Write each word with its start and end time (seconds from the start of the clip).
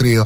trio 0.00 0.24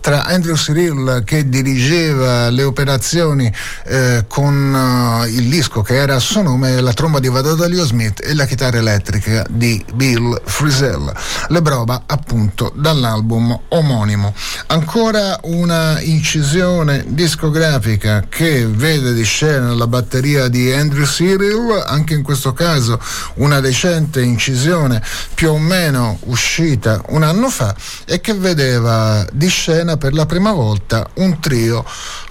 tra 0.00 0.24
Andrew 0.24 0.54
Cyril 0.54 1.22
che 1.24 1.48
dirigeva 1.48 2.48
le 2.50 2.62
operazioni 2.62 3.52
eh, 3.84 4.24
con 4.26 4.72
uh, 4.72 5.26
il 5.26 5.48
disco 5.48 5.82
che 5.82 5.94
era 5.94 6.14
a 6.16 6.18
suo 6.18 6.42
nome 6.42 6.80
la 6.80 6.92
tromba 6.92 7.20
di 7.20 7.28
Vadodalio 7.28 7.84
Smith 7.84 8.20
e 8.24 8.34
la 8.34 8.46
chitarra 8.46 8.78
elettrica 8.78 9.44
di 9.48 9.84
Bill 9.94 10.40
Frisell. 10.44 11.12
Le 11.48 11.62
prova 11.62 12.02
appunto 12.06 12.72
dall'album 12.74 13.58
omonimo. 13.68 14.34
Ancora 14.66 15.38
una 15.42 16.00
incisione 16.00 17.04
discografica 17.08 18.24
che 18.28 18.66
vede 18.66 19.12
di 19.12 19.24
scena 19.24 19.74
la 19.74 19.86
batteria 19.86 20.48
di 20.48 20.72
Andrew 20.72 21.04
Cyril, 21.04 21.82
anche 21.86 22.14
in 22.14 22.22
questo 22.22 22.52
caso 22.52 23.00
una 23.34 23.60
recente 23.60 24.22
incisione 24.22 25.02
più 25.34 25.50
o 25.50 25.58
meno 25.58 26.18
uscita 26.24 27.02
un 27.08 27.22
anno 27.22 27.48
fa 27.50 27.74
e 28.06 28.20
che 28.20 28.34
vedeva 28.34 29.26
di 29.32 29.48
scena 29.48 29.89
per 29.96 30.14
la 30.14 30.26
prima 30.26 30.52
volta 30.52 31.08
un 31.14 31.38
trio 31.40 31.84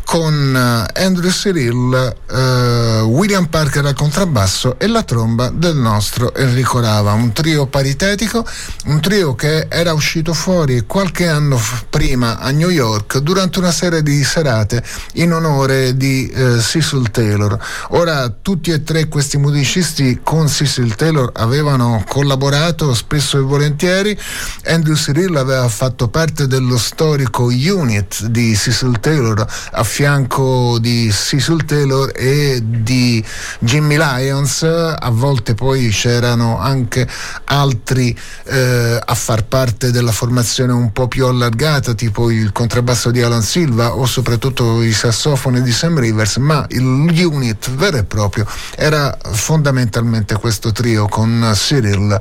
con 0.09 0.55
eh, 0.55 1.03
Andrew 1.03 1.29
Cyril, 1.29 2.15
uh, 2.31 3.05
William 3.05 3.45
Parker 3.45 3.85
al 3.85 3.93
contrabbasso 3.93 4.79
e 4.79 4.87
la 4.87 5.03
tromba 5.03 5.51
del 5.53 5.75
nostro 5.75 6.33
Enrico 6.33 6.79
Rava, 6.79 7.13
un 7.13 7.31
trio 7.31 7.67
paritetico, 7.67 8.43
un 8.85 9.01
trio 9.01 9.35
che 9.35 9.67
era 9.69 9.93
uscito 9.93 10.33
fuori 10.33 10.81
qualche 10.87 11.27
anno 11.27 11.59
f- 11.59 11.85
prima 11.91 12.39
a 12.39 12.49
New 12.49 12.69
York 12.69 13.19
durante 13.19 13.59
una 13.59 13.71
serie 13.71 14.01
di 14.01 14.23
serate 14.23 14.83
in 15.13 15.31
onore 15.31 15.95
di 15.95 16.33
uh, 16.35 16.59
Cecil 16.59 17.11
Taylor. 17.11 17.55
Ora 17.89 18.29
tutti 18.29 18.71
e 18.71 18.81
tre 18.81 19.07
questi 19.09 19.37
musicisti 19.37 20.21
con 20.23 20.47
Cecil 20.47 20.95
Taylor 20.95 21.29
avevano 21.35 22.03
collaborato 22.07 22.95
spesso 22.95 23.37
e 23.37 23.41
volentieri, 23.41 24.19
Andrew 24.65 24.95
Cyril 24.95 25.37
aveva 25.37 25.69
fatto 25.69 26.07
parte 26.07 26.47
dello 26.47 26.79
storico 26.79 27.43
unit 27.43 28.25
di 28.25 28.55
Cecil 28.55 28.99
Taylor 28.99 29.45
a 29.73 29.83
fianco 29.99 30.77
di 30.79 31.11
Cecil 31.11 31.65
Taylor 31.65 32.13
e 32.15 32.61
di 32.63 33.21
Jimmy 33.59 33.97
Lyons, 33.97 34.63
a 34.63 35.09
volte 35.09 35.55
poi 35.55 35.89
c'erano 35.89 36.57
anche 36.57 37.05
altri 37.43 38.17
eh, 38.45 38.97
a 39.03 39.13
far 39.13 39.43
parte 39.43 39.91
della 39.91 40.13
formazione 40.13 40.71
un 40.71 40.93
po' 40.93 41.09
più 41.09 41.25
allargata, 41.25 41.95
tipo 41.95 42.31
il 42.31 42.53
contrabbasso 42.53 43.11
di 43.11 43.21
Alan 43.21 43.41
Silva 43.41 43.93
o 43.93 44.05
soprattutto 44.05 44.81
i 44.81 44.93
sassofoni 44.93 45.61
di 45.61 45.71
Sam 45.73 45.99
Rivers, 45.99 46.37
ma 46.37 46.65
il 46.69 46.85
unit 46.85 47.69
vero 47.71 47.97
e 47.97 48.05
proprio 48.05 48.45
era 48.77 49.17
fondamentalmente 49.33 50.35
questo 50.35 50.71
trio 50.71 51.09
con 51.09 51.51
Cyril, 51.55 52.17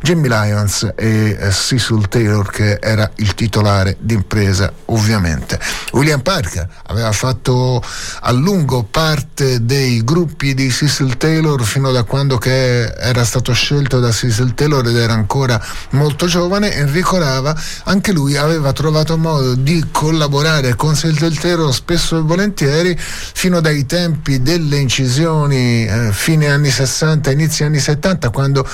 Jimmy 0.00 0.26
Lyons 0.26 0.94
e 0.96 1.36
eh, 1.38 1.52
Cecil 1.52 2.08
Taylor 2.08 2.50
che 2.50 2.78
era 2.80 3.08
il 3.16 3.36
titolare 3.36 3.96
d'impresa 4.00 4.72
ovviamente. 4.86 5.60
William 5.92 6.22
Parker 6.22 6.68
aveva 6.86 7.12
fatto 7.20 7.84
a 8.20 8.30
lungo 8.30 8.82
parte 8.82 9.62
dei 9.66 10.02
gruppi 10.02 10.54
di 10.54 10.70
Cecil 10.70 11.18
Taylor 11.18 11.62
fino 11.64 11.92
da 11.92 12.04
quando 12.04 12.40
era 12.42 13.24
stato 13.24 13.52
scelto 13.52 14.00
da 14.00 14.10
Cecil 14.10 14.54
Taylor 14.54 14.88
ed 14.88 14.96
era 14.96 15.12
ancora 15.12 15.62
molto 15.90 16.24
giovane. 16.24 16.72
Enrico 16.72 17.18
Rava 17.18 17.54
anche 17.84 18.12
lui 18.12 18.38
aveva 18.38 18.72
trovato 18.72 19.18
modo 19.18 19.54
di 19.54 19.88
collaborare 19.92 20.74
con 20.76 20.94
Cecil 20.94 21.38
Taylor 21.38 21.74
spesso 21.74 22.16
e 22.16 22.22
volentieri 22.22 22.96
fino 22.98 23.60
dai 23.60 23.84
tempi 23.84 24.40
delle 24.40 24.78
incisioni 24.78 25.84
eh, 25.84 26.12
fine 26.12 26.48
anni 26.48 26.70
60, 26.70 27.32
inizi 27.32 27.64
anni 27.64 27.80
70 27.80 28.30
quando 28.30 28.66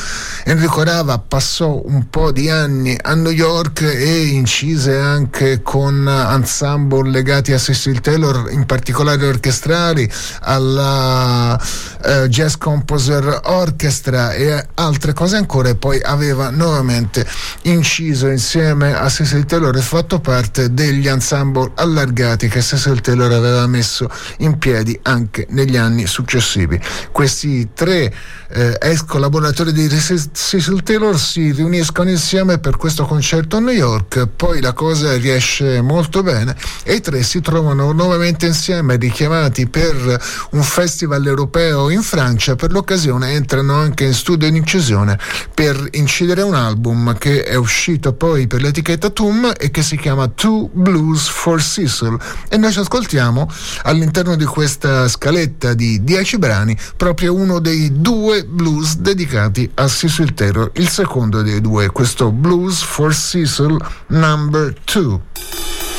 Enrico 0.44 0.84
Rava 0.84 1.19
passò 1.19 1.83
un 1.84 2.08
po' 2.11 2.30
di 2.30 2.48
anni 2.48 2.97
a 3.02 3.14
New 3.17 3.33
York 3.33 3.80
e 3.80 4.27
incise 4.27 4.97
anche 4.97 5.62
con 5.62 6.08
ensemble 6.08 7.11
legati 7.11 7.52
a 7.52 7.58
Cecil 7.58 8.00
Taylor 8.00 8.34
in 8.51 8.67
particolare 8.67 9.27
orchestrali, 9.27 10.11
alla 10.41 11.61
eh, 12.03 12.29
Jazz 12.29 12.55
Composer 12.55 13.41
Orchestra 13.45 14.33
e 14.33 14.67
altre 14.74 15.13
cose 15.13 15.36
ancora 15.36 15.69
e 15.69 15.77
poi 15.77 16.01
aveva 16.02 16.51
nuovamente 16.51 17.27
inciso 17.63 18.29
insieme 18.29 18.95
a 18.95 19.08
Cecil 19.08 19.45
Taylor 19.45 19.77
e 19.77 19.80
fatto 19.80 20.20
parte 20.20 20.73
degli 20.73 21.08
ensemble 21.08 21.73
allargati 21.74 22.48
che 22.48 22.63
Cecil 22.63 23.01
Taylor 23.01 23.33
aveva 23.33 23.67
messo 23.67 24.11
in 24.39 24.58
piedi 24.58 24.98
anche 25.03 25.47
negli 25.51 25.77
anni 25.77 26.07
successivi. 26.07 26.80
Questi 27.11 27.70
tre 27.74 28.13
eh, 28.48 28.77
ex 28.80 29.05
collaboratori 29.05 29.73
di 29.73 29.89
Cecil 29.89 30.83
Taylor 30.83 31.18
si 31.18 31.51
riuniscono 31.53 32.11
insieme 32.11 32.58
per 32.58 32.77
questo 32.77 33.05
concerto 33.05 33.57
a 33.57 33.61
New 33.61 33.74
York, 33.74 34.29
poi 34.36 34.61
la 34.61 34.73
cosa 34.73 35.17
riesce 35.17 35.80
molto 35.80 36.23
bene 36.23 36.55
e 36.83 36.95
i 36.95 37.01
tre 37.01 37.23
si 37.23 37.41
trovano 37.41 37.92
nuovamente 37.92 38.16
insieme 38.25 38.97
richiamati 38.97 39.69
per 39.69 40.21
un 40.51 40.63
festival 40.63 41.27
europeo 41.27 41.91
in 41.91 42.03
Francia, 42.03 42.57
per 42.57 42.71
l'occasione 42.71 43.33
entrano 43.33 43.75
anche 43.75 44.05
in 44.05 44.15
studio 44.15 44.51
di 44.51 44.57
incisione 44.57 45.19
per 45.55 45.89
incidere 45.93 46.43
un 46.43 46.55
album 46.55 47.17
che 47.19 47.45
è 47.45 47.55
uscito 47.55 48.13
poi 48.13 48.47
per 48.47 48.63
l'etichetta 48.63 49.11
TUM 49.11 49.53
e 49.59 49.71
che 49.71 49.83
si 49.83 49.97
chiama 49.97 50.29
Two 50.29 50.71
Blues 50.73 51.29
for 51.29 51.61
Cecil 51.61 52.17
e 52.49 52.57
noi 52.57 52.73
ci 52.73 52.79
ascoltiamo 52.79 53.51
all'interno 53.83 54.37
di 54.37 54.45
questa 54.45 55.09
scaletta 55.09 55.75
di 55.75 56.03
10 56.03 56.39
brani 56.39 56.77
proprio 56.97 57.35
uno 57.35 57.59
dei 57.59 58.01
due 58.01 58.45
blues 58.45 58.97
dedicati 58.97 59.71
a 59.75 59.89
Cecil 59.89 60.35
Taylor, 60.35 60.71
il 60.75 60.89
secondo 60.89 61.43
dei 61.43 61.61
due, 61.61 61.91
questo 61.91 62.31
Blues 62.31 62.83
for 62.83 63.15
Cecil 63.15 63.77
Number 64.09 64.75
2. 64.85 65.95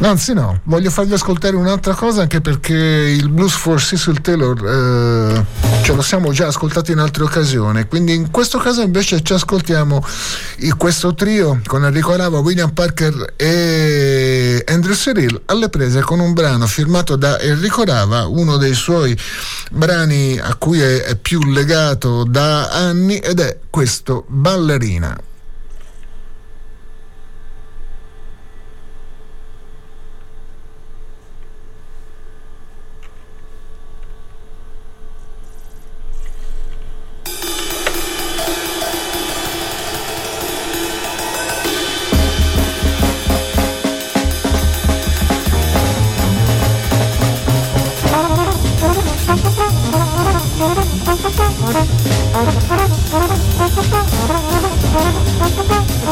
Anzi 0.00 0.32
no, 0.32 0.60
voglio 0.64 0.90
farvi 0.90 1.14
ascoltare 1.14 1.56
un'altra 1.56 1.92
cosa 1.92 2.22
anche 2.22 2.40
perché 2.40 2.72
il 2.72 3.28
Blues 3.30 3.54
for 3.54 3.80
Cecil 3.80 4.20
Taylor 4.20 4.56
eh, 4.64 5.44
ce 5.82 5.92
lo 5.92 6.02
siamo 6.02 6.30
già 6.30 6.46
ascoltato 6.46 6.92
in 6.92 6.98
altre 6.98 7.24
occasioni, 7.24 7.84
quindi 7.88 8.14
in 8.14 8.30
questo 8.30 8.58
caso 8.58 8.80
invece 8.82 9.20
ci 9.24 9.32
ascoltiamo 9.32 10.04
questo 10.76 11.14
trio 11.14 11.60
con 11.66 11.84
Enrico 11.84 12.14
Rava, 12.14 12.38
William 12.38 12.70
Parker 12.70 13.34
e 13.34 14.62
Andrew 14.68 14.94
Cyril 14.94 15.42
alle 15.46 15.68
prese 15.68 16.00
con 16.02 16.20
un 16.20 16.32
brano 16.32 16.68
firmato 16.68 17.16
da 17.16 17.40
Enrico 17.40 17.82
Rava, 17.82 18.26
uno 18.26 18.56
dei 18.56 18.74
suoi 18.74 19.18
brani 19.72 20.38
a 20.38 20.54
cui 20.54 20.80
è, 20.80 21.02
è 21.02 21.16
più 21.16 21.42
legato 21.42 22.22
da 22.22 22.68
anni 22.68 23.18
ed 23.18 23.40
è 23.40 23.58
questo 23.68 24.24
Ballerina. 24.28 25.27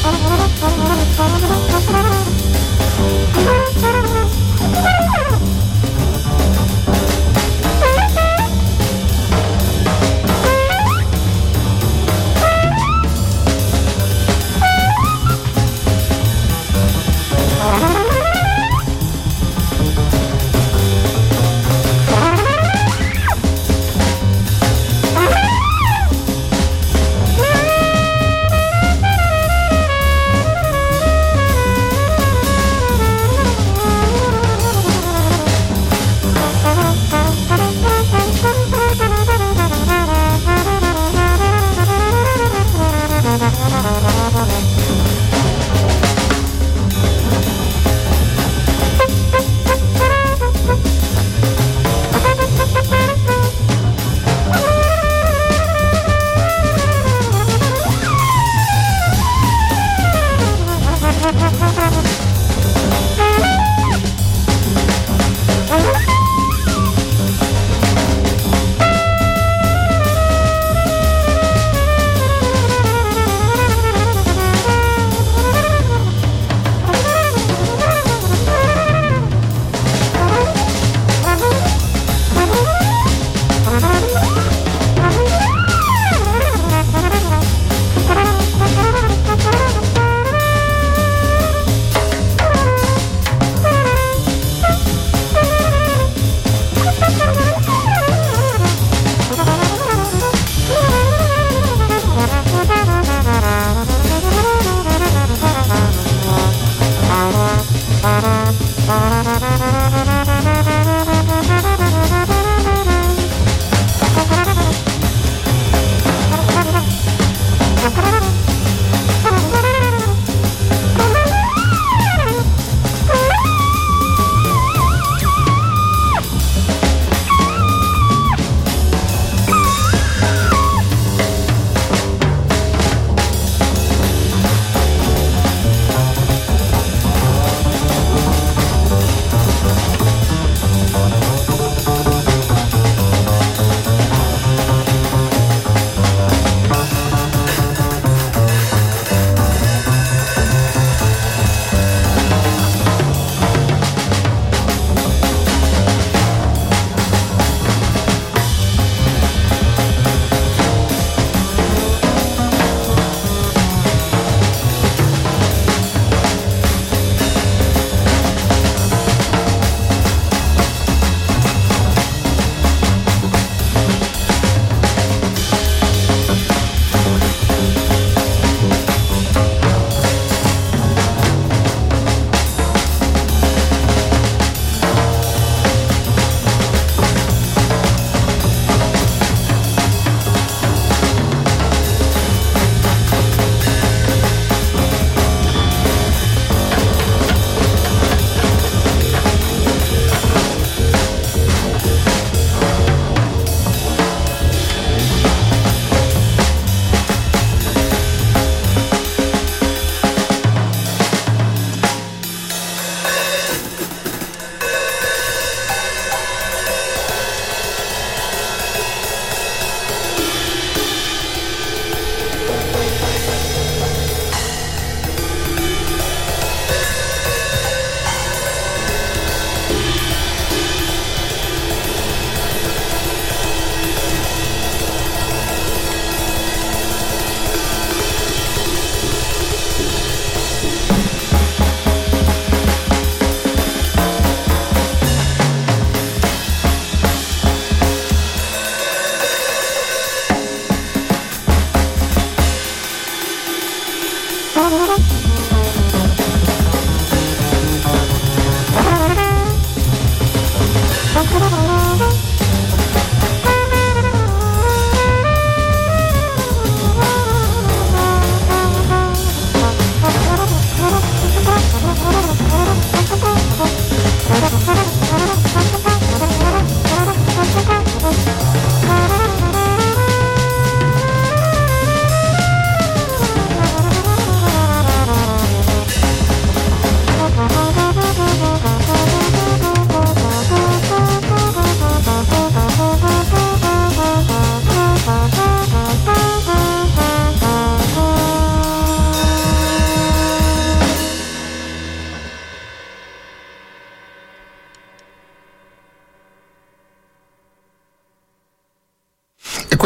Thank 0.00 2.02
you. 2.02 2.07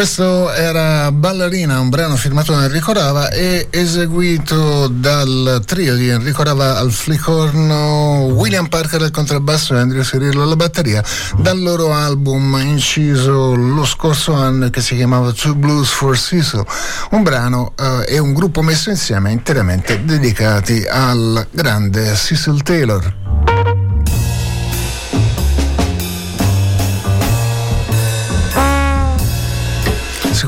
Questo 0.02 0.50
era 0.50 1.12
Ballerina, 1.12 1.78
un 1.78 1.88
brano 1.88 2.16
firmato 2.16 2.52
da 2.52 2.64
Enrico 2.64 2.92
Rava 2.92 3.30
e 3.30 3.68
eseguito 3.70 4.88
dal 4.88 5.62
trio 5.64 5.94
di 5.94 6.08
Enrico 6.08 6.42
Rava 6.42 6.76
al 6.76 6.90
flicorno, 6.90 8.22
William 8.32 8.66
Parker 8.66 9.00
al 9.00 9.12
contrabbasso 9.12 9.76
e 9.76 9.78
Andrea 9.78 10.02
Cirillo 10.02 10.42
alla 10.42 10.56
batteria, 10.56 11.04
dal 11.36 11.62
loro 11.62 11.94
album 11.94 12.58
inciso 12.60 13.54
lo 13.54 13.84
scorso 13.84 14.32
anno 14.32 14.70
che 14.70 14.80
si 14.80 14.96
chiamava 14.96 15.30
Two 15.30 15.54
Blues 15.54 15.90
for 15.90 16.18
Cecil, 16.18 16.64
un 17.10 17.22
brano 17.22 17.72
eh, 17.78 18.14
e 18.14 18.18
un 18.18 18.32
gruppo 18.32 18.60
messo 18.60 18.90
insieme 18.90 19.30
interamente 19.30 20.04
dedicati 20.04 20.84
al 20.84 21.46
grande 21.52 22.12
Cecil 22.16 22.60
Taylor. 22.62 23.21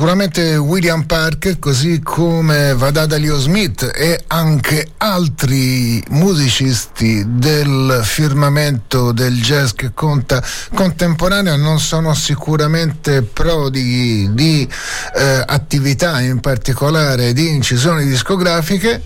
Sicuramente 0.04 0.56
William 0.58 1.04
Parker, 1.04 1.58
così 1.58 2.00
come 2.00 2.74
Vadada 2.74 3.16
Leo 3.16 3.38
Smith 3.38 3.90
e 3.90 4.22
anche 4.26 4.88
altri 4.98 6.04
musicisti 6.10 7.24
del 7.26 8.02
firmamento 8.04 9.12
del 9.12 9.40
jazz 9.40 9.70
che 9.70 9.92
conta 9.94 10.44
contemporaneo 10.74 11.56
non 11.56 11.80
sono 11.80 12.12
sicuramente 12.12 13.22
prodighi 13.22 14.28
di 14.34 14.68
eh, 15.14 15.42
attività, 15.46 16.20
in 16.20 16.38
particolare 16.40 17.32
di 17.32 17.48
incisioni 17.48 18.04
discografiche 18.04 19.00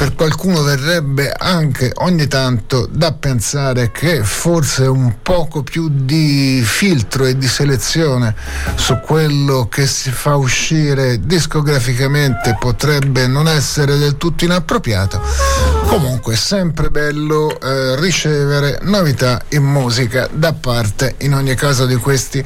per 0.00 0.14
qualcuno 0.14 0.62
verrebbe 0.62 1.30
anche 1.30 1.92
ogni 1.96 2.26
tanto 2.26 2.88
da 2.90 3.12
pensare 3.12 3.90
che 3.90 4.24
forse 4.24 4.86
un 4.86 5.16
poco 5.20 5.62
più 5.62 5.90
di 5.92 6.62
filtro 6.64 7.26
e 7.26 7.36
di 7.36 7.46
selezione 7.46 8.34
su 8.76 8.98
quello 9.00 9.68
che 9.68 9.86
si 9.86 10.10
fa 10.10 10.36
uscire 10.36 11.20
discograficamente 11.20 12.56
potrebbe 12.58 13.26
non 13.26 13.46
essere 13.46 13.98
del 13.98 14.16
tutto 14.16 14.46
inappropriato. 14.46 15.79
Comunque 15.90 16.34
è 16.34 16.36
sempre 16.36 16.88
bello 16.88 17.50
eh, 17.60 17.96
ricevere 17.98 18.78
novità 18.82 19.42
in 19.48 19.64
musica 19.64 20.28
da 20.32 20.52
parte 20.52 21.16
in 21.22 21.34
ogni 21.34 21.56
caso 21.56 21.84
di 21.84 21.96
questi 21.96 22.44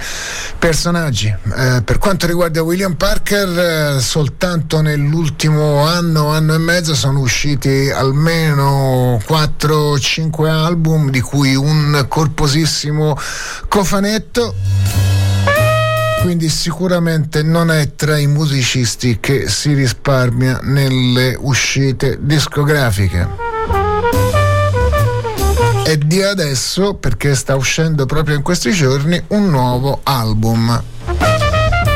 personaggi. 0.58 1.26
Eh, 1.26 1.82
per 1.84 1.98
quanto 1.98 2.26
riguarda 2.26 2.62
William 2.62 2.94
Parker, 2.94 3.96
eh, 3.96 4.00
soltanto 4.00 4.80
nell'ultimo 4.80 5.84
anno, 5.86 6.28
anno 6.28 6.54
e 6.54 6.58
mezzo 6.58 6.94
sono 6.94 7.20
usciti 7.20 7.90
almeno 7.90 9.20
4-5 9.28 10.48
album, 10.48 11.10
di 11.10 11.20
cui 11.20 11.54
un 11.54 12.06
corposissimo 12.08 13.14
cofanetto 13.68 15.13
quindi 16.24 16.48
sicuramente 16.48 17.42
non 17.42 17.70
è 17.70 17.96
tra 17.96 18.16
i 18.16 18.26
musicisti 18.26 19.20
che 19.20 19.46
si 19.46 19.74
risparmia 19.74 20.58
nelle 20.62 21.36
uscite 21.38 22.16
discografiche. 22.18 23.28
E 25.84 25.98
di 25.98 26.22
adesso, 26.22 26.94
perché 26.94 27.34
sta 27.34 27.56
uscendo 27.56 28.06
proprio 28.06 28.36
in 28.36 28.42
questi 28.42 28.72
giorni, 28.72 29.22
un 29.28 29.50
nuovo 29.50 30.00
album. 30.02 30.82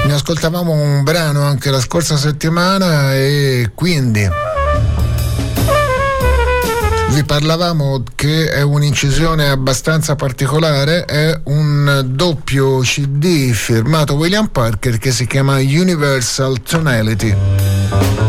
Ne 0.05 0.13
ascoltavamo 0.13 0.73
un 0.73 1.03
brano 1.03 1.41
anche 1.45 1.71
la 1.71 1.81
scorsa 1.81 2.19
settimana 2.19 3.15
e 3.15 3.71
quindi 3.75 4.29
vi 7.11 7.25
parlavamo 7.25 8.03
che 8.15 8.51
è 8.51 8.63
un'incisione 8.63 9.49
abbastanza 9.49 10.15
particolare, 10.15 11.05
è 11.05 11.41
un 11.45 12.03
doppio 12.07 12.79
CD 12.81 13.51
firmato 13.53 14.15
William 14.15 14.49
Parker 14.49 14.99
che 14.99 15.11
si 15.11 15.27
chiama 15.27 15.57
Universal 15.57 16.61
Tonality. 16.63 18.28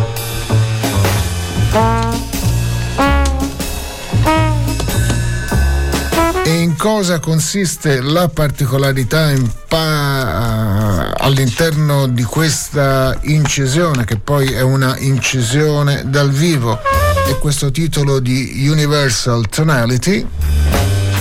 Cosa 6.80 7.20
consiste 7.20 8.00
la 8.00 8.30
particolarità 8.30 9.34
pa- 9.68 11.12
all'interno 11.12 12.08
di 12.08 12.24
questa 12.24 13.18
incisione, 13.24 14.06
che 14.06 14.18
poi 14.18 14.54
è 14.54 14.62
una 14.62 14.98
incisione 14.98 16.04
dal 16.10 16.32
vivo? 16.32 16.80
è 17.28 17.38
questo 17.38 17.70
titolo 17.70 18.20
di 18.20 18.66
Universal 18.70 19.50
Tonality, 19.50 20.26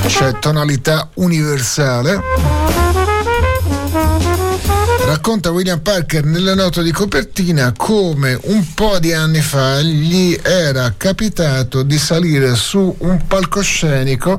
cioè 0.07 0.39
tonalità 0.39 1.11
universale 1.15 2.78
Racconta 5.09 5.53
William 5.53 5.81
Parker 5.81 6.27
nella 6.27 6.55
nota 6.55 6.83
di 6.83 6.93
copertina 6.93 7.73
come 7.75 8.39
un 8.43 8.75
po' 8.75 8.99
di 8.99 9.15
anni 9.15 9.41
fa 9.41 9.81
gli 9.81 10.39
era 10.43 10.93
capitato 10.99 11.83
di 11.83 11.97
salire 11.97 12.55
su 12.55 12.95
un 12.99 13.27
palcoscenico 13.27 14.39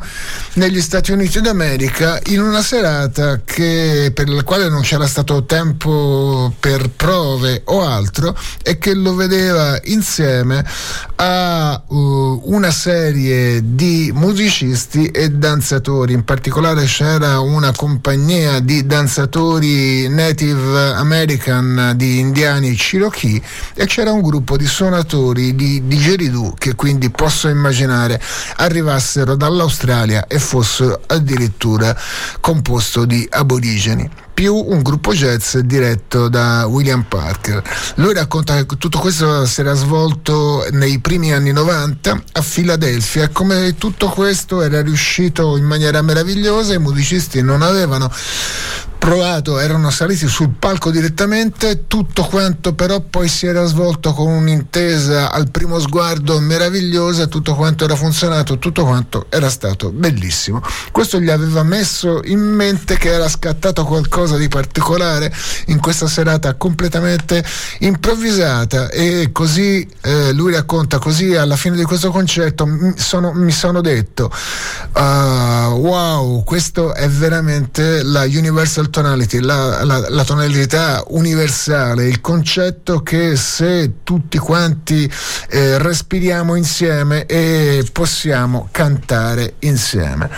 negli 0.53 0.79
Stati 0.79 1.11
Uniti 1.11 1.41
d'America 1.41 2.19
in 2.27 2.41
una 2.41 2.61
serata 2.61 3.41
che, 3.43 4.11
per 4.13 4.29
la 4.29 4.43
quale 4.43 4.69
non 4.69 4.81
c'era 4.81 5.07
stato 5.07 5.43
tempo 5.45 6.53
per 6.59 6.91
prove 6.95 7.63
o 7.65 7.81
altro 7.81 8.37
e 8.61 8.77
che 8.77 8.93
lo 8.93 9.15
vedeva 9.15 9.79
insieme 9.85 10.63
a 11.15 11.81
uh, 11.83 12.41
una 12.45 12.69
serie 12.69 13.73
di 13.73 14.11
musicisti 14.13 15.07
e 15.07 15.31
danzatori. 15.31 16.13
In 16.13 16.23
particolare 16.23 16.85
c'era 16.85 17.39
una 17.39 17.71
compagnia 17.75 18.59
di 18.59 18.85
danzatori 18.85 20.07
native 20.09 20.57
Native 20.59 20.93
American 20.95 21.93
di 21.95 22.19
indiani 22.19 22.75
Cherokee 22.75 23.41
e 23.73 23.85
c'era 23.85 24.11
un 24.11 24.21
gruppo 24.21 24.57
di 24.57 24.67
suonatori 24.67 25.55
di 25.55 25.87
didgeridoo 25.87 26.53
che 26.57 26.75
quindi 26.75 27.09
posso 27.09 27.47
immaginare 27.47 28.21
arrivassero 28.57 29.35
dall'Australia 29.35 30.27
e 30.27 30.37
fossero 30.37 31.01
addirittura 31.07 31.95
composto 32.41 33.05
di 33.05 33.25
aborigeni 33.29 34.09
più 34.39 34.55
un 34.55 34.81
gruppo 34.81 35.11
jazz 35.13 35.57
diretto 35.57 36.29
da 36.29 36.65
William 36.65 37.03
Parker. 37.03 37.61
Lui 37.95 38.13
racconta 38.13 38.55
che 38.63 38.77
tutto 38.77 38.97
questo 38.97 39.45
si 39.45 39.59
era 39.59 39.73
svolto 39.73 40.65
nei 40.71 40.99
primi 40.99 41.33
anni 41.33 41.51
90 41.51 42.23
a 42.31 42.41
Filadelfia 42.41 43.25
e 43.25 43.31
come 43.33 43.75
tutto 43.77 44.07
questo 44.07 44.61
era 44.61 44.81
riuscito 44.81 45.57
in 45.57 45.65
maniera 45.65 46.01
meravigliosa, 46.01 46.73
i 46.73 46.79
musicisti 46.79 47.41
non 47.41 47.61
avevano 47.61 48.09
provato, 48.99 49.57
erano 49.57 49.89
saliti 49.89 50.27
sul 50.27 50.51
palco 50.59 50.91
direttamente, 50.91 51.87
tutto 51.87 52.23
quanto 52.25 52.73
però 52.73 52.99
poi 52.99 53.27
si 53.27 53.47
era 53.47 53.65
svolto 53.65 54.13
con 54.13 54.27
un'intesa 54.27 55.31
al 55.31 55.49
primo 55.49 55.79
sguardo 55.79 56.39
meravigliosa, 56.39 57.27
tutto 57.27 57.55
quanto 57.55 57.85
era 57.85 57.95
funzionato, 57.95 58.59
tutto 58.59 58.83
quanto 58.83 59.25
era 59.29 59.49
stato 59.49 59.91
bellissimo. 59.91 60.61
Questo 60.91 61.19
gli 61.19 61.29
aveva 61.29 61.63
messo 61.63 62.21
in 62.25 62.41
mente 62.41 62.97
che 62.97 63.09
era 63.11 63.29
scattato 63.29 63.85
qualcosa 63.85 64.37
di 64.37 64.49
particolare 64.49 65.33
in 65.67 65.79
questa 65.79 66.07
serata 66.07 66.55
completamente 66.55 67.43
improvvisata 67.79 68.89
e 68.89 69.29
così 69.31 69.87
eh, 70.01 70.33
lui 70.33 70.53
racconta, 70.53 70.99
così 70.99 71.35
alla 71.35 71.55
fine 71.55 71.77
di 71.77 71.83
questo 71.83 72.11
concerto 72.11 72.65
mi 72.65 72.93
sono, 72.97 73.31
mi 73.33 73.51
sono 73.51 73.81
detto 73.81 74.31
uh, 74.93 74.99
wow, 74.99 76.43
questo 76.43 76.93
è 76.93 77.07
veramente 77.07 78.03
la 78.03 78.23
Universal 78.23 78.88
Tonality, 78.89 79.39
la, 79.39 79.83
la, 79.83 80.09
la, 80.09 80.23
tonalità 80.23 81.03
universale, 81.07 82.07
il 82.07 82.21
concetto 82.21 83.01
che 83.01 83.35
se 83.35 84.03
tutti 84.03 84.37
quanti 84.37 85.11
eh, 85.49 85.77
respiriamo 85.77 86.55
insieme 86.55 87.25
e 87.25 87.85
possiamo 87.91 88.69
cantare 88.71 89.55
insieme. 89.59 90.29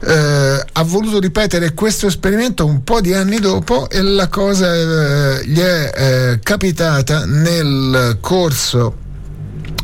Eh, 0.00 0.64
ha 0.72 0.82
voluto 0.84 1.18
ripetere 1.18 1.74
questo 1.74 2.06
esperimento 2.06 2.64
un 2.64 2.84
po' 2.84 3.00
di 3.00 3.14
anni 3.14 3.40
dopo 3.40 3.90
e 3.90 4.00
la 4.00 4.28
cosa 4.28 4.72
eh, 4.72 5.44
gli 5.44 5.58
è 5.58 5.92
eh, 5.94 6.38
capitata 6.40 7.24
nel 7.26 8.18
corso 8.20 9.06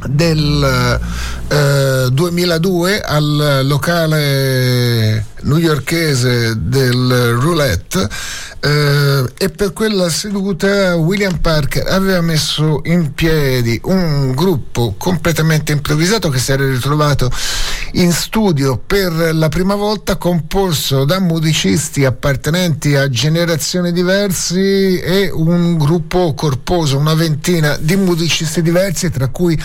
del 0.09 1.01
eh, 1.49 2.09
2002 2.11 3.01
al 3.01 3.61
locale 3.65 5.27
newyorkese 5.43 6.55
del 6.57 7.37
roulette 7.39 8.09
eh, 8.61 9.25
e 9.37 9.51
per 9.51 9.75
quella 9.75 10.09
seduta 10.09 10.97
William 10.97 11.39
Parker 11.39 11.87
aveva 11.87 12.23
messo 12.23 12.81
in 12.85 13.13
piedi 13.13 13.79
un 13.85 14.33
gruppo 14.35 14.95
completamente 14.97 15.73
improvvisato 15.73 16.31
che 16.31 16.39
si 16.39 16.53
era 16.53 16.67
ritrovato 16.67 17.31
in 17.93 18.11
studio 18.11 18.79
per 18.85 19.35
la 19.35 19.49
prima 19.51 19.75
volta 19.75 20.17
composto 20.17 21.05
da 21.05 21.21
musicisti 21.21 22.07
appartenenti 22.07 22.97
a 22.97 23.11
generazioni 23.11 23.93
diverse 23.93 25.03
e 25.03 25.31
un 25.31 25.77
gruppo 25.77 26.33
corposo, 26.33 26.97
una 26.97 27.15
ventina 27.15 27.77
di 27.79 27.97
musicisti 27.97 28.63
diversi 28.63 29.11
tra 29.11 29.29
cui 29.29 29.61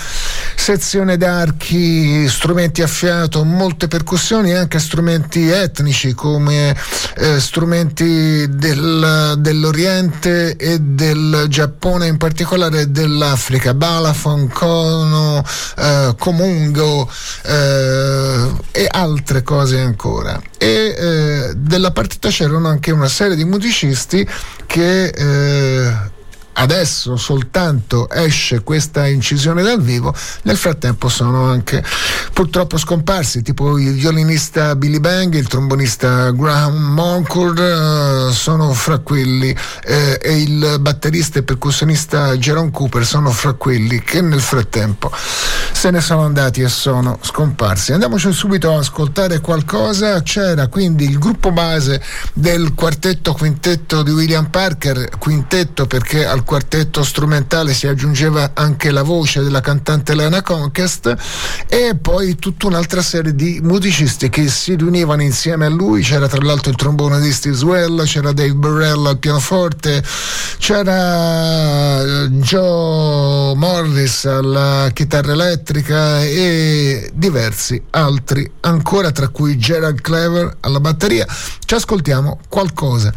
sezione 0.70 1.18
d'archi, 1.18 2.28
strumenti 2.28 2.84
a 2.84 2.88
fiato, 2.88 3.44
molte 3.44 3.88
percussioni 3.88 4.52
e 4.52 4.56
anche 4.56 4.78
strumenti 4.78 5.50
etnici 5.50 6.14
come 6.14 6.76
eh, 7.16 7.40
strumenti 7.40 8.48
del 8.50 8.80
del, 8.80 9.36
dell'Oriente 9.38 10.56
e 10.56 10.80
del 10.80 11.46
Giappone, 11.48 12.08
in 12.08 12.18
particolare 12.18 12.92
dell'Africa, 12.92 13.74
balafon, 13.74 14.50
cono, 14.50 15.44
eh, 15.78 16.16
comungo 16.18 17.10
eh, 17.44 18.52
e 18.72 18.88
altre 18.90 19.44
cose 19.44 19.80
ancora. 19.80 20.42
E 20.58 20.96
eh, 20.98 21.54
della 21.56 21.92
partita 21.92 22.30
c'erano 22.30 22.68
anche 22.68 22.92
una 22.92 23.08
serie 23.08 23.36
di 23.36 23.46
musicisti 23.46 24.28
che 24.66 25.06
eh, 25.08 26.18
adesso 26.60 27.16
soltanto 27.16 28.10
esce 28.10 28.64
questa 28.64 29.08
incisione 29.08 29.64
dal 29.64 29.82
vivo, 29.82 30.14
nel 30.44 30.58
frattempo 30.58 31.08
sono 31.08 31.46
anche 31.46 31.84
purtroppo 32.34 32.78
scomparsi, 32.78 33.42
tipo 33.42 33.78
il 33.78 33.94
violinista 33.94 34.76
Billy 34.76 35.00
Bang, 35.00 35.34
il 35.36 35.48
trombonista 35.48 36.32
Graham 36.32 36.76
Moncourt, 36.76 37.60
uh, 37.60 38.32
sono 38.32 38.74
fra 38.74 39.00
quelli, 39.00 39.56
eh, 39.84 40.20
e 40.22 40.42
il 40.42 40.78
batterista 40.80 41.40
e 41.40 41.44
percussionista 41.44 42.36
Jerome 42.36 42.72
Cooper 42.72 43.06
sono 43.06 43.32
fra 43.32 43.54
quelli 43.54 44.02
che 44.02 44.22
nel 44.22 44.42
frattempo 44.42 45.12
se 45.14 45.92
ne 45.92 46.02
sono 46.02 46.24
andati 46.24 46.62
e 46.62 46.68
sono 46.68 47.20
scomparsi. 47.22 47.94
Andiamoci 47.94 48.32
subito 48.34 48.74
a 48.74 48.80
ascoltare 48.80 49.40
qualcosa, 49.40 50.22
c'era 50.24 50.68
quindi 50.68 51.06
il 51.06 51.18
gruppo 51.18 51.52
base 51.52 52.02
del 52.34 52.74
quartetto 52.74 53.32
quintetto 53.34 54.04
di 54.04 54.12
William 54.12 54.50
Parker, 54.50 55.10
quintetto 55.18 55.86
perché 55.86 56.26
al 56.26 56.44
quartetto 56.50 57.04
strumentale 57.04 57.76
si 57.76 57.86
aggiungeva 57.86 58.54
anche 58.56 58.90
la 58.90 59.04
voce 59.04 59.44
della 59.44 59.62
cantante 59.62 60.16
Lena 60.16 60.42
Conquest 60.42 61.16
e 61.68 61.96
poi 61.96 62.38
tutta 62.38 62.66
un'altra 62.66 63.04
serie 63.04 63.36
di 63.36 63.60
musicisti 63.62 64.30
che 64.30 64.48
si 64.48 64.74
riunivano 64.74 65.22
insieme 65.22 65.68
a 65.68 65.70
lui, 65.70 66.02
c'era 66.02 66.28
tra 66.28 66.44
l'altro 66.44 66.72
il 66.72 66.76
trombone 66.76 67.22
di 67.22 67.32
Steve 67.32 67.56
Swell, 67.56 68.04
c'era 68.06 68.32
Dave 68.32 68.54
Burrell 68.54 69.06
al 69.06 69.20
pianoforte, 69.20 70.04
c'era 70.58 72.02
eh, 72.02 72.30
Joe 72.30 73.54
Morris 73.54 74.26
alla 74.26 74.90
chitarra 74.92 75.34
elettrica 75.34 76.24
e 76.24 77.12
diversi 77.14 77.80
altri 77.92 78.52
ancora 78.62 79.12
tra 79.12 79.28
cui 79.28 79.56
Gerald 79.56 80.02
Clever 80.02 80.58
alla 80.62 80.80
batteria. 80.80 81.28
Ci 81.64 81.76
ascoltiamo 81.76 82.40
qualcosa. 82.50 83.14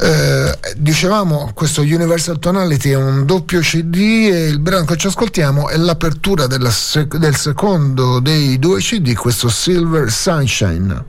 Eh, 0.00 0.58
dicevamo 0.78 1.50
questo 1.52 1.82
Universal 1.82 2.38
Tonal 2.38 2.61
Personality 2.62 2.90
è 2.90 2.96
un 2.96 3.26
doppio 3.26 3.58
CD 3.58 3.96
e 4.30 4.46
il 4.46 4.60
brano 4.60 4.84
che 4.84 4.96
ci 4.96 5.08
ascoltiamo 5.08 5.68
è 5.68 5.76
l'apertura 5.76 6.46
sec- 6.70 7.16
del 7.16 7.34
secondo 7.34 8.20
dei 8.20 8.56
due 8.60 8.78
CD, 8.78 9.14
questo 9.14 9.48
Silver 9.48 10.08
Sunshine. 10.08 11.04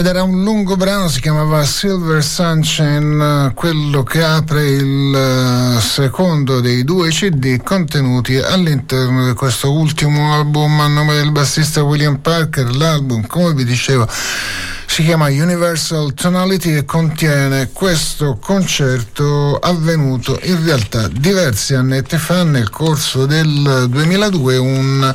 Ed 0.00 0.06
era 0.06 0.22
un 0.22 0.42
lungo 0.42 0.76
brano, 0.76 1.08
si 1.08 1.20
chiamava 1.20 1.62
Silver 1.62 2.24
Sunshine, 2.24 3.52
quello 3.54 4.02
che 4.02 4.22
apre 4.22 4.66
il 4.70 5.14
eh, 5.14 5.78
secondo 5.78 6.60
dei 6.60 6.84
due 6.84 7.10
CD 7.10 7.62
contenuti 7.62 8.38
all'interno 8.38 9.26
di 9.26 9.34
questo 9.34 9.70
ultimo 9.70 10.32
album 10.32 10.80
a 10.80 10.86
nome 10.86 11.16
del 11.16 11.30
bassista 11.32 11.82
William 11.82 12.16
Parker. 12.16 12.74
L'album, 12.74 13.26
come 13.26 13.52
vi 13.52 13.64
dicevo, 13.66 14.08
si 14.86 15.04
chiama 15.04 15.26
Universal 15.26 16.14
Tonality 16.14 16.76
e 16.78 16.84
contiene 16.86 17.70
questo 17.70 18.38
concerto 18.40 19.56
avvenuto 19.56 20.38
in 20.42 20.64
realtà 20.64 21.08
diversi 21.08 21.74
annetti 21.74 22.16
fa 22.16 22.42
nel 22.42 22.70
corso 22.70 23.24
del 23.26 23.86
2002 23.88 24.56
un 24.56 25.14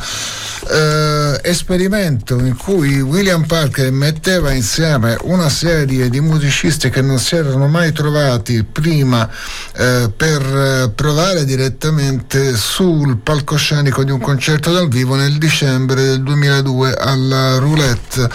eh, 0.70 1.05
esperimento 1.46 2.40
in 2.40 2.58
cui 2.58 3.00
William 3.02 3.46
Parker 3.46 3.92
metteva 3.92 4.52
insieme 4.52 5.16
una 5.24 5.50
serie 5.50 6.10
di 6.10 6.20
musicisti 6.20 6.90
che 6.90 7.02
non 7.02 7.20
si 7.20 7.36
erano 7.36 7.68
mai 7.68 7.92
trovati 7.92 8.64
prima 8.64 9.30
eh, 9.76 10.12
per 10.16 10.42
eh, 10.42 10.92
provare 10.94 11.46
direttamente 11.46 12.56
sul 12.56 13.18
palcoscenico 13.18 14.04
di 14.04 14.12
un 14.12 14.20
concerto 14.20 14.72
dal 14.72 14.88
vivo 14.88 15.16
nel 15.16 15.38
dicembre 15.38 16.04
del 16.04 16.24
2002 16.24 16.94
alla 16.94 17.58
roulette 17.58 18.30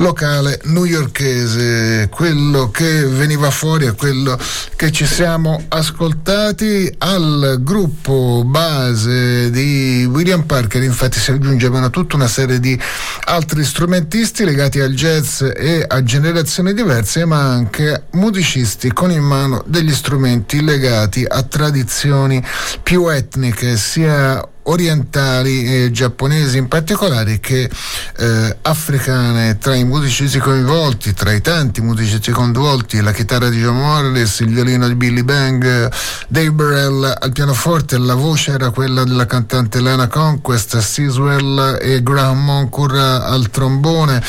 locale 0.00 0.60
newyorkese. 0.64 2.08
Quello 2.10 2.70
che 2.70 3.04
veniva 3.04 3.50
fuori 3.50 3.86
è 3.86 3.94
quello 3.94 4.38
che 4.76 4.90
ci 4.90 5.06
siamo 5.06 5.64
ascoltati 5.68 6.92
al 6.98 7.58
gruppo 7.60 8.42
base 8.44 9.50
di 9.50 10.08
William 10.10 10.42
Parker, 10.42 10.82
infatti 10.82 11.18
si 11.18 11.30
aggiungevano 11.30 11.90
tutta 11.90 12.16
una 12.16 12.28
serie 12.28 12.60
di 12.60 12.78
altri 13.24 13.64
strumentisti 13.64 14.44
legati 14.44 14.80
al 14.80 14.94
jazz 14.94 15.42
e 15.42 15.84
a 15.86 16.02
generazioni 16.02 16.72
diverse, 16.74 17.24
ma 17.24 17.40
anche 17.40 18.04
musicisti 18.12 18.92
con 18.92 19.10
in 19.10 19.22
mano 19.22 19.62
degli 19.66 19.92
strumenti 19.92 20.62
legati 20.62 21.24
a 21.26 21.42
tradizioni 21.42 22.42
più 22.82 23.08
etniche, 23.08 23.76
sia 23.76 24.42
orientali 24.70 25.84
e 25.84 25.90
giapponesi 25.90 26.58
in 26.58 26.68
particolare 26.68 27.40
che 27.40 27.68
eh, 28.16 28.56
africane 28.62 29.58
tra 29.58 29.74
i 29.74 29.84
musicisti 29.84 30.38
coinvolti, 30.38 31.12
tra 31.12 31.32
i 31.32 31.40
tanti 31.40 31.80
musicisti 31.80 32.30
coinvolti, 32.30 33.00
la 33.00 33.12
chitarra 33.12 33.48
di 33.48 33.60
John 33.60 33.78
Morris, 33.78 34.40
il 34.40 34.52
violino 34.52 34.86
di 34.86 34.94
Billy 34.94 35.22
Bang, 35.22 35.90
Dave 36.28 36.52
Burrell 36.52 37.16
al 37.20 37.32
pianoforte, 37.32 37.98
la 37.98 38.14
voce 38.14 38.52
era 38.52 38.70
quella 38.70 39.02
della 39.04 39.26
cantante 39.26 39.80
Lana 39.80 40.06
Conquest, 40.06 40.78
Siswell 40.78 41.78
e 41.80 42.02
Graham 42.02 42.44
Moncour 42.44 42.94
al 42.94 43.50
trombone, 43.50 44.22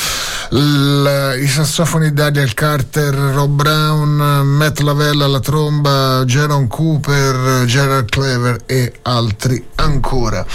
l- 0.49 1.35
i 1.39 1.47
sassofoni 1.47 2.13
Daniel 2.13 2.53
Carter, 2.53 3.13
Rob 3.13 3.51
Brown, 3.51 4.45
Matt 4.45 4.79
Lavella 4.79 5.25
alla 5.25 5.39
tromba, 5.39 6.23
Jaron 6.25 6.67
Cooper, 6.67 7.65
Gerard 7.65 8.09
Clever 8.09 8.63
e 8.65 8.93
altri 9.03 9.63
ancora 9.75 10.30
ancora. 10.31 10.45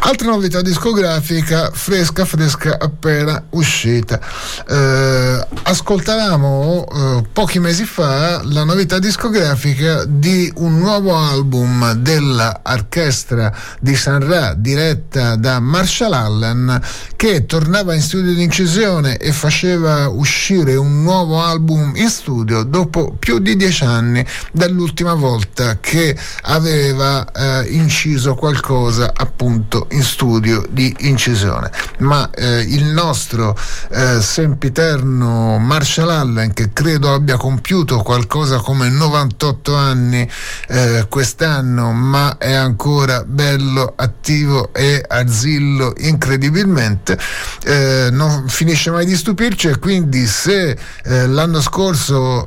Altra 0.00 0.30
novità 0.30 0.62
discografica 0.62 1.70
fresca 1.72 2.24
fresca 2.24 2.78
appena 2.78 3.44
uscita. 3.50 4.20
Eh, 4.66 5.46
ascoltavamo 5.64 6.86
eh, 6.86 7.24
pochi 7.32 7.58
mesi 7.58 7.84
fa 7.84 8.40
la 8.44 8.62
novità 8.62 9.00
discografica 9.00 10.04
di 10.06 10.50
un 10.58 10.78
nuovo 10.78 11.16
album 11.16 11.94
dell'orchestra 11.94 13.52
di 13.80 13.96
San 13.96 14.26
Ra 14.26 14.54
diretta 14.56 15.34
da 15.34 15.58
Marshall 15.58 16.12
Allen 16.12 16.80
che 17.16 17.44
tornava 17.44 17.92
in 17.92 18.00
studio 18.00 18.32
di 18.32 18.42
incisione 18.42 19.16
e 19.18 19.32
faceva 19.32 20.08
uscire 20.08 20.76
un 20.76 21.02
nuovo 21.02 21.42
album 21.42 21.92
in 21.96 22.08
studio 22.08 22.62
dopo 22.62 23.16
più 23.18 23.40
di 23.40 23.56
dieci 23.56 23.84
anni 23.84 24.24
dall'ultima 24.52 25.14
volta 25.14 25.78
che 25.80 26.16
aveva 26.42 27.30
eh, 27.32 27.66
inciso 27.72 28.36
qualcosa 28.36 29.12
appunto 29.14 29.86
in 29.90 30.02
studio 30.02 30.64
di 30.68 30.94
incisione. 31.00 31.70
Ma 31.98 32.30
eh, 32.30 32.60
il 32.60 32.84
nostro 32.84 33.56
eh, 33.90 34.20
sempiterno 34.20 35.58
Marshall 35.58 36.10
Allen, 36.10 36.52
che 36.52 36.72
credo 36.72 37.12
abbia 37.12 37.36
compiuto 37.36 37.98
qualcosa 38.02 38.58
come 38.58 38.88
98 38.88 39.74
anni 39.74 40.28
eh, 40.68 41.06
quest'anno, 41.08 41.92
ma 41.92 42.38
è 42.38 42.52
ancora 42.52 43.24
bello, 43.24 43.92
attivo 43.96 44.72
e 44.72 45.04
arzillo 45.06 45.94
incredibilmente, 45.98 47.18
eh, 47.64 48.08
non 48.10 48.48
finisce 48.48 48.90
mai 48.90 49.06
di 49.06 49.16
stupirci 49.16 49.68
e 49.68 49.78
quindi 49.78 50.26
se 50.26 50.76
eh, 51.04 51.26
l'anno 51.26 51.60
scorso 51.60 52.46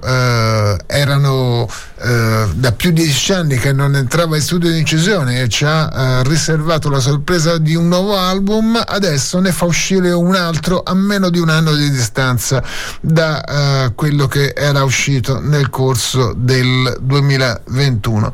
eh, 2.04 2.48
da 2.54 2.72
più 2.72 2.92
di 2.92 3.04
dieci 3.04 3.34
anni 3.34 3.58
che 3.58 3.74
non 3.74 3.96
entrava 3.96 4.36
in 4.36 4.42
studio 4.42 4.72
di 4.72 4.80
incisione 4.80 5.42
e 5.42 5.48
ci 5.48 5.66
ha 5.66 6.22
riservato 6.24 6.62
riservato 6.62 6.90
la 6.90 7.00
sorpresa 7.00 7.58
di 7.58 7.76
un 7.76 7.88
nuovo 7.88 8.18
album, 8.18 8.82
adesso 8.86 9.40
ne 9.40 9.52
fa 9.52 9.66
uscire 9.66 10.12
un 10.12 10.36
altro 10.36 10.82
a 10.84 10.94
meno 10.94 11.30
di 11.30 11.40
un 11.40 11.50
anno 11.50 11.74
di 11.76 11.90
distanza 11.90 12.64
da 13.00 13.88
uh, 13.88 13.96
quello 13.96 14.28
che 14.28 14.54
era 14.56 14.84
uscito 14.84 15.40
nel 15.40 15.70
corso 15.70 16.34
del 16.36 16.98
2021. 17.02 18.34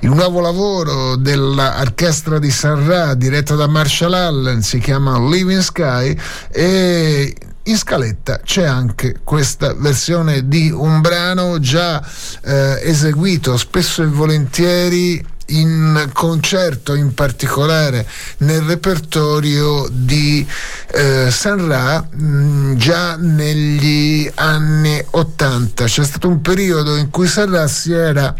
Il 0.00 0.10
nuovo 0.10 0.40
lavoro 0.40 1.16
dell'orchestra 1.16 2.38
di 2.38 2.50
Sanra 2.50 3.14
diretta 3.14 3.54
da 3.54 3.66
Marshall 3.66 4.14
Allen 4.14 4.62
si 4.62 4.78
chiama 4.78 5.18
Living 5.18 5.60
Sky 5.60 6.18
e 6.50 7.34
in 7.68 7.76
scaletta 7.76 8.40
c'è 8.44 8.64
anche 8.64 9.20
questa 9.22 9.74
versione 9.74 10.48
di 10.48 10.70
un 10.70 11.00
brano 11.00 11.58
già 11.60 12.02
eh, 12.42 12.80
eseguito 12.82 13.56
spesso 13.56 14.02
e 14.02 14.06
volentieri 14.06 15.24
in 15.50 16.10
concerto 16.12 16.94
in 16.94 17.14
particolare 17.14 18.06
nel 18.38 18.62
repertorio 18.62 19.86
di 19.90 20.46
eh, 20.92 21.30
San 21.30 21.66
Ra 21.66 22.06
mh, 22.10 22.22
mm, 22.22 22.74
già 22.74 23.16
negli 23.16 24.30
anni 24.34 25.02
80 25.10 25.84
c'è 25.84 26.04
stato 26.04 26.28
un 26.28 26.40
periodo 26.40 26.96
in 26.96 27.10
cui 27.10 27.26
San 27.26 27.50
Ra 27.50 27.66
si 27.66 27.92
era 27.92 28.34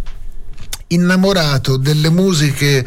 innamorato 0.88 1.77
delle 1.77 2.11
musiche 2.11 2.87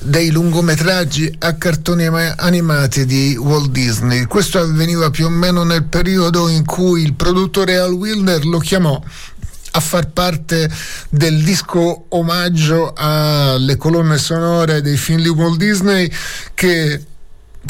dei 0.00 0.30
lungometraggi 0.30 1.34
a 1.40 1.54
cartoni 1.54 2.06
animati 2.06 3.04
di 3.04 3.36
Walt 3.36 3.70
Disney. 3.70 4.24
Questo 4.24 4.58
avveniva 4.58 5.10
più 5.10 5.26
o 5.26 5.30
meno 5.30 5.62
nel 5.64 5.84
periodo 5.84 6.48
in 6.48 6.64
cui 6.64 7.02
il 7.02 7.14
produttore 7.14 7.78
Al 7.78 7.92
Wilner 7.92 8.44
lo 8.44 8.58
chiamò 8.58 9.00
a 9.74 9.80
far 9.80 10.10
parte 10.10 10.70
del 11.08 11.42
disco 11.42 12.04
omaggio 12.10 12.92
alle 12.94 13.76
colonne 13.76 14.18
sonore 14.18 14.82
dei 14.82 14.96
film 14.98 15.22
di 15.22 15.28
Walt 15.28 15.56
Disney 15.56 16.10
che 16.54 17.06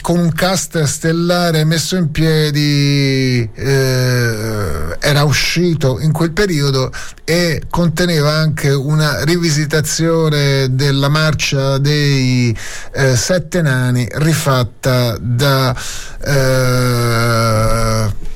con 0.00 0.18
un 0.18 0.32
cast 0.32 0.82
stellare 0.82 1.64
messo 1.64 1.96
in 1.96 2.10
piedi 2.10 3.48
eh, 3.54 4.96
era 4.98 5.24
uscito 5.24 6.00
in 6.00 6.12
quel 6.12 6.32
periodo 6.32 6.90
e 7.24 7.62
conteneva 7.68 8.32
anche 8.32 8.70
una 8.70 9.22
rivisitazione 9.24 10.74
della 10.74 11.08
marcia 11.08 11.78
dei 11.78 12.56
eh, 12.94 13.16
sette 13.16 13.62
nani 13.62 14.08
rifatta 14.10 15.16
da 15.20 15.76
eh, 16.24 18.30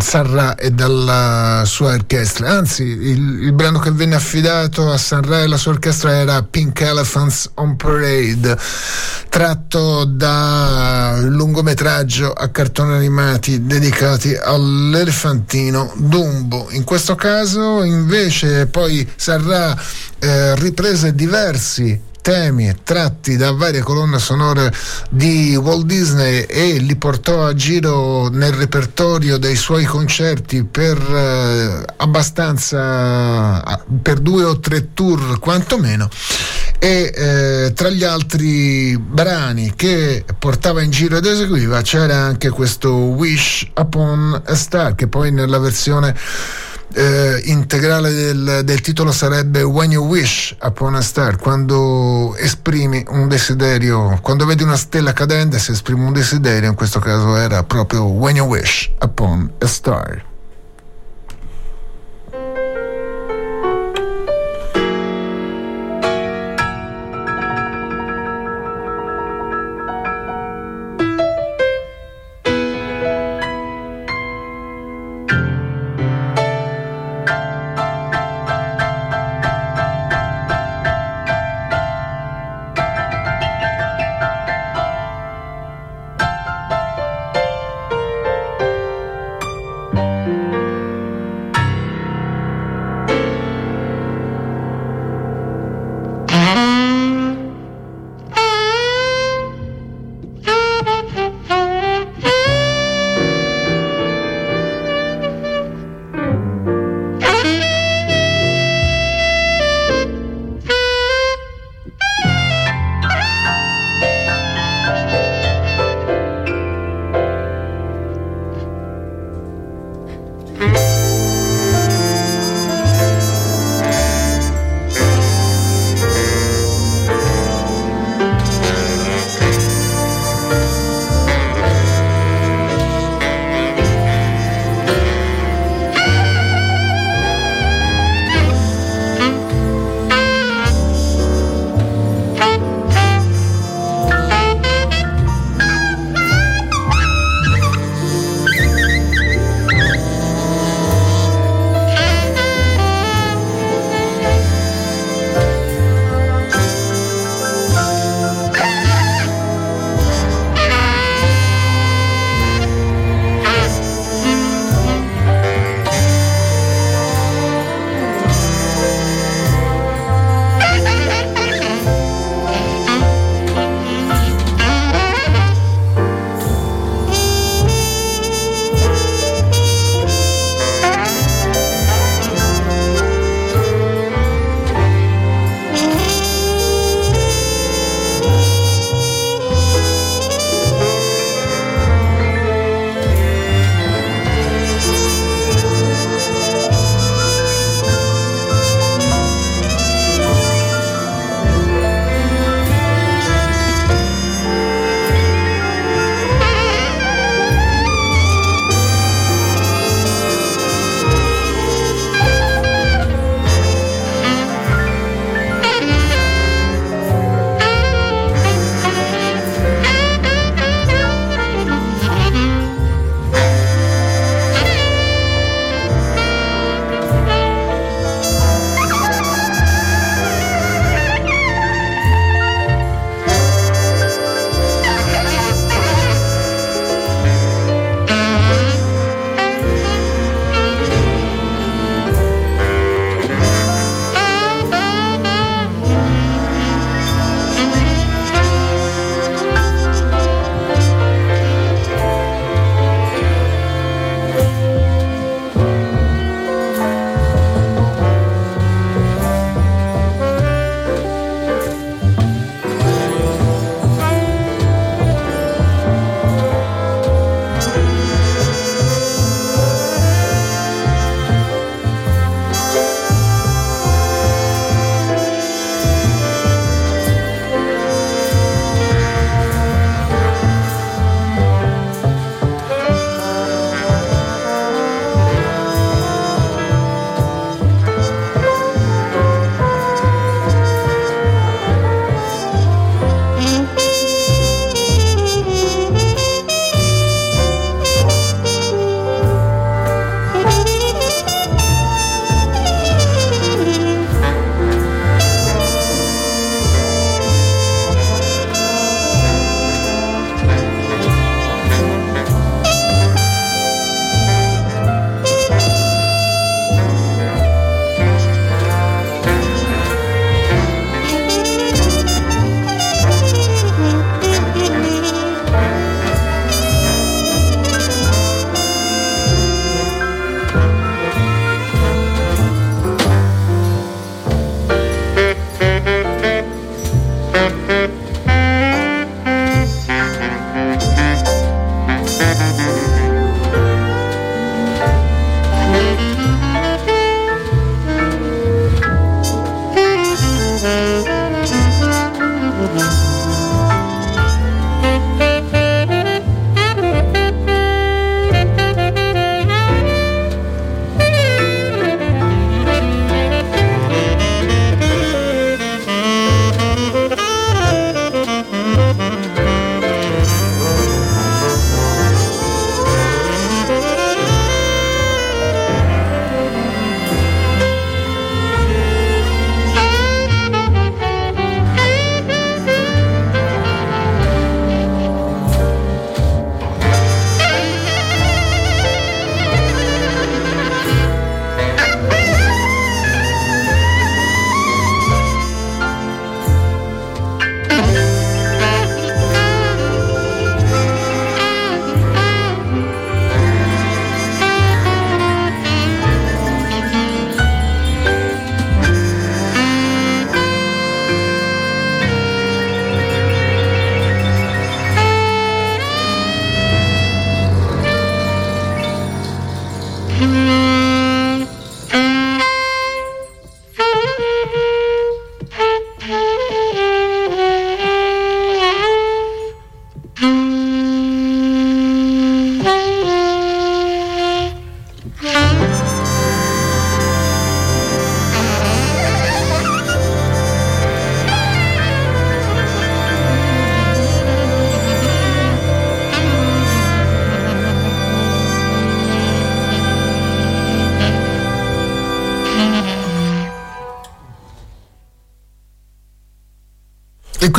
Sarra 0.00 0.54
e 0.54 0.70
dalla 0.70 1.62
sua 1.66 1.92
orchestra. 1.92 2.48
Anzi, 2.48 2.84
il, 2.84 3.42
il, 3.42 3.52
brano 3.52 3.78
che 3.78 3.90
venne 3.90 4.14
affidato 4.14 4.90
a 4.90 4.96
Sarra 4.96 5.40
e 5.40 5.42
alla 5.42 5.58
sua 5.58 5.72
orchestra 5.72 6.16
era 6.16 6.42
Pink 6.42 6.80
Elephants 6.80 7.50
on 7.56 7.76
Parade, 7.76 8.56
tratto 9.28 10.04
da 10.04 11.18
lungometraggio 11.20 12.32
a 12.32 12.48
cartoni 12.48 12.94
animati 12.94 13.66
dedicati 13.66 14.34
all'elefantino 14.34 15.92
Dumbo. 15.96 16.68
In 16.70 16.84
questo 16.84 17.14
caso, 17.14 17.84
invece, 17.84 18.68
poi 18.68 19.06
Sarra 19.16 19.78
eh, 20.18 20.54
riprese 20.56 21.14
diversi 21.14 22.06
temi 22.20 22.74
tratti 22.82 23.36
da 23.36 23.52
varie 23.52 23.80
colonne 23.80 24.18
sonore 24.18 24.72
di 25.10 25.56
Walt 25.56 25.86
Disney 25.86 26.42
e 26.42 26.78
li 26.78 26.96
portò 26.96 27.46
a 27.46 27.54
giro 27.54 28.28
nel 28.28 28.52
repertorio 28.52 29.38
dei 29.38 29.56
suoi 29.56 29.84
concerti 29.84 30.64
per 30.64 30.98
eh, 30.98 31.84
abbastanza 31.96 33.82
per 34.02 34.18
due 34.18 34.44
o 34.44 34.58
tre 34.60 34.92
tour 34.94 35.38
quantomeno. 35.38 36.08
E 36.80 37.12
eh, 37.12 37.72
tra 37.74 37.90
gli 37.90 38.04
altri 38.04 38.96
brani 38.96 39.72
che 39.74 40.24
portava 40.38 40.80
in 40.80 40.90
giro 40.90 41.16
ed 41.16 41.24
eseguiva 41.24 41.80
c'era 41.82 42.16
anche 42.16 42.50
questo 42.50 42.92
Wish 42.92 43.66
Upon 43.74 44.42
a 44.44 44.54
Star 44.54 44.94
che 44.94 45.08
poi 45.08 45.32
nella 45.32 45.58
versione 45.58 46.14
eh, 46.98 47.40
integrale 47.44 48.12
del, 48.12 48.62
del, 48.64 48.80
titolo 48.80 49.12
sarebbe 49.12 49.62
When 49.62 49.92
You 49.92 50.04
Wish 50.04 50.56
Upon 50.60 50.96
a 50.96 51.00
Star, 51.00 51.36
quando 51.36 52.34
esprimi 52.36 53.04
un 53.10 53.28
desiderio, 53.28 54.18
quando 54.20 54.44
vedi 54.44 54.64
una 54.64 54.76
stella 54.76 55.12
cadente 55.12 55.60
si 55.60 55.70
esprime 55.70 56.04
un 56.04 56.12
desiderio, 56.12 56.68
in 56.68 56.74
questo 56.74 56.98
caso 56.98 57.36
era 57.36 57.62
proprio 57.62 58.02
When 58.02 58.36
You 58.36 58.48
Wish 58.48 58.90
Upon 59.00 59.52
a 59.60 59.66
Star. 59.66 60.24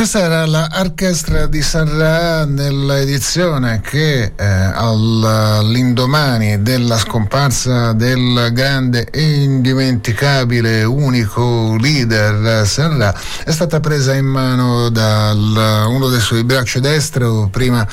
Questa 0.00 0.20
era 0.20 0.46
l'orchestra 0.46 1.44
di 1.44 1.60
Sanra 1.60 2.46
nell'edizione 2.46 3.82
che 3.82 4.32
eh, 4.34 4.44
all'indomani 4.44 6.62
della 6.62 6.96
scomparsa 6.96 7.92
del 7.92 8.48
grande 8.54 9.08
e 9.10 9.42
indimenticabile 9.42 10.84
unico 10.84 11.76
leader 11.78 12.66
Sanra 12.66 13.14
è 13.44 13.50
stata 13.50 13.80
presa 13.80 14.14
in 14.14 14.24
mano 14.24 14.88
da 14.88 15.34
uno 15.34 16.08
dei 16.08 16.20
suoi 16.20 16.44
bracci 16.44 16.80
destro, 16.80 17.50
prima 17.52 17.86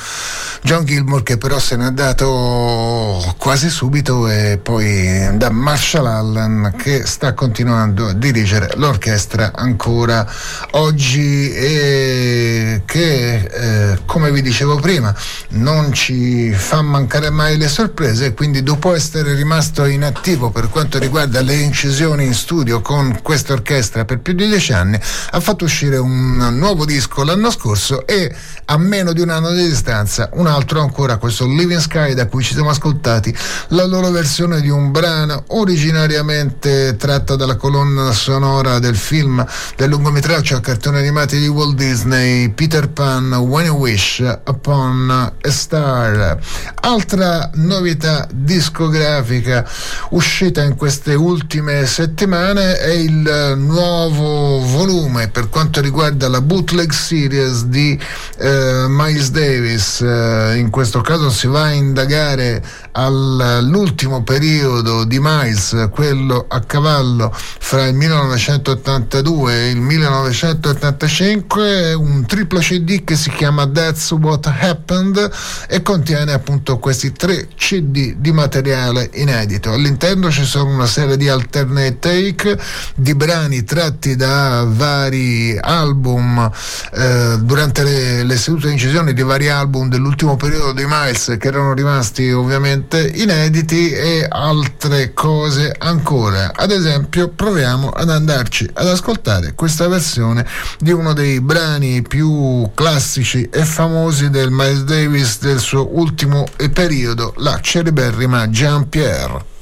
John 0.62 0.84
Gilmore 0.84 1.22
che 1.22 1.38
però 1.38 1.58
se 1.58 1.76
n'è 1.76 1.84
andato 1.84 3.34
quasi 3.38 3.70
subito 3.70 4.28
e 4.28 4.58
poi 4.60 5.36
da 5.36 5.50
Marshall 5.50 6.06
Allen 6.06 6.74
che 6.76 7.06
sta 7.06 7.32
continuando 7.32 8.08
a 8.08 8.12
dirigere 8.12 8.72
l'orchestra 8.76 9.52
ancora 9.54 10.26
oggi 10.72 11.52
e 11.52 12.82
che 12.84 13.36
eh, 13.36 13.98
come 14.04 14.32
vi 14.32 14.42
dicevo 14.42 14.76
prima 14.76 15.14
non 15.50 15.92
ci 15.92 16.52
fa 16.52 16.82
mancare 16.82 17.30
mai 17.30 17.56
le 17.56 17.68
sorprese 17.68 18.34
quindi 18.34 18.62
dopo 18.62 18.94
essere 18.94 19.34
rimasto 19.34 19.84
inattivo 19.84 20.50
per 20.50 20.68
quanto 20.68 20.98
riguarda 20.98 21.40
le 21.40 21.54
incisioni 21.54 22.24
in 22.24 22.34
studio 22.34 22.80
con 22.80 23.20
questa 23.22 23.52
orchestra 23.52 24.04
per 24.04 24.18
più 24.18 24.32
di 24.32 24.46
dieci 24.48 24.72
anni 24.72 24.98
ha 25.30 25.40
fatto 25.40 25.64
uscire 25.64 25.98
un 25.98 26.36
nuovo 26.58 26.84
disco 26.84 27.22
l'anno 27.22 27.50
scorso 27.50 28.06
e 28.06 28.34
a 28.64 28.76
meno 28.76 29.12
di 29.12 29.20
un 29.20 29.30
anno 29.30 29.52
di 29.52 29.66
distanza 29.68 30.28
un 30.32 30.46
altro 30.48 30.80
ancora, 30.80 31.16
questo 31.18 31.46
Living 31.46 31.80
Sky 31.80 32.14
da 32.14 32.26
cui 32.26 32.42
ci 32.42 32.54
siamo 32.54 32.70
ascoltati 32.70 33.34
la 33.68 33.86
loro 33.86 34.10
versione 34.10 34.60
di 34.60 34.68
un 34.68 34.90
brano 34.90 35.44
originariamente 35.48 36.96
tratta 36.96 37.36
dalla 37.36 37.56
colonna 37.56 38.12
sonora 38.12 38.78
del 38.78 38.96
film 38.96 39.44
del 39.76 39.90
lungometraggio 39.90 40.56
a 40.56 40.60
cartoni 40.60 40.98
animati 40.98 41.38
di 41.38 41.48
Walt 41.48 41.76
Disney 41.76 42.48
Peter 42.50 42.88
Pan 42.88 43.32
When 43.34 43.66
You 43.66 43.76
Wish 43.76 44.22
Upon 44.46 45.10
a 45.10 45.32
Star. 45.50 46.38
Altra 46.80 47.50
novità 47.54 48.26
discografica 48.32 49.68
uscita 50.10 50.62
in 50.62 50.76
queste 50.76 51.14
ultime 51.14 51.86
settimane 51.86 52.78
è 52.78 52.90
il 52.90 53.54
nuovo 53.56 54.60
volume 54.60 55.28
per 55.28 55.48
quanto 55.48 55.80
riguarda 55.80 56.28
la 56.28 56.40
bootleg 56.40 56.90
series 56.90 57.64
di 57.64 57.98
eh, 58.38 58.86
Miles 58.88 59.30
Davis. 59.30 60.00
Eh, 60.00 60.37
in 60.56 60.70
questo 60.70 61.00
caso 61.00 61.30
si 61.30 61.46
va 61.46 61.64
a 61.64 61.72
indagare 61.72 62.62
all'ultimo 62.92 64.22
periodo 64.22 65.04
di 65.04 65.18
Miles, 65.20 65.88
quello 65.90 66.46
a 66.48 66.60
cavallo 66.60 67.34
fra 67.34 67.86
il 67.86 67.94
1982 67.94 69.54
e 69.54 69.70
il 69.70 69.80
1985, 69.80 71.92
un 71.94 72.26
triplo 72.26 72.58
CD 72.58 73.04
che 73.04 73.16
si 73.16 73.30
chiama 73.30 73.68
That's 73.68 74.10
What 74.10 74.46
Happened 74.46 75.30
e 75.68 75.82
contiene 75.82 76.32
appunto 76.32 76.78
questi 76.78 77.12
tre 77.12 77.48
CD 77.56 78.14
di 78.16 78.32
materiale 78.32 79.10
inedito. 79.14 79.72
All'interno 79.72 80.30
ci 80.30 80.44
sono 80.44 80.70
una 80.70 80.86
serie 80.86 81.16
di 81.16 81.28
alternate 81.28 81.98
take 81.98 82.58
di 82.94 83.14
brani 83.14 83.64
tratti 83.64 84.16
da 84.16 84.64
vari 84.66 85.58
album 85.60 86.50
eh, 86.92 87.36
durante 87.40 87.82
le, 87.82 88.24
le 88.24 88.36
sedute 88.36 88.66
di 88.66 88.72
incisione 88.72 89.12
di 89.12 89.22
vari 89.22 89.48
album 89.48 89.88
dell'ultimo 89.88 90.27
periodo 90.36 90.72
di 90.72 90.84
Miles 90.86 91.36
che 91.38 91.48
erano 91.48 91.72
rimasti 91.72 92.30
ovviamente 92.30 93.10
inediti 93.14 93.90
e 93.90 94.26
altre 94.28 95.12
cose 95.12 95.74
ancora. 95.78 96.52
Ad 96.54 96.70
esempio, 96.70 97.28
proviamo 97.28 97.90
ad 97.90 98.10
andarci 98.10 98.68
ad 98.72 98.88
ascoltare 98.88 99.54
questa 99.54 99.88
versione 99.88 100.46
di 100.78 100.92
uno 100.92 101.12
dei 101.12 101.40
brani 101.40 102.02
più 102.02 102.70
classici 102.74 103.48
e 103.50 103.64
famosi 103.64 104.30
del 104.30 104.50
Miles 104.50 104.82
Davis 104.84 105.38
del 105.40 105.58
suo 105.58 105.96
ultimo 105.98 106.46
periodo, 106.72 107.34
la 107.38 107.60
celeberrima 107.60 108.48
Jean 108.48 108.88
Pierre. 108.88 109.56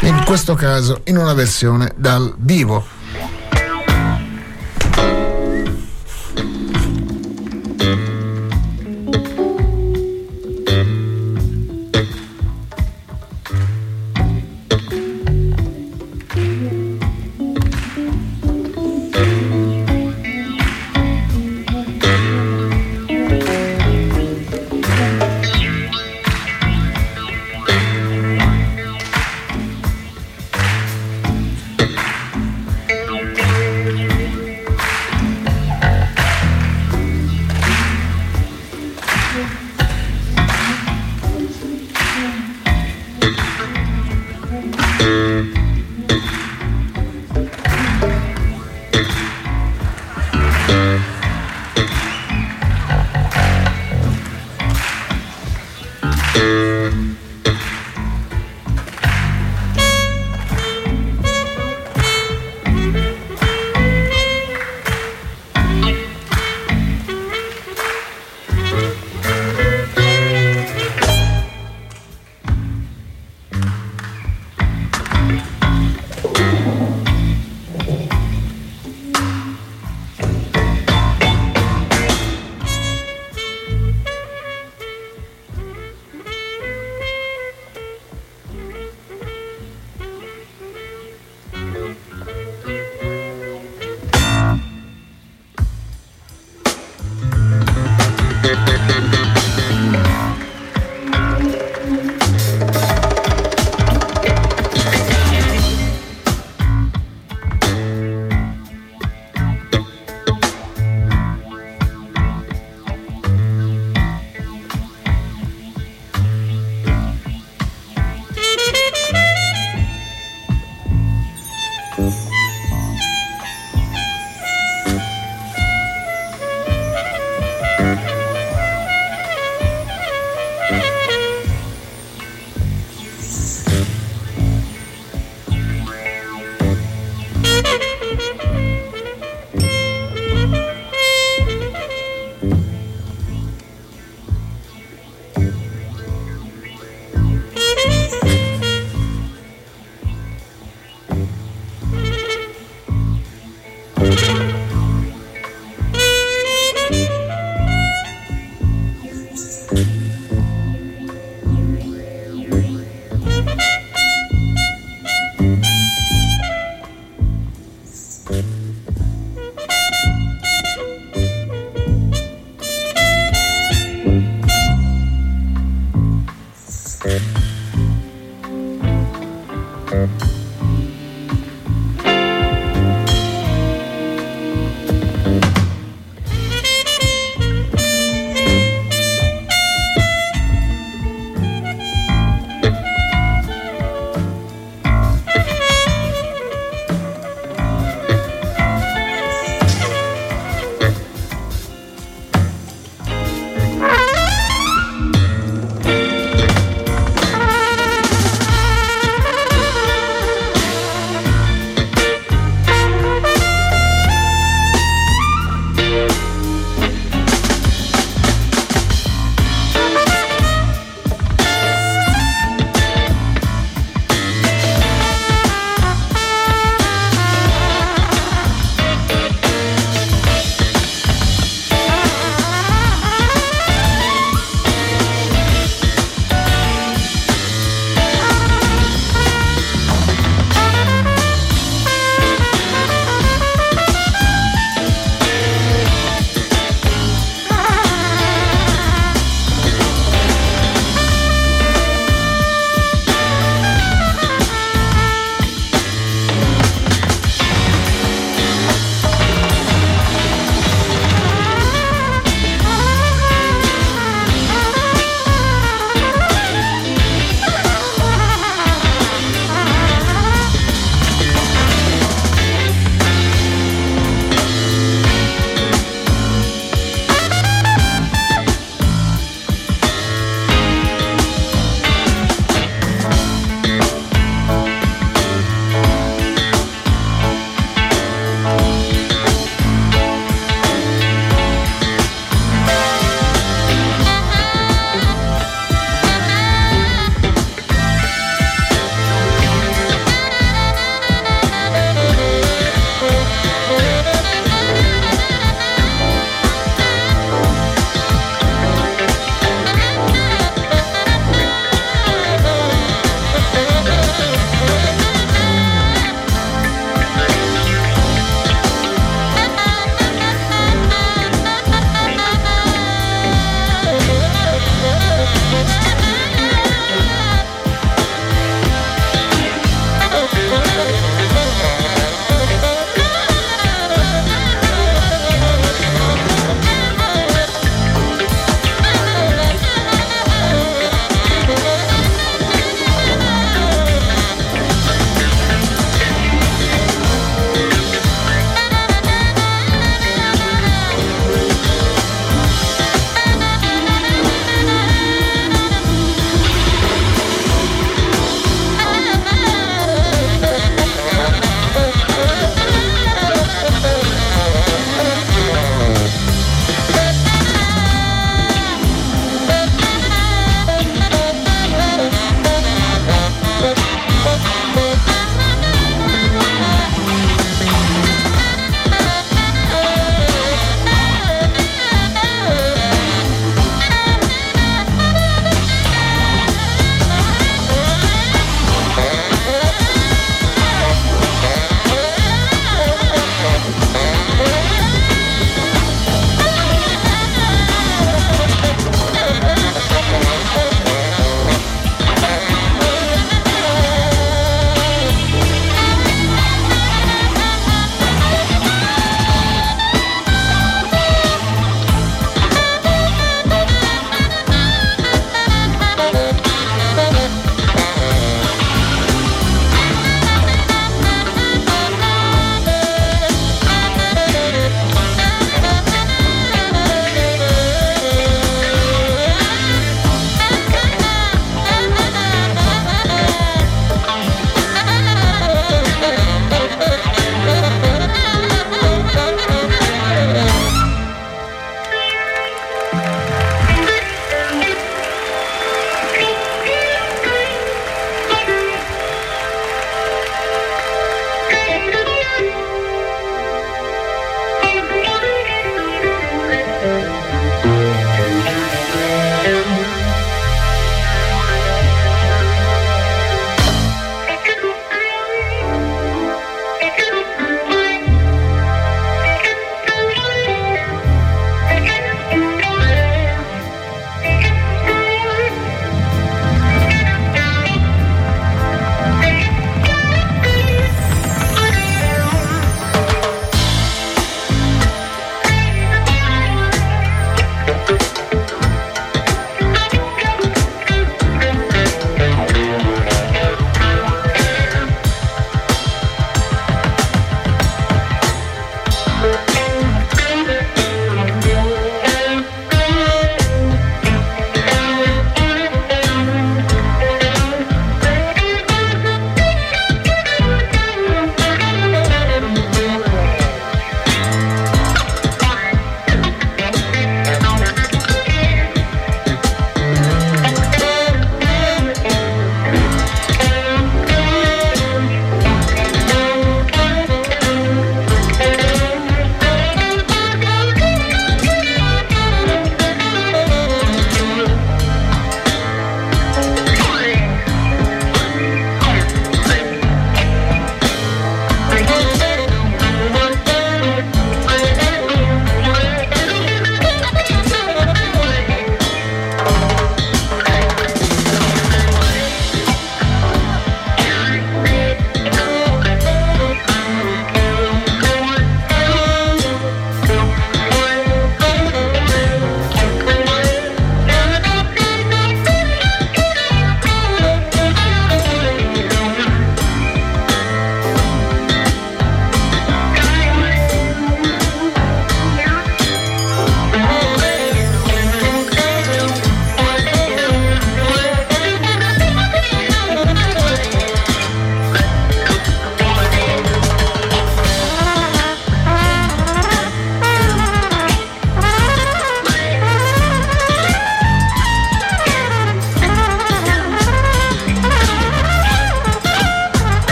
In 0.00 0.22
questo 0.24 0.54
caso 0.54 1.00
in 1.04 1.16
una 1.16 1.34
versione 1.34 1.92
dal 1.96 2.32
vivo. 2.38 2.95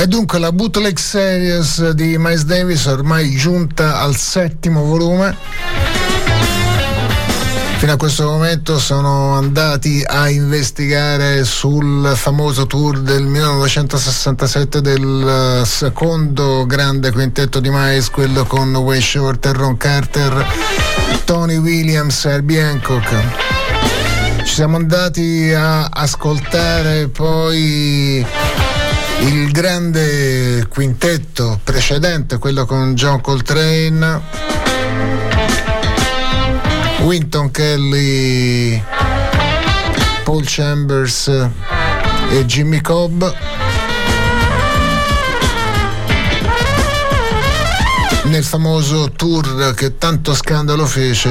E 0.00 0.06
dunque 0.06 0.38
la 0.38 0.50
bootleg 0.50 0.96
series 0.96 1.90
di 1.90 2.16
Miles 2.16 2.44
Davis 2.44 2.86
ormai 2.86 3.36
giunta 3.36 4.00
al 4.00 4.16
settimo 4.16 4.82
volume. 4.82 5.36
Fino 7.76 7.92
a 7.92 7.96
questo 7.98 8.24
momento 8.24 8.78
sono 8.78 9.34
andati 9.34 10.02
a 10.02 10.30
investigare 10.30 11.44
sul 11.44 12.14
famoso 12.14 12.66
tour 12.66 13.00
del 13.00 13.24
1967 13.24 14.80
del 14.80 15.60
secondo 15.66 16.64
grande 16.64 17.12
quintetto 17.12 17.60
di 17.60 17.68
Miles, 17.70 18.08
quello 18.08 18.44
con 18.46 18.74
Way 18.74 19.02
Shorter, 19.02 19.54
Ron 19.54 19.76
Carter, 19.76 20.46
Tony 21.26 21.56
Williams 21.58 22.24
e 22.24 22.30
Herbie 22.30 22.62
Hancock. 22.62 23.14
Ci 24.44 24.54
siamo 24.54 24.76
andati 24.76 25.52
a 25.52 25.84
ascoltare 25.84 27.08
poi 27.08 28.24
il 29.20 29.50
grande 29.50 30.66
quintetto 30.68 31.58
precedente, 31.62 32.38
quello 32.38 32.66
con 32.66 32.94
John 32.94 33.20
Coltrane, 33.20 34.20
Winton 37.00 37.50
Kelly, 37.50 38.82
Paul 40.24 40.44
Chambers 40.46 41.28
e 42.30 42.46
Jimmy 42.46 42.80
Cobb. 42.80 43.24
Nel 48.24 48.44
famoso 48.44 49.10
tour 49.10 49.74
che 49.74 49.98
tanto 49.98 50.34
scandalo 50.34 50.86
fece 50.86 51.28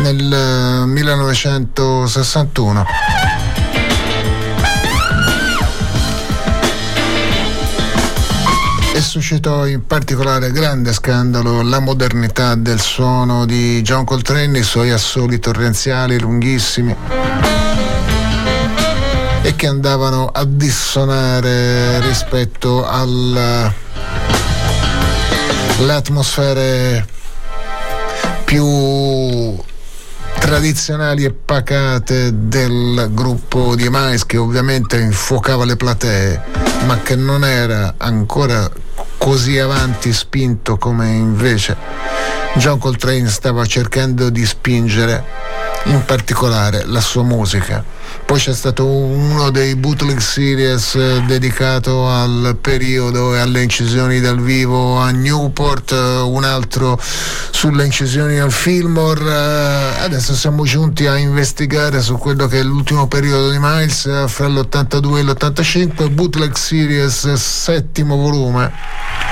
nel 0.00 0.84
1961. 0.86 3.41
Suscitò 9.02 9.66
in 9.66 9.84
particolare 9.84 10.52
grande 10.52 10.92
scandalo 10.92 11.62
la 11.62 11.80
modernità 11.80 12.54
del 12.54 12.80
suono 12.80 13.44
di 13.44 13.82
John 13.82 14.04
Coltrane, 14.04 14.60
i 14.60 14.62
suoi 14.62 14.90
assoli 14.90 15.38
torrenziali 15.38 16.18
lunghissimi 16.18 16.94
e 19.42 19.56
che 19.56 19.66
andavano 19.66 20.26
a 20.26 20.44
dissonare 20.44 22.00
rispetto 22.00 22.86
alle 22.86 23.74
atmosfere 25.88 27.04
più 28.44 29.60
tradizionali 30.38 31.24
e 31.24 31.32
pacate 31.32 32.46
del 32.48 33.08
gruppo 33.12 33.74
di 33.74 33.88
Mais 33.88 34.24
che 34.24 34.36
ovviamente 34.36 34.98
infuocava 34.98 35.64
le 35.64 35.76
platee 35.76 36.40
ma 36.86 36.98
che 36.98 37.14
non 37.14 37.44
era 37.44 37.94
ancora 37.96 38.70
così 39.22 39.56
avanti 39.56 40.12
spinto 40.12 40.76
come 40.76 41.08
invece 41.10 41.76
John 42.56 42.78
Coltrane 42.78 43.28
stava 43.28 43.64
cercando 43.64 44.30
di 44.30 44.44
spingere 44.44 45.24
in 45.84 46.04
particolare 46.04 46.84
la 46.86 47.00
sua 47.00 47.22
musica. 47.22 47.84
Poi 48.24 48.38
c'è 48.38 48.54
stato 48.54 48.86
uno 48.86 49.50
dei 49.50 49.74
bootleg 49.74 50.18
series 50.18 50.94
eh, 50.94 51.22
dedicato 51.26 52.08
al 52.08 52.56
periodo 52.60 53.34
e 53.34 53.40
alle 53.40 53.62
incisioni 53.62 54.20
dal 54.20 54.40
vivo 54.40 54.98
a 54.98 55.10
Newport, 55.10 55.92
eh, 55.92 56.20
un 56.20 56.44
altro 56.44 56.98
sulle 57.00 57.84
incisioni 57.84 58.38
al 58.38 58.52
Fillmore. 58.52 59.24
Eh, 59.24 60.04
adesso 60.04 60.34
siamo 60.34 60.64
giunti 60.64 61.06
a 61.06 61.16
investigare 61.16 62.00
su 62.00 62.16
quello 62.16 62.46
che 62.46 62.60
è 62.60 62.62
l'ultimo 62.62 63.08
periodo 63.08 63.50
di 63.50 63.58
Miles 63.60 64.28
fra 64.28 64.46
l'82 64.46 65.16
e 65.18 65.22
l'85, 65.22 66.10
bootleg 66.10 66.54
series 66.54 67.32
settimo 67.34 68.16
volume. 68.16 69.31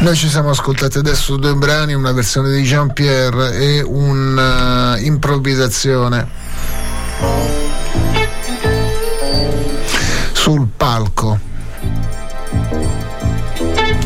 Noi 0.00 0.16
ci 0.16 0.28
siamo 0.28 0.50
ascoltati 0.50 0.98
adesso 0.98 1.36
due 1.36 1.54
brani, 1.54 1.94
una 1.94 2.10
versione 2.12 2.52
di 2.52 2.62
Jean-Pierre 2.62 3.54
e 3.54 3.80
un'improvvisazione 3.80 6.28
sul 10.32 10.66
palco. 10.76 11.38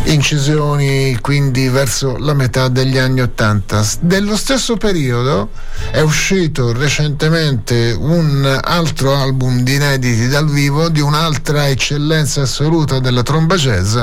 Incisioni 0.04 1.18
quindi 1.20 1.68
verso 1.68 2.16
la 2.18 2.34
metà 2.34 2.68
degli 2.68 2.96
anni 2.96 3.20
Ottanta. 3.20 3.84
Dello 4.00 4.36
stesso 4.36 4.76
periodo 4.76 5.50
è 5.90 5.98
uscito 6.00 6.72
recentemente 6.72 7.92
un 7.98 8.60
altro 8.62 9.16
album 9.16 9.62
di 9.62 9.74
inediti 9.74 10.28
dal 10.28 10.48
vivo 10.48 10.88
di 10.90 11.00
un'altra 11.00 11.68
eccellenza 11.68 12.42
assoluta 12.42 13.00
della 13.00 13.22
tromba 13.22 13.56
jazz 13.56 13.98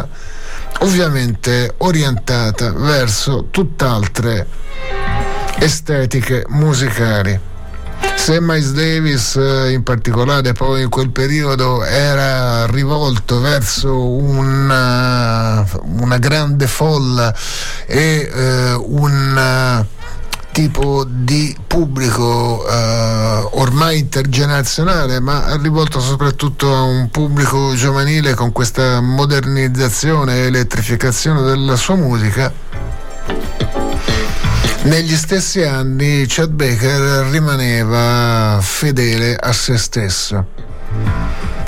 ovviamente 0.80 1.74
orientata 1.78 2.72
verso 2.72 3.48
tutt'altre 3.52 4.48
estetiche 5.60 6.46
musicali. 6.50 7.40
Se 8.16 8.40
Miles 8.42 8.72
Davis 8.72 9.36
eh, 9.36 9.72
in 9.72 9.84
particolare 9.84 10.54
poi 10.54 10.84
in 10.84 10.90
quel 10.90 11.12
periodo 11.12 11.84
era 11.84 12.66
rivolto 12.66 13.40
verso 13.40 14.10
una, 14.10 15.64
una 15.84 16.18
grande 16.18 16.66
folla 16.66 17.34
e 17.86 18.30
eh, 18.34 18.74
un 18.74 19.86
tipo 20.56 21.04
di 21.06 21.54
pubblico 21.68 22.66
eh, 22.66 23.50
ormai 23.56 24.00
intergenerazionale, 24.00 25.20
ma 25.20 25.54
rivolto 25.62 26.00
soprattutto 26.00 26.74
a 26.74 26.82
un 26.82 27.10
pubblico 27.10 27.76
giovanile 27.76 28.36
con 28.36 28.54
questa 28.54 29.02
modernizzazione 29.02 30.36
e 30.36 30.46
elettrificazione 30.46 31.42
della 31.42 31.76
sua 31.76 31.96
musica. 31.96 32.54
Negli 34.84 35.18
stessi 35.18 35.62
anni 35.62 36.24
Chad 36.26 36.52
Baker 36.52 37.28
rimaneva 37.32 38.58
fedele 38.62 39.36
a 39.36 39.52
se 39.52 39.78
stesso 39.78 40.46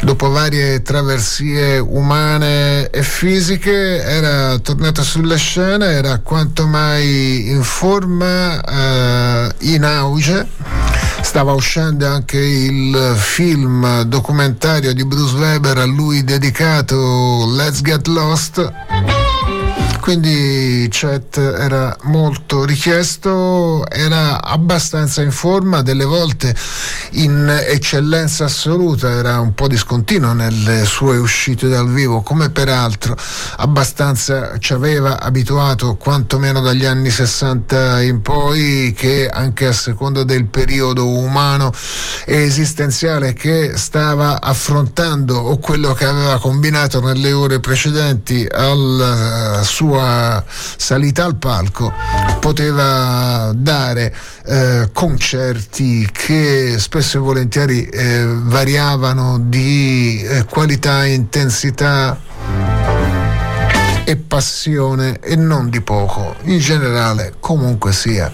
dopo 0.08 0.30
varie 0.30 0.82
traversie 0.84 1.80
umane 1.80 2.90
e 2.90 3.04
fisiche, 3.04 4.02
era 4.02 4.58
tornato 4.60 5.04
sulla 5.04 5.36
scena, 5.36 5.92
era 5.92 6.20
quanto 6.20 6.66
mai 6.66 7.50
in 7.50 7.62
forma, 7.62 8.64
eh, 8.64 9.54
in 9.74 9.84
auge. 9.84 10.48
Stava 11.20 11.52
uscendo 11.52 12.08
anche 12.08 12.38
il 12.38 13.16
film 13.18 14.04
documentario 14.04 14.94
di 14.94 15.04
Bruce 15.06 15.36
Weber 15.36 15.78
a 15.80 15.86
lui 15.86 16.24
dedicato 16.24 17.46
Let's 17.54 17.82
Get 17.82 18.08
Lost 18.08 19.27
quindi 20.00 20.88
Chet 20.90 21.38
era 21.38 21.96
molto 22.04 22.66
richiesto, 22.66 23.88
era 23.90 24.44
abbastanza 24.44 25.22
in 25.22 25.32
forma, 25.32 25.82
delle 25.82 26.06
volte 26.06 26.56
in 27.12 27.48
eccellenza 27.68 28.46
assoluta, 28.46 29.10
era 29.10 29.40
un 29.40 29.54
po' 29.54 29.68
discontinuo 29.68 30.34
nelle 30.34 30.86
sue 30.86 31.18
uscite 31.18 31.68
dal 31.68 31.90
vivo, 31.90 32.22
come 32.22 32.50
peraltro 32.50 33.16
abbastanza 33.58 34.58
ci 34.60 34.74
aveva 34.74 35.20
abituato 35.20 35.96
quantomeno 35.96 36.60
dagli 36.62 36.86
anni 36.86 37.10
60 37.10 38.02
in 38.02 38.22
poi, 38.22 38.94
che 38.96 39.30
anche 39.30 39.68
a 39.68 39.74
seconda 39.74 40.24
del 40.24 40.46
periodo 40.46 41.08
umano 41.08 41.72
e 42.26 42.42
esistenziale 42.44 43.34
che 43.34 43.74
stava 43.76 44.42
affrontando 44.42 45.38
o 45.38 45.58
quello 45.60 45.94
che 45.94 46.06
aveva 46.06 46.40
combinato 46.40 47.00
nelle 47.00 47.32
ore 47.32 47.60
precedenti 47.60 48.48
al 48.50 49.62
suo 49.64 49.87
sua 49.88 50.44
salita 50.48 51.24
al 51.24 51.38
palco 51.38 51.94
poteva 52.42 53.52
dare 53.56 54.14
eh, 54.46 54.90
concerti 54.92 56.08
che 56.12 56.76
spesso 56.78 57.18
e 57.18 57.22
volentieri 57.22 57.86
eh, 57.86 58.26
variavano 58.26 59.40
di 59.40 60.22
eh, 60.22 60.44
qualità, 60.44 61.06
intensità 61.06 62.20
e 64.04 64.16
passione 64.18 65.20
e 65.22 65.38
non 65.38 65.70
di 65.70 65.80
poco, 65.80 66.36
in 66.44 66.60
generale 66.60 67.36
comunque 67.40 67.94
sia. 67.94 68.32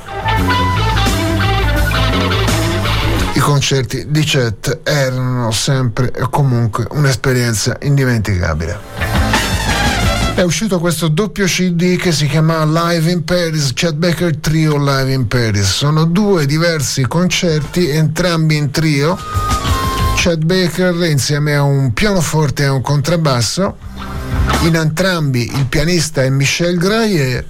I 3.36 3.40
concerti 3.40 4.06
di 4.10 4.24
Chet 4.24 4.80
erano 4.84 5.52
sempre 5.52 6.12
e 6.12 6.28
comunque 6.30 6.88
un'esperienza 6.92 7.78
indimenticabile. 7.82 9.13
È 10.36 10.42
uscito 10.42 10.80
questo 10.80 11.10
doppio 11.10 11.46
CD 11.46 11.96
che 11.96 12.12
si 12.12 12.26
chiama 12.26 12.66
Live 12.66 13.12
in 13.12 13.24
Paris, 13.24 13.72
Chad 13.76 13.96
Baker 13.96 14.36
Trio 14.38 14.78
Live 14.78 15.12
in 15.12 15.28
Paris. 15.28 15.72
Sono 15.72 16.06
due 16.06 16.48
diversi 16.48 17.06
concerti, 17.06 17.88
entrambi 17.90 18.58
in 18.58 18.72
trio. 18.72 19.16
Chad 20.16 20.44
Baker 20.44 20.96
insieme 21.04 21.56
a 21.56 21.62
un 21.62 21.94
pianoforte 21.94 22.64
e 22.64 22.68
un 22.68 22.82
contrabbasso. 22.82 23.78
In 24.64 24.76
entrambi 24.76 25.52
il 25.56 25.68
pianista 25.68 26.24
è 26.24 26.30
Michel 26.30 26.78
Graillet 26.78 27.46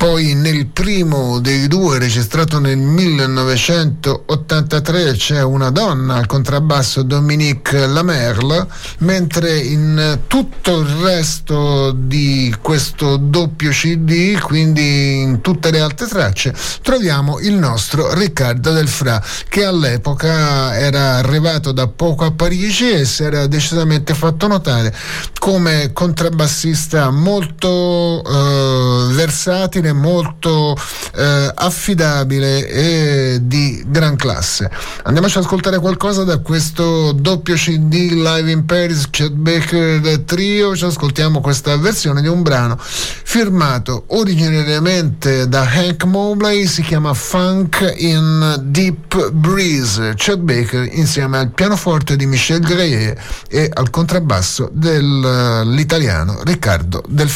Poi 0.00 0.32
nel 0.32 0.64
primo 0.68 1.40
dei 1.40 1.68
due, 1.68 1.98
registrato 1.98 2.58
nel 2.58 2.78
1983, 2.78 5.12
c'è 5.12 5.42
una 5.42 5.68
donna 5.68 6.14
al 6.14 6.24
contrabbasso 6.24 7.02
Dominique 7.02 7.86
Lamerle, 7.86 8.66
mentre 9.00 9.58
in 9.58 10.20
tutto 10.26 10.80
il 10.80 10.86
resto 10.86 11.94
di 11.94 12.56
questo 12.62 13.18
doppio 13.18 13.72
CD, 13.72 14.38
quindi 14.38 15.20
in 15.20 15.42
tutte 15.42 15.70
le 15.70 15.80
altre 15.80 16.06
tracce, 16.06 16.54
troviamo 16.80 17.38
il 17.40 17.56
nostro 17.56 18.14
Riccardo 18.14 18.72
Del 18.72 18.88
Fra, 18.88 19.22
che 19.50 19.66
all'epoca 19.66 20.78
era 20.78 21.16
arrivato 21.16 21.72
da 21.72 21.88
poco 21.88 22.24
a 22.24 22.30
Parigi 22.30 22.90
e 22.90 23.04
si 23.04 23.22
era 23.22 23.46
decisamente 23.46 24.14
fatto 24.14 24.46
notare 24.46 24.96
come 25.40 25.90
contrabbassista 25.92 27.10
molto 27.10 28.22
eh, 28.22 29.12
versatile, 29.14 29.89
molto 29.92 30.76
eh, 31.14 31.52
affidabile 31.54 32.66
e 32.68 33.38
di 33.42 33.82
gran 33.86 34.16
classe. 34.16 34.70
Andiamoci 35.04 35.38
ad 35.38 35.44
ascoltare 35.44 35.78
qualcosa 35.78 36.24
da 36.24 36.38
questo 36.38 37.12
doppio 37.12 37.54
CD 37.54 38.12
live 38.12 38.50
in 38.50 38.64
Paris 38.64 39.08
Chet 39.10 39.32
Baker 39.32 40.20
Trio, 40.20 40.76
ci 40.76 40.84
ascoltiamo 40.84 41.40
questa 41.40 41.76
versione 41.76 42.20
di 42.20 42.28
un 42.28 42.42
brano 42.42 42.76
firmato 42.78 44.04
originariamente 44.08 45.48
da 45.48 45.62
Hank 45.62 46.04
Mobley, 46.04 46.66
si 46.66 46.82
chiama 46.82 47.14
Funk 47.14 47.94
in 47.96 48.56
Deep 48.64 49.30
Breeze, 49.30 50.14
Chet 50.16 50.38
Baker 50.38 50.88
insieme 50.92 51.38
al 51.38 51.50
pianoforte 51.50 52.16
di 52.16 52.26
Michel 52.26 52.60
Greyer 52.60 53.20
e 53.48 53.70
al 53.72 53.90
contrabbasso 53.90 54.70
dell'italiano 54.72 56.42
Riccardo 56.44 57.02
Del 57.08 57.28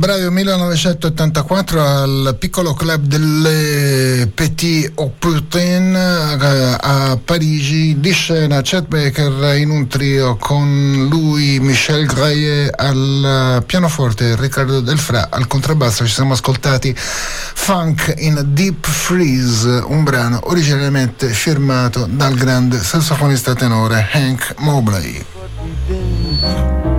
Febbraio 0.00 0.30
1984 0.30 1.82
al 1.82 2.36
piccolo 2.38 2.72
club 2.72 3.04
delle 3.04 4.30
Petit 4.32 4.90
Opportun 4.94 5.94
eh, 5.94 6.76
a 6.80 7.18
Parigi 7.22 8.00
di 8.00 8.10
scena 8.10 8.62
Chet 8.62 8.86
Baker 8.86 9.58
in 9.58 9.68
un 9.68 9.88
trio 9.88 10.36
con 10.36 11.06
lui 11.10 11.60
Michel 11.60 12.06
Graillet 12.06 12.72
al 12.80 13.62
pianoforte 13.66 14.36
Riccardo 14.36 14.80
Delfra 14.80 15.28
al 15.28 15.46
contrabbasso. 15.46 16.06
Ci 16.06 16.14
siamo 16.14 16.32
ascoltati 16.32 16.94
Funk 16.96 18.14
in 18.20 18.42
Deep 18.54 18.86
Freeze 18.86 19.68
un 19.84 20.02
brano 20.02 20.40
originariamente 20.44 21.28
firmato 21.28 22.08
dal 22.10 22.32
grande 22.36 22.78
sassofonista 22.78 23.54
tenore 23.54 24.08
Hank 24.10 24.54
Mobley. 24.60 25.22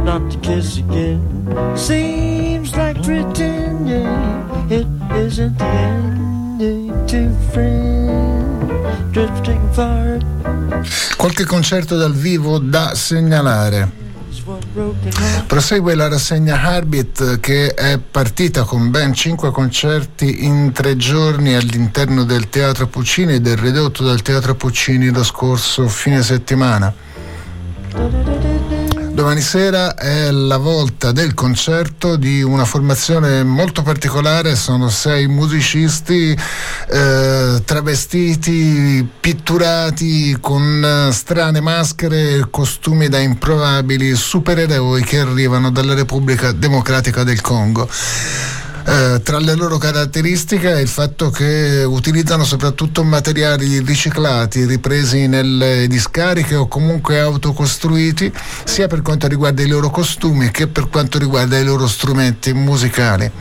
Not 0.04 0.30
to 0.30 0.40
kiss 0.40 0.78
again. 0.78 1.20
Like 1.76 2.21
pretending 3.12 4.08
it 4.70 4.88
isn't 5.14 5.58
the 5.58 5.66
ending 5.66 7.06
to 7.08 7.30
friend 7.52 9.12
drifting 9.12 9.62
far. 9.72 10.18
Qualche 11.18 11.44
concerto 11.44 11.98
dal 11.98 12.14
vivo 12.14 12.58
da 12.58 12.96
segnalare. 12.96 14.00
Prosegue 15.46 15.94
la 15.94 16.08
rassegna 16.08 16.62
Harbit 16.62 17.40
che 17.42 17.74
è 17.74 18.00
partita 18.00 18.64
con 18.64 18.90
ben 18.90 19.14
cinque 19.14 19.52
concerti 19.52 20.46
in 20.46 20.72
tre 20.72 20.96
giorni 20.96 21.54
all'interno 21.54 22.24
del 22.24 22.50
Teatro 22.50 22.88
Puccini 22.88 23.36
e 23.36 23.42
del 23.42 23.58
ridotto 23.58 24.04
dal 24.04 24.22
Teatro 24.22 24.56
Puccini 24.56 25.12
lo 25.12 25.24
scorso 25.24 25.88
fine 25.88 26.24
settimana. 26.24 27.11
Domani 29.22 29.42
sera 29.42 29.94
è 29.94 30.32
la 30.32 30.58
volta 30.58 31.12
del 31.12 31.36
concerto 31.36 32.16
di 32.16 32.42
una 32.42 32.66
formazione 32.66 33.44
molto 33.44 33.84
particolare, 33.84 34.56
sono 34.56 34.90
sei 34.90 35.28
musicisti 35.28 36.36
eh, 36.90 37.62
travestiti, 37.64 39.08
pitturati 39.20 40.36
con 40.42 41.10
strane 41.12 41.62
maschere 41.62 42.32
e 42.34 42.48
costumi 42.50 43.10
da 43.10 43.20
improbabili 43.20 44.16
supereroi 44.16 45.04
che 45.04 45.20
arrivano 45.20 45.70
dalla 45.70 45.94
Repubblica 45.94 46.52
Democratica 46.52 47.24
del 47.24 47.42
Congo. 47.42 47.88
Eh, 48.92 49.22
tra 49.24 49.40
le 49.40 49.56
loro 49.56 49.78
caratteristiche 49.78 50.74
è 50.74 50.80
il 50.82 50.90
fatto 50.90 51.30
che 51.30 51.86
utilizzano 51.88 52.44
soprattutto 52.44 53.06
materiali 53.06 53.80
riciclati, 53.80 54.66
ripresi 54.66 55.28
nelle 55.28 55.88
discariche 55.88 56.56
o 56.56 56.68
comunque 56.68 57.18
autocostruiti, 57.18 58.30
sia 58.66 58.88
per 58.88 59.02
quanto 59.02 59.28
riguarda 59.28 59.62
i 59.62 59.68
loro 59.68 59.90
costumi 59.90 60.52
che 60.52 60.68
per 60.68 60.90
quanto 60.90 61.18
riguarda 61.20 61.58
i 61.58 61.64
loro 61.64 61.88
strumenti 61.88 62.52
musicali. 62.52 63.32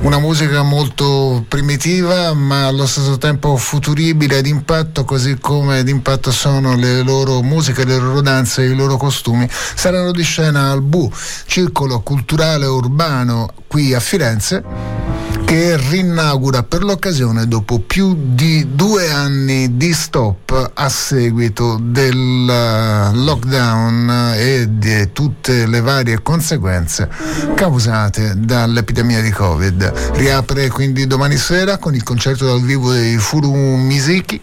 Una 0.00 0.18
musica 0.18 0.62
molto 0.62 1.44
primitiva 1.48 2.32
ma 2.32 2.66
allo 2.66 2.86
stesso 2.86 3.18
tempo 3.18 3.56
futuribile 3.56 4.38
ed 4.38 4.46
impatto, 4.46 5.04
così 5.04 5.38
come 5.40 5.82
d'impatto 5.82 6.30
sono 6.30 6.76
le 6.76 7.02
loro 7.02 7.42
musiche, 7.42 7.84
le 7.84 7.98
loro 7.98 8.20
danze 8.20 8.62
e 8.62 8.70
i 8.70 8.74
loro 8.74 8.96
costumi. 8.96 9.48
Saranno 9.50 10.12
di 10.12 10.22
scena 10.22 10.70
al 10.70 10.82
BU, 10.82 11.10
Circolo 11.46 12.00
Culturale 12.00 12.66
Urbano 12.66 13.50
qui 13.66 13.92
a 13.92 14.00
Firenze 14.00 15.27
che 15.48 15.78
rinaugura 15.78 16.62
per 16.62 16.82
l'occasione 16.82 17.48
dopo 17.48 17.78
più 17.78 18.34
di 18.34 18.74
due 18.74 19.10
anni 19.10 19.78
di 19.78 19.94
stop 19.94 20.72
a 20.74 20.88
seguito 20.90 21.78
del 21.80 22.44
lockdown 22.44 24.34
e 24.36 24.66
di 24.68 25.10
tutte 25.10 25.64
le 25.64 25.80
varie 25.80 26.20
conseguenze 26.20 27.08
causate 27.54 28.34
dall'epidemia 28.36 29.22
di 29.22 29.30
Covid. 29.30 30.10
Riapre 30.16 30.68
quindi 30.68 31.06
domani 31.06 31.38
sera 31.38 31.78
con 31.78 31.94
il 31.94 32.02
concerto 32.02 32.44
dal 32.44 32.60
vivo 32.60 32.92
dei 32.92 33.16
Furu 33.16 33.54
Misiki 33.54 34.38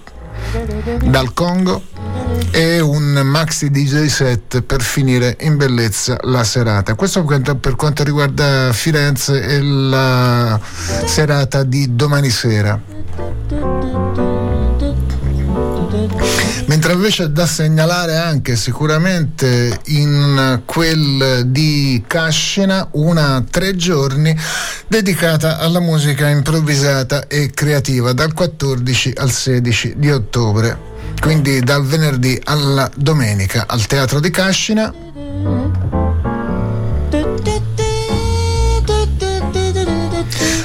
dal 1.03 1.33
Congo 1.35 1.83
e 2.51 2.79
un 2.79 3.21
maxi 3.23 3.69
DJ 3.69 4.05
set 4.05 4.61
per 4.61 4.81
finire 4.81 5.37
in 5.41 5.57
bellezza 5.57 6.17
la 6.23 6.43
serata. 6.43 6.95
Questo 6.95 7.23
per 7.23 7.75
quanto 7.75 8.03
riguarda 8.03 8.71
Firenze 8.73 9.41
e 9.41 9.61
la 9.61 10.59
serata 11.05 11.63
di 11.63 11.95
domani 11.95 12.29
sera. 12.29 12.79
Mentre 16.67 16.93
invece 16.93 17.31
da 17.31 17.45
segnalare 17.45 18.17
anche 18.17 18.55
sicuramente 18.55 19.79
in 19.85 20.61
quel 20.65 21.43
di 21.45 22.03
Cascina 22.07 22.87
una 22.93 23.43
tre 23.49 23.75
giorni 23.75 24.35
dedicata 24.87 25.59
alla 25.59 25.79
musica 25.79 26.27
improvvisata 26.27 27.27
e 27.27 27.51
creativa 27.53 28.13
dal 28.13 28.33
14 28.33 29.13
al 29.15 29.31
16 29.31 29.93
di 29.97 30.11
ottobre 30.11 30.93
quindi 31.19 31.59
dal 31.61 31.85
venerdì 31.85 32.39
alla 32.43 32.89
domenica 32.95 33.65
al 33.67 33.85
Teatro 33.85 34.19
di 34.19 34.29
Cascina. 34.29 34.93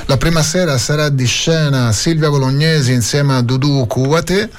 La 0.07 0.17
prima 0.17 0.43
sera 0.43 0.77
sarà 0.77 1.09
di 1.09 1.25
scena 1.25 1.93
Silvia 1.93 2.31
Bolognesi 2.31 2.93
insieme 2.93 3.35
a 3.37 3.43
Dudu 3.43 3.87
Cuate 3.87 4.51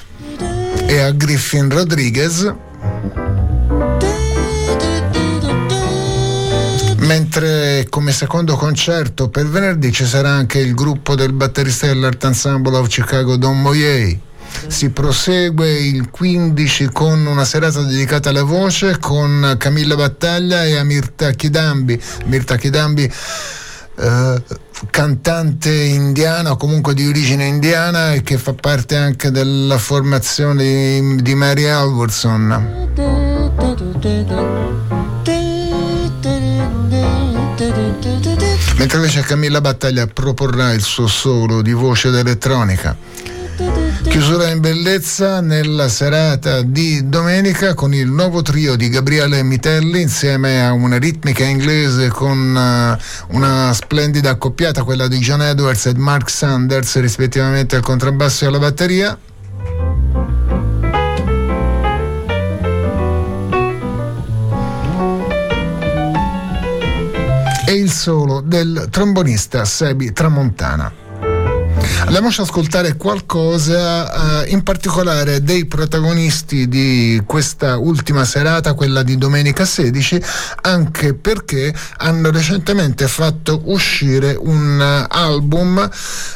e 0.86 0.98
a 0.98 1.10
Griffin 1.10 1.68
Rodriguez. 1.68 2.52
Mentre 7.00 7.86
come 7.90 8.12
secondo 8.12 8.56
concerto 8.56 9.28
per 9.28 9.46
venerdì 9.46 9.92
ci 9.92 10.06
sarà 10.06 10.30
anche 10.30 10.58
il 10.58 10.72
gruppo 10.74 11.14
del 11.14 11.32
batterista 11.32 11.86
dell'Art 11.86 12.24
Ensemble 12.24 12.76
of 12.76 12.88
Chicago 12.88 13.36
Don 13.36 13.60
Moyei. 13.60 14.30
Si 14.66 14.90
prosegue 14.90 15.70
il 15.72 16.10
15 16.10 16.90
con 16.92 17.26
una 17.26 17.44
serata 17.44 17.82
dedicata 17.82 18.30
alla 18.30 18.42
voce 18.42 18.98
con 18.98 19.54
Camilla 19.58 19.96
Battaglia 19.96 20.64
e 20.64 20.76
Amirta 20.76 21.30
Chidambi. 21.30 22.00
Mirta 22.26 22.56
Chidambi 22.56 23.10
eh, 23.94 24.42
cantante 24.90 25.70
indiana 25.70 26.52
o 26.52 26.56
comunque 26.56 26.94
di 26.94 27.06
origine 27.06 27.44
indiana 27.44 28.14
e 28.14 28.22
che 28.22 28.38
fa 28.38 28.54
parte 28.54 28.96
anche 28.96 29.30
della 29.30 29.78
formazione 29.78 30.64
di, 30.64 31.22
di 31.22 31.34
Mary 31.34 31.66
Alverson. 31.66 32.90
Mentre 38.76 38.98
invece 38.98 39.20
Camilla 39.20 39.60
Battaglia 39.60 40.06
proporrà 40.06 40.72
il 40.72 40.82
suo 40.82 41.06
solo 41.06 41.62
di 41.62 41.72
voce 41.72 42.10
d'elettronica. 42.10 42.96
Chiusura 44.12 44.50
in 44.50 44.60
bellezza 44.60 45.40
nella 45.40 45.88
serata 45.88 46.60
di 46.60 47.08
domenica 47.08 47.72
con 47.72 47.94
il 47.94 48.10
nuovo 48.10 48.42
trio 48.42 48.76
di 48.76 48.90
Gabriele 48.90 49.42
Mitelli 49.42 50.02
insieme 50.02 50.62
a 50.62 50.72
una 50.72 50.98
ritmica 50.98 51.44
inglese 51.44 52.08
con 52.08 52.54
uh, 52.54 53.34
una 53.34 53.72
splendida 53.72 54.28
accoppiata, 54.28 54.84
quella 54.84 55.08
di 55.08 55.16
John 55.16 55.40
Edwards 55.40 55.86
e 55.86 55.94
Mark 55.94 56.28
Sanders 56.28 57.00
rispettivamente 57.00 57.74
al 57.74 57.82
contrabbasso 57.82 58.44
e 58.44 58.48
alla 58.48 58.58
batteria. 58.58 59.18
E 67.66 67.72
il 67.72 67.90
solo 67.90 68.42
del 68.42 68.88
trombonista 68.90 69.64
Sebi 69.64 70.12
Tramontana. 70.12 71.01
Andiamoci 72.04 72.40
ad 72.40 72.46
ascoltare 72.46 72.96
qualcosa, 72.96 74.44
eh, 74.44 74.50
in 74.50 74.62
particolare 74.62 75.42
dei 75.42 75.66
protagonisti 75.66 76.68
di 76.68 77.22
questa 77.26 77.78
ultima 77.78 78.24
serata, 78.24 78.74
quella 78.74 79.02
di 79.02 79.16
domenica 79.16 79.64
16, 79.64 80.22
anche 80.62 81.14
perché 81.14 81.74
hanno 81.98 82.30
recentemente 82.30 83.08
fatto 83.08 83.62
uscire 83.64 84.36
un 84.38 84.80
album 85.08 85.78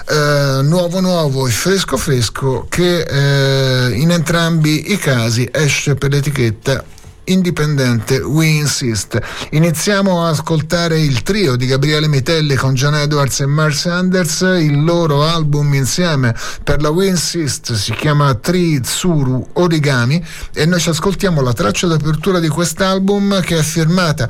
eh, 0.09 0.61
nuovo 0.63 1.01
nuovo 1.01 1.47
e 1.47 1.51
fresco 1.51 1.97
fresco 1.97 2.67
che 2.69 3.01
eh, 3.01 3.93
in 3.93 4.11
entrambi 4.11 4.93
i 4.93 4.99
casi 4.99 5.49
esce 5.53 5.95
per 5.95 6.11
l'etichetta 6.11 6.85
indipendente 7.27 8.19
We 8.19 8.47
Insist. 8.47 9.19
Iniziamo 9.51 10.25
a 10.25 10.31
ascoltare 10.31 11.01
il 11.01 11.23
trio 11.23 11.57
di 11.57 11.67
Gabriele 11.67 12.09
Mitelli 12.09 12.55
con 12.55 12.75
John 12.75 12.95
Edwards 12.95 13.41
e 13.41 13.47
Mark 13.47 13.75
Sanders, 13.75 14.41
il 14.41 14.83
loro 14.83 15.25
album 15.25 15.75
insieme 15.75 16.35
per 16.63 16.83
la 16.83 16.91
We 16.91 17.07
Insist 17.07 17.73
si 17.75 17.93
chiama 17.93 18.35
Tri 18.35 18.81
Tsuru 18.81 19.49
Origami 19.55 20.25
e 20.53 20.67
noi 20.67 20.81
ci 20.81 20.89
ascoltiamo 20.89 21.41
la 21.41 21.53
traccia 21.53 21.87
d'apertura 21.87 22.39
di 22.39 22.49
quest'album 22.49 23.41
che 23.41 23.59
è 23.59 23.63
firmata 23.63 24.29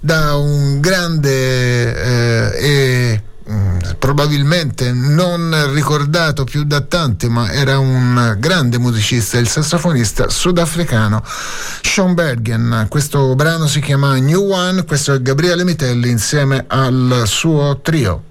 da 0.00 0.36
un 0.36 0.80
grande 0.80 1.94
eh, 1.94 2.66
e 2.66 3.22
probabilmente 3.98 4.92
non 4.92 5.72
ricordato 5.72 6.44
più 6.44 6.64
da 6.64 6.80
tanti, 6.80 7.28
ma 7.28 7.50
era 7.50 7.78
un 7.78 8.36
grande 8.38 8.78
musicista, 8.78 9.38
il 9.38 9.48
sassofonista 9.48 10.28
sudafricano 10.28 11.22
Sean 11.82 12.14
Bergen. 12.14 12.86
Questo 12.88 13.34
brano 13.34 13.66
si 13.66 13.80
chiama 13.80 14.16
New 14.16 14.50
One, 14.50 14.84
questo 14.84 15.14
è 15.14 15.22
Gabriele 15.22 15.64
Mitelli 15.64 16.10
insieme 16.10 16.64
al 16.68 17.22
suo 17.26 17.80
trio. 17.82 18.22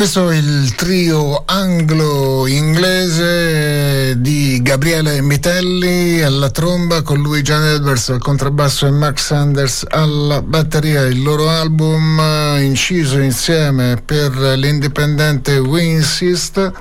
Questo 0.00 0.30
è 0.30 0.36
il 0.36 0.74
trio 0.76 1.42
anglo-inglese 1.44 4.18
di 4.18 4.62
Gabriele 4.62 5.20
Mitelli 5.20 6.22
alla 6.22 6.48
tromba 6.48 7.02
con 7.02 7.20
lui 7.20 7.42
John 7.42 7.62
Edwards 7.62 8.08
al 8.08 8.18
contrabbasso 8.18 8.86
e 8.86 8.90
Mark 8.92 9.20
Sanders 9.20 9.84
alla 9.86 10.40
batteria. 10.40 11.02
Il 11.02 11.22
loro 11.22 11.50
album 11.50 12.18
inciso 12.60 13.18
insieme 13.18 14.00
per 14.02 14.32
l'indipendente 14.56 15.58
We 15.58 15.82
Insist 15.82 16.72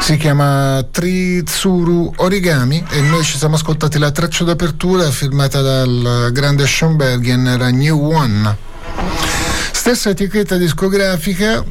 si 0.00 0.16
chiama 0.16 0.84
Tritsuru 0.90 2.12
Origami 2.16 2.84
e 2.90 3.02
noi 3.02 3.22
ci 3.22 3.38
siamo 3.38 3.54
ascoltati 3.54 3.98
la 3.98 4.10
traccia 4.10 4.42
d'apertura 4.42 5.08
firmata 5.12 5.60
dal 5.60 6.30
grande 6.32 6.66
Schoenbergen 6.66 7.46
era 7.46 7.70
New 7.70 8.10
One. 8.10 8.72
Stessa 9.70 10.10
etichetta 10.10 10.56
discografica 10.56 11.62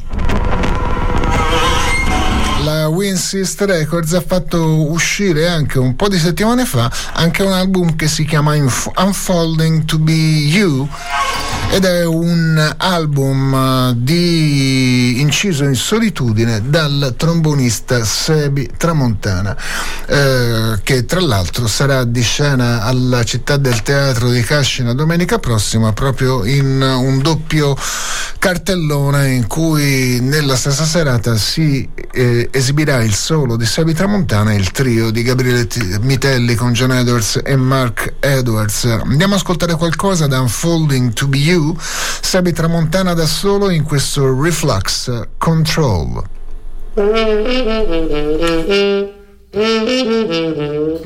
la 3.14 3.20
Winsist 3.20 3.60
Records 3.60 4.12
ha 4.14 4.20
fatto 4.20 4.90
uscire 4.90 5.46
anche 5.46 5.78
un 5.78 5.94
po' 5.94 6.08
di 6.08 6.18
settimane 6.18 6.64
fa 6.64 6.90
anche 7.12 7.44
un 7.44 7.52
album 7.52 7.94
che 7.94 8.08
si 8.08 8.24
chiama 8.24 8.54
Unfolding 8.56 9.84
to 9.84 9.98
Be 9.98 10.12
You 10.12 10.88
ed 11.74 11.84
è 11.86 12.04
un 12.04 12.72
album 12.76 13.90
di 13.94 15.20
inciso 15.20 15.64
in 15.64 15.74
solitudine 15.74 16.62
dal 16.70 17.14
trombonista 17.16 18.04
Sebi 18.04 18.70
Tramontana 18.76 19.56
eh, 20.06 20.78
che 20.84 21.04
tra 21.04 21.20
l'altro 21.20 21.66
sarà 21.66 22.04
di 22.04 22.22
scena 22.22 22.84
alla 22.84 23.24
città 23.24 23.56
del 23.56 23.82
teatro 23.82 24.30
di 24.30 24.40
Cascina 24.42 24.94
domenica 24.94 25.40
prossima 25.40 25.92
proprio 25.92 26.44
in 26.44 26.80
un 26.80 27.18
doppio 27.18 27.74
cartellone 28.38 29.32
in 29.32 29.46
cui 29.46 30.20
nella 30.20 30.54
stessa 30.54 30.84
serata 30.84 31.34
si 31.38 31.88
eh, 32.12 32.48
esibirà 32.52 33.02
il 33.02 33.14
solo 33.14 33.56
di 33.56 33.64
Sebi 33.64 33.94
Tramontana 33.94 34.52
e 34.52 34.56
il 34.56 34.70
trio 34.70 35.10
di 35.10 35.22
Gabriele 35.22 35.66
Mitelli 36.00 36.54
con 36.54 36.72
John 36.72 36.92
Edwards 36.92 37.40
e 37.42 37.56
Mark 37.56 38.16
Edwards. 38.20 38.84
Andiamo 38.84 39.32
a 39.32 39.36
ascoltare 39.38 39.74
qualcosa 39.76 40.26
da 40.26 40.40
Unfolding 40.40 41.14
to 41.14 41.26
Be 41.26 41.38
You, 41.38 41.63
Sebi 41.78 42.52
Tramontana 42.52 43.14
da 43.14 43.26
solo 43.26 43.70
in 43.70 43.84
questo 43.84 44.40
Reflux 44.40 45.10
Control. 45.38 46.22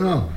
Oh. 0.00 0.36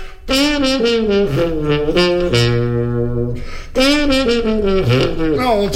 Gold. 5.37 5.75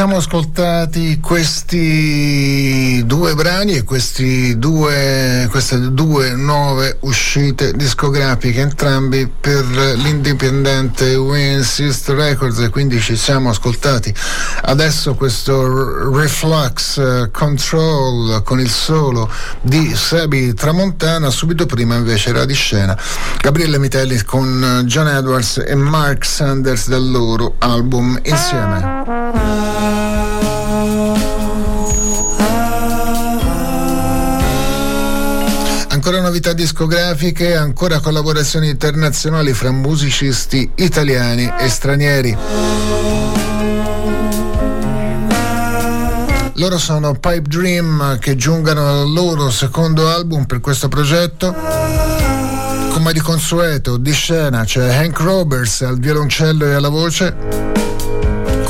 siamo 0.11 0.25
ascoltati 0.25 1.19
questi 1.21 3.01
due 3.05 3.33
brani 3.33 3.75
e 3.75 3.85
due, 4.57 5.47
queste 5.49 5.93
due 5.93 6.31
nuove 6.31 6.97
uscite 7.01 7.71
discografiche, 7.71 8.59
entrambi 8.59 9.25
per 9.27 9.63
l'indipendente 9.63 11.15
Winsist 11.15 12.09
Records 12.09 12.59
e 12.59 12.69
quindi 12.69 12.99
ci 12.99 13.15
siamo 13.15 13.51
ascoltati 13.51 14.13
adesso 14.63 15.13
questo 15.13 16.11
Reflux 16.13 17.29
Control 17.31 18.43
con 18.43 18.59
il 18.59 18.69
solo 18.69 19.29
di 19.61 19.95
Sebi 19.95 20.53
Tramontana, 20.53 21.29
subito 21.29 21.65
prima 21.65 21.95
invece 21.95 22.31
era 22.31 22.43
di 22.43 22.53
scena 22.53 22.97
Gabriele 23.39 23.77
Mitelli 23.77 24.21
con 24.23 24.83
John 24.85 25.07
Edwards 25.07 25.63
e 25.65 25.75
Mark 25.75 26.25
Sanders 26.25 26.89
del 26.89 27.09
loro 27.09 27.55
album 27.59 28.19
insieme. 28.23 30.10
Ancora 35.89 36.21
novità 36.21 36.53
discografiche, 36.53 37.55
ancora 37.55 37.99
collaborazioni 37.99 38.69
internazionali 38.69 39.53
fra 39.53 39.71
musicisti 39.71 40.69
italiani 40.75 41.51
e 41.59 41.69
stranieri. 41.69 42.37
Loro 46.53 46.77
sono 46.77 47.13
Pipe 47.13 47.43
Dream 47.47 48.17
che 48.19 48.35
giungano 48.35 48.87
al 48.87 49.11
loro 49.11 49.49
secondo 49.51 50.09
album 50.09 50.45
per 50.45 50.59
questo 50.59 50.87
progetto. 50.87 51.55
Come 52.89 53.13
di 53.13 53.19
consueto, 53.19 53.97
di 53.97 54.11
scena 54.11 54.63
c'è 54.63 54.95
Hank 54.95 55.19
Roberts 55.19 55.81
al 55.81 55.99
violoncello 55.99 56.65
e 56.65 56.73
alla 56.73 56.89
voce 56.89 57.80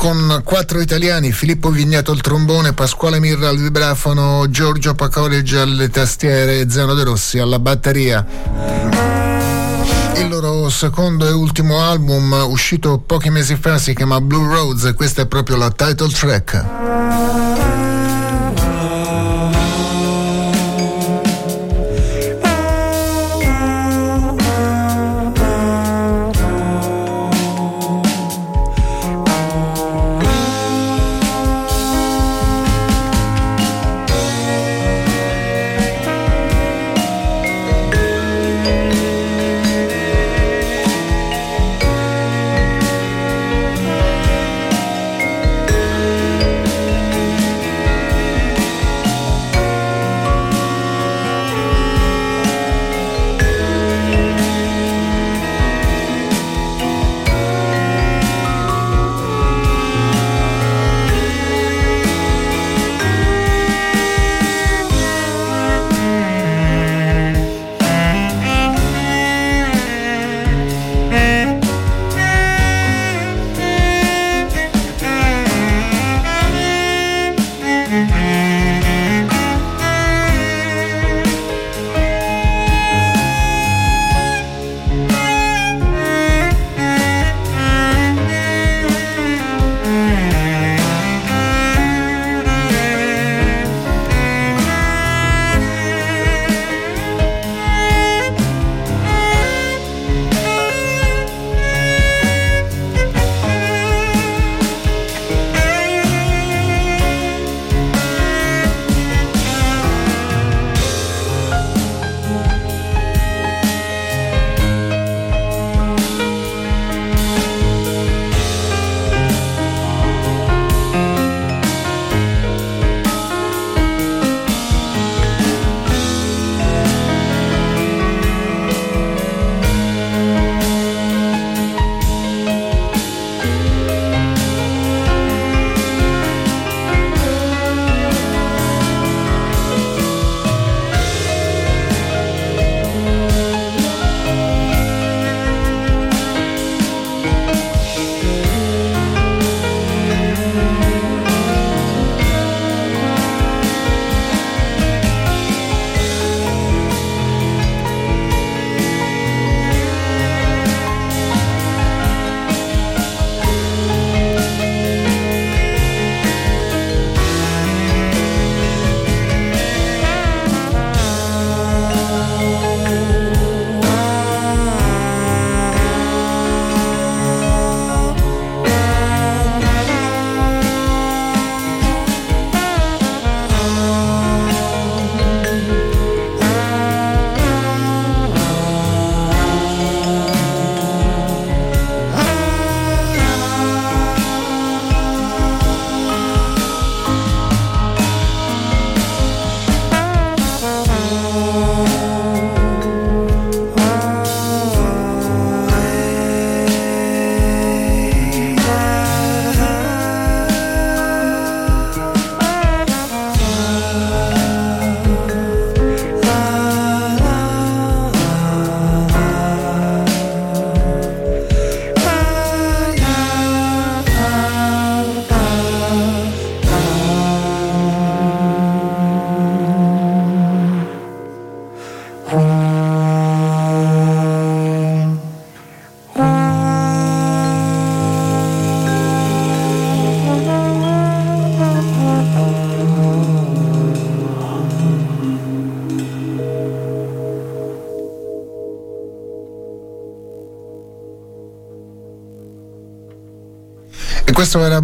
con 0.02 0.40
quattro 0.42 0.80
italiani, 0.80 1.30
Filippo 1.30 1.70
Vignato 1.70 2.10
al 2.10 2.20
trombone, 2.20 2.72
Pasquale 2.72 3.20
Mirra 3.20 3.50
al 3.50 3.56
vibrafono, 3.56 4.50
Giorgio 4.50 4.96
Pacoleggi 4.96 5.54
alle 5.54 5.90
tastiere 5.90 6.58
e 6.58 6.66
Zeno 6.68 6.94
De 6.94 7.04
Rossi 7.04 7.38
alla 7.38 7.60
batteria. 7.60 8.26
Il 10.16 10.26
loro 10.28 10.68
secondo 10.70 11.28
e 11.28 11.30
ultimo 11.30 11.80
album, 11.84 12.32
uscito 12.48 12.98
pochi 12.98 13.30
mesi 13.30 13.54
fa, 13.54 13.78
si 13.78 13.94
chiama 13.94 14.20
Blue 14.20 14.52
Roads 14.52 14.86
e 14.86 14.94
questa 14.94 15.22
è 15.22 15.26
proprio 15.26 15.54
la 15.54 15.70
title 15.70 16.08
track. 16.08 17.41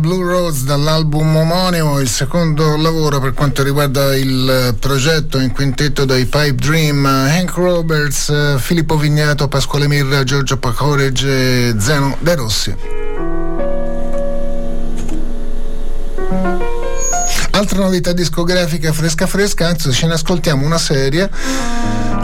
Blue 0.09 0.25
Rose 0.25 0.65
dall'album 0.65 1.37
omonimo, 1.37 2.01
il 2.01 2.09
secondo 2.09 2.79
lavoro 2.79 3.21
per 3.21 3.35
quanto 3.35 3.63
riguarda 3.63 4.17
il 4.17 4.75
progetto 4.81 5.39
in 5.39 5.53
quintetto 5.53 6.07
dai 6.07 6.25
Pipe 6.25 6.55
Dream, 6.55 7.05
Hank 7.05 7.51
Roberts, 7.51 8.57
Filippo 8.57 8.97
Vignato, 8.97 9.49
Pasquale 9.49 9.87
Mirra, 9.87 10.25
Giorgio 10.25 10.57
Pacoregge, 10.57 11.79
Zeno 11.79 12.17
De 12.21 12.35
Rossi. 12.37 12.75
Altra 17.51 17.79
novità 17.81 18.13
discografica 18.13 18.95
fresca 18.95 19.27
fresca, 19.27 19.67
anzi 19.67 19.93
ce 19.93 20.07
ne 20.07 20.15
ascoltiamo 20.15 20.65
una 20.65 20.79
serie 20.79 21.29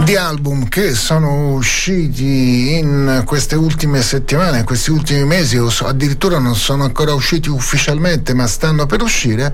di 0.05 0.17
album 0.17 0.69
che 0.69 0.93
sono 0.93 1.55
usciti 1.55 2.77
in 2.77 3.23
queste 3.25 3.55
ultime 3.55 4.03
settimane, 4.03 4.59
in 4.59 4.65
questi 4.65 4.91
ultimi 4.91 5.25
mesi, 5.25 5.57
o 5.57 5.71
addirittura 5.85 6.39
non 6.39 6.55
sono 6.55 6.85
ancora 6.85 7.15
usciti 7.15 7.49
ufficialmente, 7.49 8.35
ma 8.35 8.47
stanno 8.47 8.85
per 8.85 9.01
uscire, 9.01 9.53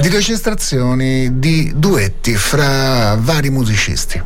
di 0.00 0.08
registrazioni 0.08 1.38
di 1.38 1.70
duetti 1.76 2.34
fra 2.34 3.14
vari 3.20 3.50
musicisti. 3.50 4.22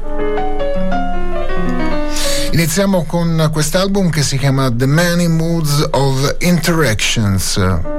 Iniziamo 2.53 3.05
con 3.05 3.49
quest'album 3.53 4.11
che 4.11 4.23
si 4.23 4.39
chiama 4.39 4.71
The 4.73 4.87
Many 4.87 5.27
Moods 5.27 5.89
of 5.91 6.37
Interactions 6.39 7.92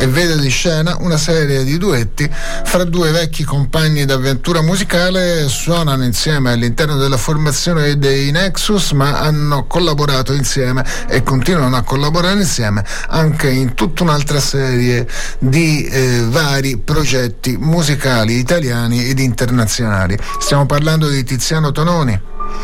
e 0.00 0.06
vede 0.06 0.38
di 0.38 0.48
scena 0.48 0.96
una 1.00 1.18
serie 1.18 1.62
di 1.62 1.76
duetti 1.76 2.26
fra 2.64 2.84
due 2.84 3.10
vecchi 3.10 3.44
compagni 3.44 4.06
d'avventura 4.06 4.62
musicale, 4.62 5.46
suonano 5.46 6.04
insieme 6.04 6.52
all'interno 6.52 6.96
della 6.96 7.18
formazione 7.18 7.98
dei 7.98 8.30
Nexus, 8.30 8.92
ma 8.92 9.20
hanno 9.20 9.66
collaborato 9.66 10.32
insieme 10.32 10.82
e 11.06 11.22
continuano 11.22 11.76
a 11.76 11.82
collaborare 11.82 12.40
insieme 12.40 12.82
anche 13.08 13.50
in 13.50 13.74
tutta 13.74 14.02
un'altra 14.02 14.40
serie 14.40 15.06
di 15.38 15.84
eh, 15.84 16.24
vari 16.30 16.78
progetti 16.78 17.58
musicali 17.58 18.38
italiani 18.38 19.04
ed 19.04 19.18
internazionali. 19.18 20.16
Stiamo 20.38 20.64
parlando 20.64 21.10
di 21.10 21.22
Tiziano 21.24 21.72
Tononi 21.72 22.18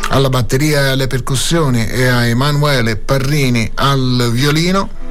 alla 0.09 0.29
batteria 0.29 0.85
e 0.85 0.87
alle 0.89 1.05
percussioni 1.05 1.85
e 1.85 2.07
a 2.07 2.25
Emanuele 2.25 2.95
Parrini 2.95 3.69
al 3.75 4.29
violino 4.31 5.05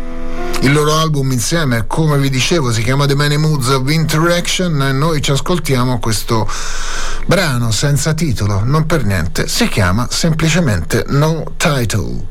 il 0.60 0.72
loro 0.72 0.94
album 0.96 1.32
insieme, 1.32 1.86
come 1.86 2.18
vi 2.18 2.30
dicevo, 2.30 2.72
si 2.72 2.82
chiama 2.82 3.06
The 3.06 3.14
Many 3.14 3.36
Moods 3.36 3.68
of 3.68 3.88
Interaction 3.88 4.82
e 4.82 4.92
noi 4.92 5.20
ci 5.20 5.30
ascoltiamo 5.30 5.98
questo 5.98 6.48
brano 7.26 7.70
senza 7.70 8.14
titolo, 8.14 8.64
non 8.64 8.86
per 8.86 9.04
niente, 9.04 9.48
si 9.48 9.68
chiama 9.68 10.06
semplicemente 10.10 11.04
No 11.08 11.52
Title. 11.56 12.26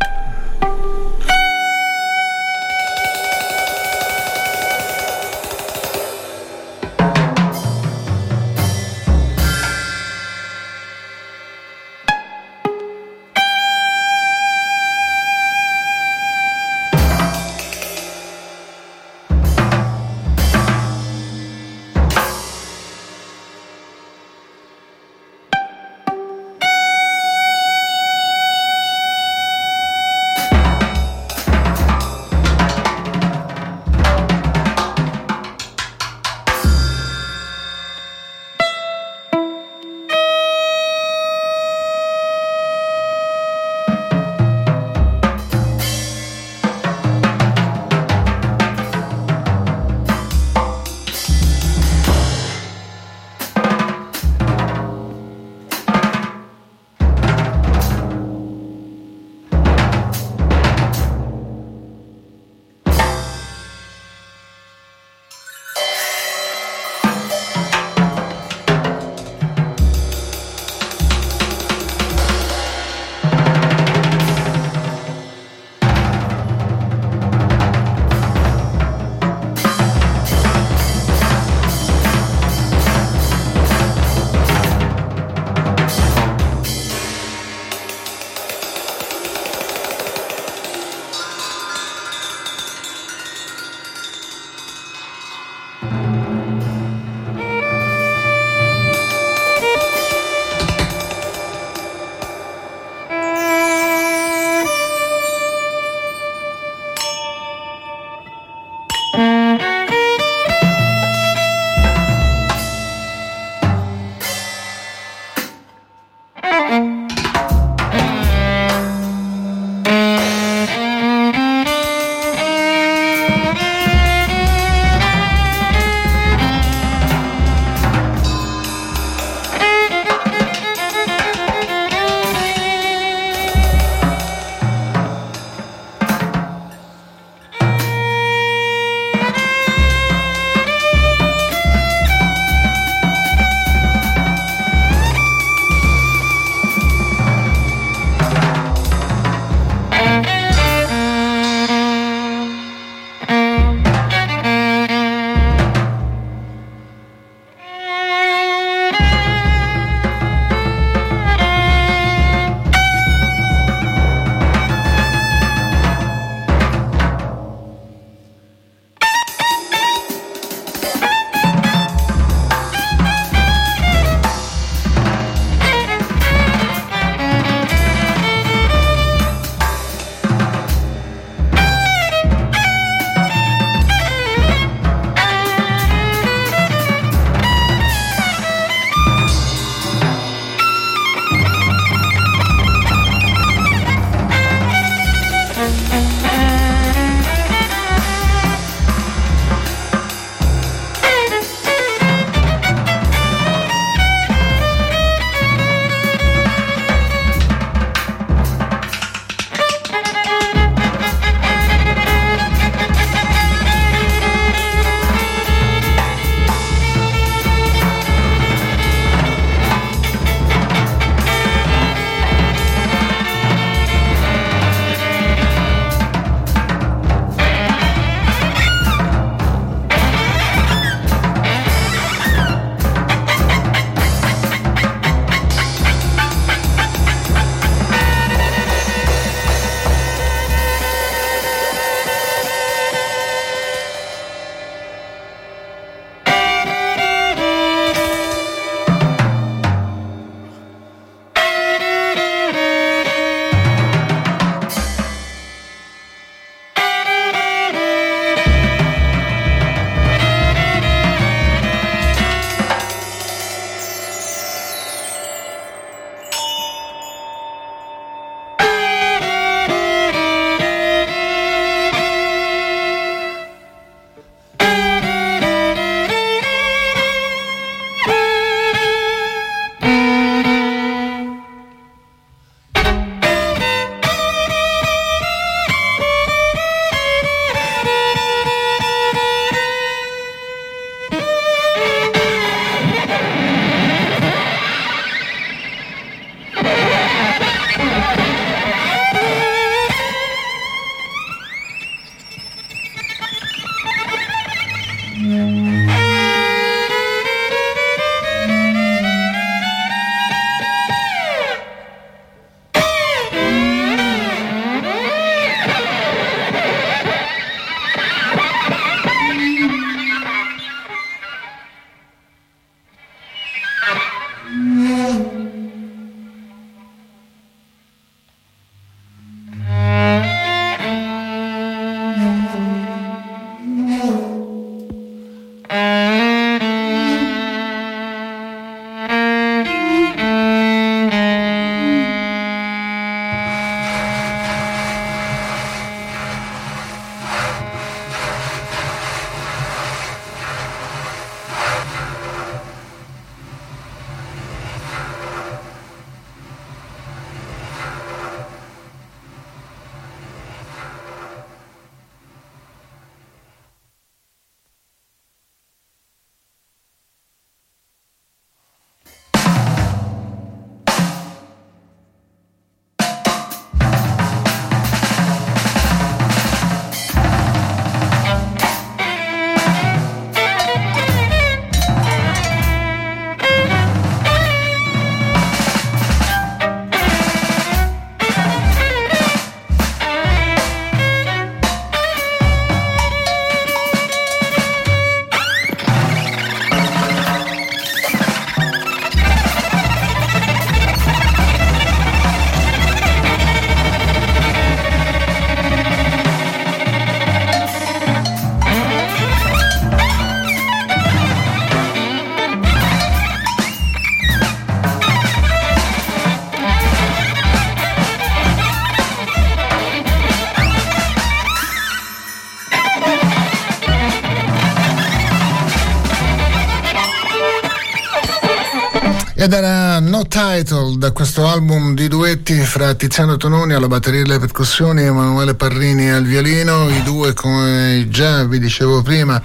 Ed 429.45 429.53
era 429.53 429.99
No 429.99 430.23
Title 430.23 430.97
da 430.97 431.11
questo 431.11 431.47
album 431.47 431.93
di 431.93 432.07
duetti 432.07 432.55
fra 432.61 432.95
Tiziano 432.95 433.37
Tononi 433.37 433.73
alla 433.73 433.87
batteria 433.87 434.21
e 434.21 434.23
alle 434.23 434.39
percussioni 434.39 435.01
e 435.01 435.05
Emanuele 435.05 435.53
Parrini 435.53 436.09
al 436.09 436.23
violino. 436.23 436.89
I 436.89 437.03
due, 437.03 437.33
come 437.33 438.07
già 438.09 438.43
vi 438.45 438.57
dicevo 438.57 439.03
prima, 439.03 439.39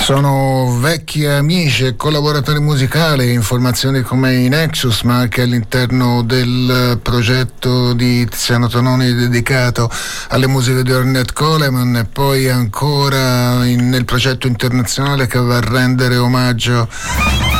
sono 0.00 0.76
vecchi 0.78 1.24
amici 1.24 1.86
e 1.86 1.96
collaboratori 1.96 2.60
musicali 2.60 3.32
in 3.32 3.40
formazioni 3.40 4.02
come 4.02 4.34
i 4.34 4.48
Nexus, 4.50 5.00
ma 5.04 5.20
anche 5.20 5.40
all'interno 5.40 6.22
del 6.22 6.98
progetto 7.02 7.94
di 7.94 8.28
Tiziano 8.28 8.68
Tononi 8.68 9.14
dedicato 9.14 9.90
alle 10.28 10.48
musiche 10.48 10.82
di 10.82 10.92
Ornette 10.92 11.32
Coleman 11.32 11.96
e 11.96 12.04
poi 12.04 12.50
ancora 12.50 13.64
in, 13.64 13.88
nel 13.88 14.04
progetto 14.04 14.46
internazionale 14.46 15.26
che 15.26 15.38
va 15.38 15.56
a 15.56 15.60
rendere 15.60 16.18
omaggio 16.18 17.59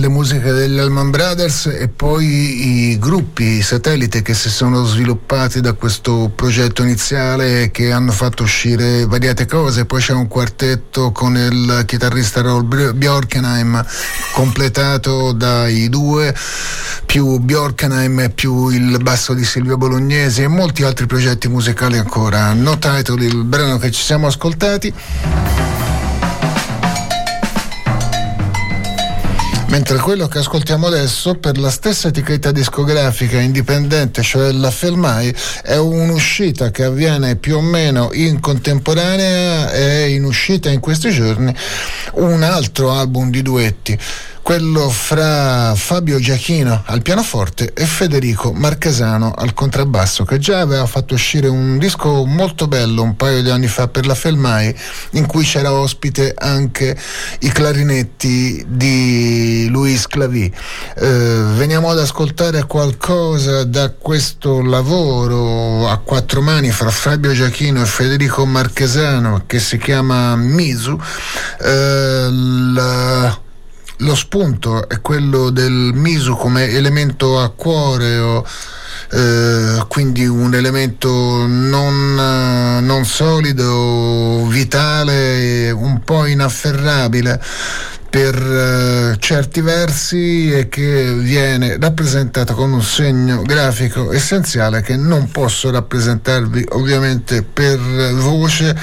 alle 0.00 0.08
musiche 0.08 0.52
degli 0.52 0.78
Allman 0.78 1.10
Brothers 1.10 1.66
e 1.66 1.88
poi 1.88 2.90
i 2.90 2.98
gruppi 2.98 3.58
i 3.58 3.62
satellite 3.62 4.22
che 4.22 4.32
si 4.32 4.48
sono 4.48 4.82
sviluppati 4.84 5.60
da 5.60 5.74
questo 5.74 6.32
progetto 6.34 6.82
iniziale 6.82 7.70
che 7.70 7.92
hanno 7.92 8.10
fatto 8.10 8.42
uscire 8.42 9.04
variate 9.04 9.44
cose. 9.44 9.84
Poi 9.84 10.00
c'è 10.00 10.14
un 10.14 10.26
quartetto 10.26 11.12
con 11.12 11.36
il 11.36 11.82
chitarrista 11.84 12.40
Raul 12.40 12.94
Bjorkenheim 12.94 13.84
completato 14.32 15.32
dai 15.32 15.90
due 15.90 16.34
più 17.04 17.36
Bjorkenheim 17.36 18.30
più 18.34 18.68
il 18.68 18.96
basso 19.02 19.34
di 19.34 19.44
Silvio 19.44 19.76
Bolognesi 19.76 20.42
e 20.42 20.48
molti 20.48 20.82
altri 20.82 21.04
progetti 21.04 21.46
musicali 21.48 21.98
ancora. 21.98 22.54
No 22.54 22.78
title, 22.78 23.22
il 23.22 23.44
brano 23.44 23.76
che 23.76 23.90
ci 23.90 24.02
siamo 24.02 24.28
ascoltati. 24.28 25.89
Mentre 29.70 29.98
quello 29.98 30.26
che 30.26 30.38
ascoltiamo 30.38 30.88
adesso, 30.88 31.36
per 31.36 31.56
la 31.56 31.70
stessa 31.70 32.08
etichetta 32.08 32.50
discografica 32.50 33.38
indipendente, 33.38 34.20
cioè 34.20 34.50
la 34.50 34.72
Felmai, 34.72 35.32
è 35.62 35.76
un'uscita 35.76 36.72
che 36.72 36.82
avviene 36.82 37.36
più 37.36 37.56
o 37.56 37.60
meno 37.60 38.10
in 38.12 38.40
contemporanea, 38.40 39.70
è 39.70 40.02
in 40.06 40.24
uscita 40.24 40.70
in 40.70 40.80
questi 40.80 41.12
giorni 41.12 41.54
un 42.14 42.42
altro 42.42 42.90
album 42.90 43.30
di 43.30 43.42
duetti 43.42 43.96
quello 44.50 44.90
fra 44.90 45.76
Fabio 45.76 46.18
Giachino 46.18 46.82
al 46.86 47.02
pianoforte 47.02 47.72
e 47.72 47.86
Federico 47.86 48.52
Marchesano 48.52 49.32
al 49.32 49.54
contrabbasso, 49.54 50.24
che 50.24 50.40
già 50.40 50.58
aveva 50.58 50.86
fatto 50.86 51.14
uscire 51.14 51.46
un 51.46 51.78
disco 51.78 52.24
molto 52.24 52.66
bello 52.66 53.02
un 53.02 53.14
paio 53.14 53.44
di 53.44 53.50
anni 53.50 53.68
fa 53.68 53.86
per 53.86 54.06
la 54.06 54.16
Felmai, 54.16 54.76
in 55.10 55.26
cui 55.26 55.44
c'era 55.44 55.72
ospite 55.72 56.34
anche 56.36 56.98
i 57.38 57.52
clarinetti 57.52 58.64
di 58.66 59.68
Luis 59.70 60.08
Clavi. 60.08 60.52
Eh, 60.96 61.42
veniamo 61.54 61.88
ad 61.88 62.00
ascoltare 62.00 62.64
qualcosa 62.64 63.62
da 63.62 63.92
questo 63.92 64.62
lavoro 64.62 65.88
a 65.88 65.96
quattro 65.98 66.42
mani 66.42 66.72
fra 66.72 66.90
Fabio 66.90 67.32
Giachino 67.32 67.82
e 67.82 67.86
Federico 67.86 68.44
Marchesano 68.46 69.44
che 69.46 69.60
si 69.60 69.78
chiama 69.78 70.34
Misu. 70.34 71.00
Eh, 71.60 72.28
la 72.74 73.48
lo 74.00 74.14
spunto 74.14 74.88
è 74.88 75.00
quello 75.00 75.50
del 75.50 75.92
miso 75.94 76.34
come 76.34 76.68
elemento 76.68 77.40
a 77.40 77.50
cuore 77.50 78.18
o 78.18 78.46
eh, 79.12 79.84
quindi 79.88 80.26
un 80.26 80.54
elemento 80.54 81.46
non, 81.46 82.14
non 82.14 83.04
solido, 83.04 84.46
vitale, 84.46 85.70
un 85.70 86.00
po' 86.04 86.26
inafferrabile 86.26 87.40
per 88.10 89.14
uh, 89.14 89.16
certi 89.18 89.60
versi 89.60 90.52
e 90.52 90.68
che 90.68 91.14
viene 91.14 91.78
rappresentata 91.78 92.54
con 92.54 92.72
un 92.72 92.82
segno 92.82 93.42
grafico 93.42 94.12
essenziale 94.12 94.82
che 94.82 94.96
non 94.96 95.30
posso 95.30 95.70
rappresentarvi 95.70 96.66
ovviamente 96.70 97.44
per 97.44 97.78
voce, 98.14 98.76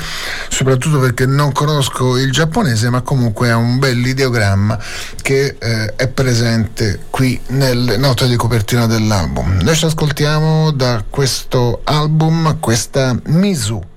soprattutto 0.47 0.99
perché 0.99 1.25
non 1.25 1.51
conosco 1.51 2.17
il 2.17 2.31
giapponese, 2.31 2.89
ma 2.89 3.01
comunque 3.01 3.49
è 3.49 3.53
un 3.53 3.79
bel 3.79 4.05
ideogramma 4.05 4.79
che 5.21 5.57
uh, 5.59 5.95
è 5.97 6.07
presente 6.07 7.01
qui 7.09 7.39
nelle 7.47 7.97
note 7.97 8.29
di 8.29 8.37
copertina 8.37 8.87
dell'album. 8.87 9.59
Noi 9.61 9.75
ci 9.75 9.85
ascoltiamo 9.85 10.71
da 10.71 11.03
questo 11.09 11.81
album 11.83 12.59
questa 12.61 13.19
Misu. 13.25 13.95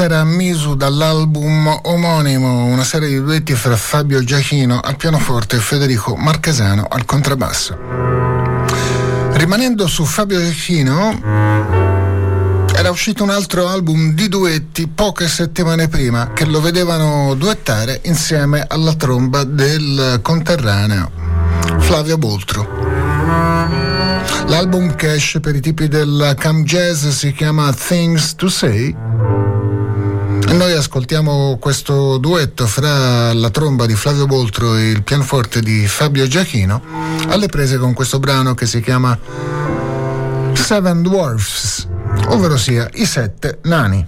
Questa 0.00 0.16
era 0.16 0.24
Misu 0.24 0.76
dall'album 0.76 1.80
omonimo, 1.82 2.64
una 2.64 2.84
serie 2.84 3.08
di 3.08 3.20
duetti 3.20 3.54
fra 3.54 3.76
Fabio 3.76 4.24
Giachino 4.24 4.80
al 4.80 4.96
pianoforte 4.96 5.56
e 5.56 5.58
Federico 5.58 6.16
Marcasano 6.16 6.86
al 6.88 7.04
contrabbasso. 7.04 7.76
Rimanendo 9.32 9.86
su 9.86 10.06
Fabio 10.06 10.40
Giachino, 10.40 11.20
era 12.74 12.90
uscito 12.90 13.24
un 13.24 13.28
altro 13.28 13.68
album 13.68 14.14
di 14.14 14.28
duetti 14.28 14.88
poche 14.88 15.28
settimane 15.28 15.88
prima 15.88 16.32
che 16.32 16.46
lo 16.46 16.62
vedevano 16.62 17.34
duettare 17.34 18.00
insieme 18.04 18.64
alla 18.66 18.94
tromba 18.94 19.44
del 19.44 20.20
conterraneo 20.22 21.10
Flavio 21.78 22.16
Boltro. 22.16 22.66
L'album 24.46 24.94
che 24.94 25.12
esce 25.12 25.40
per 25.40 25.54
i 25.54 25.60
tipi 25.60 25.88
del 25.88 26.34
cam 26.38 26.64
jazz 26.64 27.06
si 27.08 27.32
chiama 27.32 27.70
Things 27.72 28.34
to 28.34 28.48
Say 28.48 29.09
e 30.50 30.52
noi 30.52 30.72
ascoltiamo 30.72 31.58
questo 31.60 32.18
duetto 32.18 32.66
fra 32.66 33.32
la 33.32 33.50
tromba 33.50 33.86
di 33.86 33.94
Flavio 33.94 34.26
Boltro 34.26 34.74
e 34.74 34.90
il 34.90 35.04
pianoforte 35.04 35.60
di 35.60 35.86
Fabio 35.86 36.26
Giachino 36.26 36.82
alle 37.28 37.46
prese 37.46 37.78
con 37.78 37.94
questo 37.94 38.18
brano 38.18 38.54
che 38.54 38.66
si 38.66 38.80
chiama 38.80 39.16
Seven 40.52 41.02
Dwarfs, 41.02 41.86
ovvero 42.30 42.56
sia 42.56 42.88
i 42.94 43.06
sette 43.06 43.60
nani. 43.62 44.04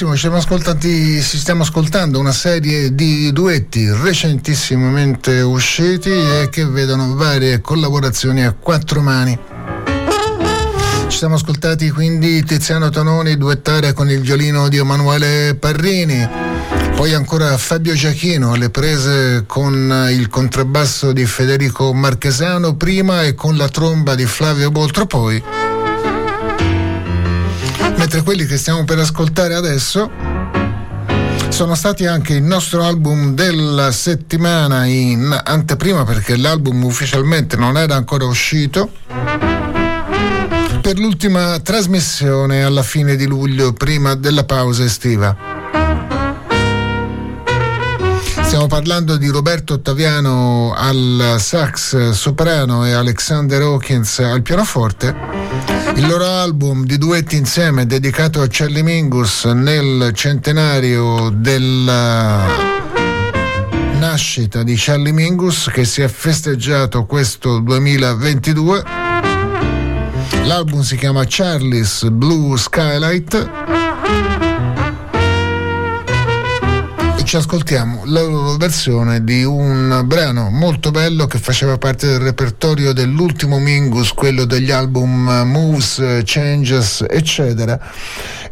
Benissimo, 0.00 0.14
ci 1.22 1.38
stiamo 1.38 1.62
ascoltando 1.62 2.20
una 2.20 2.30
serie 2.30 2.94
di 2.94 3.32
duetti 3.32 3.90
recentissimamente 3.90 5.40
usciti 5.40 6.10
e 6.10 6.48
che 6.52 6.64
vedono 6.66 7.16
varie 7.16 7.60
collaborazioni 7.60 8.44
a 8.44 8.52
quattro 8.52 9.00
mani. 9.00 9.36
Ci 11.08 11.16
siamo 11.16 11.34
ascoltati 11.34 11.90
quindi 11.90 12.44
Tiziano 12.44 12.90
Tononi 12.90 13.36
duettare 13.36 13.92
con 13.92 14.08
il 14.08 14.20
violino 14.20 14.68
di 14.68 14.76
Emanuele 14.76 15.56
Parrini, 15.56 16.28
poi 16.94 17.14
ancora 17.14 17.58
Fabio 17.58 17.94
Giachino 17.94 18.52
alle 18.52 18.70
prese 18.70 19.46
con 19.48 20.06
il 20.12 20.28
contrabbasso 20.28 21.10
di 21.10 21.26
Federico 21.26 21.92
Marchesano 21.92 22.76
prima 22.76 23.24
e 23.24 23.34
con 23.34 23.56
la 23.56 23.68
tromba 23.68 24.14
di 24.14 24.26
Flavio 24.26 24.70
Boltro 24.70 25.06
poi 25.06 25.57
quelli 28.28 28.44
che 28.44 28.58
stiamo 28.58 28.84
per 28.84 28.98
ascoltare 28.98 29.54
adesso 29.54 30.10
sono 31.48 31.74
stati 31.74 32.04
anche 32.04 32.34
il 32.34 32.42
nostro 32.42 32.84
album 32.84 33.32
della 33.32 33.90
settimana 33.90 34.84
in 34.84 35.34
anteprima 35.44 36.04
perché 36.04 36.36
l'album 36.36 36.84
ufficialmente 36.84 37.56
non 37.56 37.78
era 37.78 37.94
ancora 37.94 38.26
uscito 38.26 38.90
per 40.82 40.98
l'ultima 40.98 41.58
trasmissione 41.60 42.62
alla 42.62 42.82
fine 42.82 43.16
di 43.16 43.26
luglio 43.26 43.72
prima 43.72 44.14
della 44.14 44.44
pausa 44.44 44.84
estiva. 44.84 45.34
Stiamo 48.42 48.66
parlando 48.66 49.16
di 49.16 49.28
Roberto 49.28 49.72
Ottaviano 49.72 50.74
al 50.76 51.36
sax 51.38 52.10
soprano 52.10 52.84
e 52.84 52.92
Alexander 52.92 53.62
Hawkins 53.62 54.18
al 54.18 54.42
pianoforte. 54.42 55.27
Il 55.98 56.06
loro 56.06 56.26
album 56.26 56.84
di 56.84 56.96
duetti 56.96 57.36
insieme 57.36 57.84
dedicato 57.84 58.40
a 58.40 58.46
Charlie 58.48 58.84
Mingus 58.84 59.46
nel 59.46 60.12
centenario 60.14 61.28
della 61.30 62.46
nascita 63.98 64.62
di 64.62 64.76
Charlie 64.76 65.10
Mingus 65.10 65.68
che 65.72 65.84
si 65.84 66.00
è 66.00 66.06
festeggiato 66.06 67.04
questo 67.04 67.58
2022. 67.58 68.84
L'album 70.44 70.82
si 70.82 70.96
chiama 70.96 71.24
Charlie's 71.26 72.08
Blue 72.08 72.56
Skylight 72.56 74.47
ascoltiamo 77.38 78.02
la 78.06 78.20
loro 78.20 78.56
versione 78.56 79.22
di 79.22 79.44
un 79.44 80.02
brano 80.04 80.50
molto 80.50 80.90
bello 80.90 81.26
che 81.26 81.38
faceva 81.38 81.78
parte 81.78 82.06
del 82.06 82.18
repertorio 82.18 82.92
dell'ultimo 82.92 83.58
Mingus, 83.58 84.12
quello 84.12 84.44
degli 84.44 84.70
album 84.72 85.42
Moves, 85.44 86.02
Changes, 86.24 87.04
eccetera. 87.08 87.78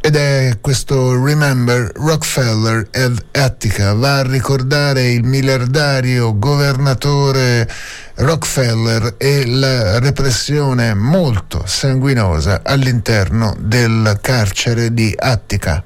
Ed 0.00 0.14
è 0.14 0.58
questo 0.60 1.22
Remember 1.22 1.90
Rockefeller 1.94 2.88
ed 2.92 3.24
Attica. 3.32 3.94
Va 3.94 4.18
a 4.18 4.22
ricordare 4.22 5.10
il 5.10 5.24
miliardario 5.24 6.38
governatore 6.38 7.68
Rockefeller 8.14 9.14
e 9.18 9.46
la 9.46 9.98
repressione 9.98 10.94
molto 10.94 11.62
sanguinosa 11.66 12.60
all'interno 12.62 13.56
del 13.58 14.18
carcere 14.20 14.94
di 14.94 15.12
Attica. 15.16 15.82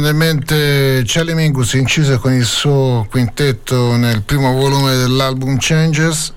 Originariamente 0.00 1.02
Charlie 1.04 1.34
Mingus 1.34 1.74
incise 1.74 2.16
con 2.16 2.32
il 2.32 2.44
suo 2.44 3.06
quintetto 3.10 3.96
nel 3.96 4.22
primo 4.22 4.52
volume 4.52 4.96
dell'album 4.96 5.58
Changes 5.58 6.32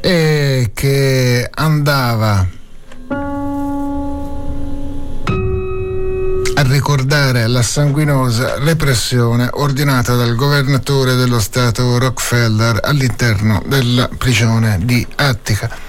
e 0.00 0.70
che 0.72 1.50
andava 1.52 2.48
a 6.54 6.62
ricordare 6.62 7.46
la 7.48 7.62
sanguinosa 7.62 8.58
repressione 8.58 9.48
ordinata 9.52 10.14
dal 10.14 10.34
governatore 10.34 11.14
dello 11.14 11.38
Stato 11.38 11.98
Rockefeller 11.98 12.80
all'interno 12.82 13.62
della 13.66 14.08
prigione 14.16 14.78
di 14.82 15.06
Attica. 15.16 15.81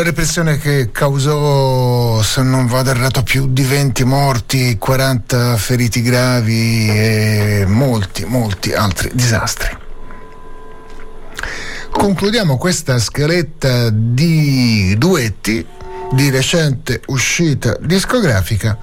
Una 0.00 0.08
repressione 0.08 0.56
che 0.56 0.88
causò, 0.92 2.22
se 2.22 2.40
non 2.42 2.64
vado 2.64 2.88
errato, 2.88 3.22
più 3.22 3.52
di 3.52 3.62
20 3.62 4.04
morti, 4.04 4.78
40 4.78 5.58
feriti 5.58 6.00
gravi 6.00 6.88
e 6.88 7.64
molti, 7.68 8.24
molti 8.24 8.72
altri 8.72 9.10
disastri. 9.12 9.76
Concludiamo 11.90 12.56
questa 12.56 12.98
scaletta 12.98 13.90
di 13.90 14.94
duetti 14.96 15.66
di 16.12 16.30
recente 16.30 17.02
uscita 17.08 17.76
discografica 17.78 18.78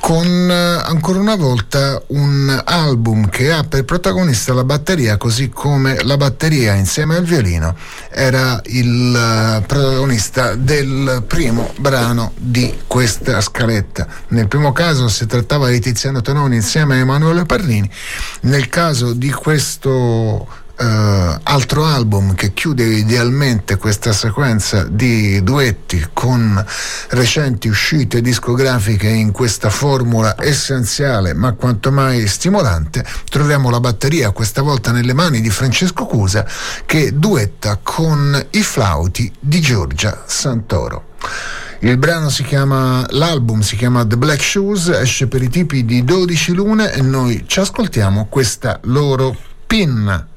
con 0.00 0.50
ancora 0.50 1.18
una 1.18 1.36
volta 1.36 2.02
un 2.08 2.62
album 2.64 3.28
che 3.28 3.52
ha 3.52 3.64
per 3.64 3.84
protagonista 3.84 4.54
la 4.54 4.64
batteria, 4.64 5.18
così 5.18 5.50
come 5.50 6.02
la 6.04 6.16
batteria 6.16 6.72
insieme 6.74 7.16
al 7.16 7.24
violino 7.24 7.76
era 8.20 8.60
il 8.66 9.14
eh, 9.16 9.64
protagonista 9.66 10.54
del 10.54 11.24
primo 11.26 11.72
brano 11.78 12.32
di 12.36 12.80
questa 12.86 13.40
scaletta. 13.40 14.06
Nel 14.28 14.46
primo 14.46 14.72
caso 14.72 15.08
si 15.08 15.24
trattava 15.24 15.70
di 15.70 15.80
Tiziano 15.80 16.20
Tononi 16.20 16.56
insieme 16.56 16.96
a 16.96 16.98
Emanuele 16.98 17.46
Parrini, 17.46 17.90
nel 18.42 18.68
caso 18.68 19.14
di 19.14 19.30
questo 19.30 20.46
Uh, 20.80 21.38
altro 21.42 21.84
album 21.84 22.34
che 22.34 22.54
chiude 22.54 22.84
idealmente 22.84 23.76
questa 23.76 24.14
sequenza 24.14 24.84
di 24.84 25.42
duetti 25.42 26.08
con 26.14 26.64
recenti 27.10 27.68
uscite 27.68 28.22
discografiche 28.22 29.06
in 29.06 29.30
questa 29.30 29.68
formula 29.68 30.36
essenziale 30.38 31.34
ma 31.34 31.52
quanto 31.52 31.92
mai 31.92 32.26
stimolante, 32.26 33.04
troviamo 33.28 33.68
la 33.68 33.78
batteria 33.78 34.30
questa 34.30 34.62
volta 34.62 34.90
nelle 34.90 35.12
mani 35.12 35.42
di 35.42 35.50
Francesco 35.50 36.06
Cusa 36.06 36.46
che 36.86 37.12
duetta 37.14 37.78
con 37.82 38.46
i 38.52 38.62
flauti 38.62 39.30
di 39.38 39.60
Giorgia 39.60 40.22
Santoro. 40.24 41.08
Il 41.80 41.98
brano 41.98 42.30
si 42.30 42.42
chiama, 42.42 43.04
l'album 43.10 43.60
si 43.60 43.76
chiama 43.76 44.06
The 44.06 44.16
Black 44.16 44.42
Shoes, 44.42 44.88
esce 44.88 45.26
per 45.26 45.42
i 45.42 45.50
tipi 45.50 45.84
di 45.84 46.04
12 46.04 46.54
lune 46.54 46.90
e 46.90 47.02
noi 47.02 47.44
ci 47.46 47.60
ascoltiamo 47.60 48.28
questa 48.30 48.78
loro 48.84 49.36
pin. 49.66 50.28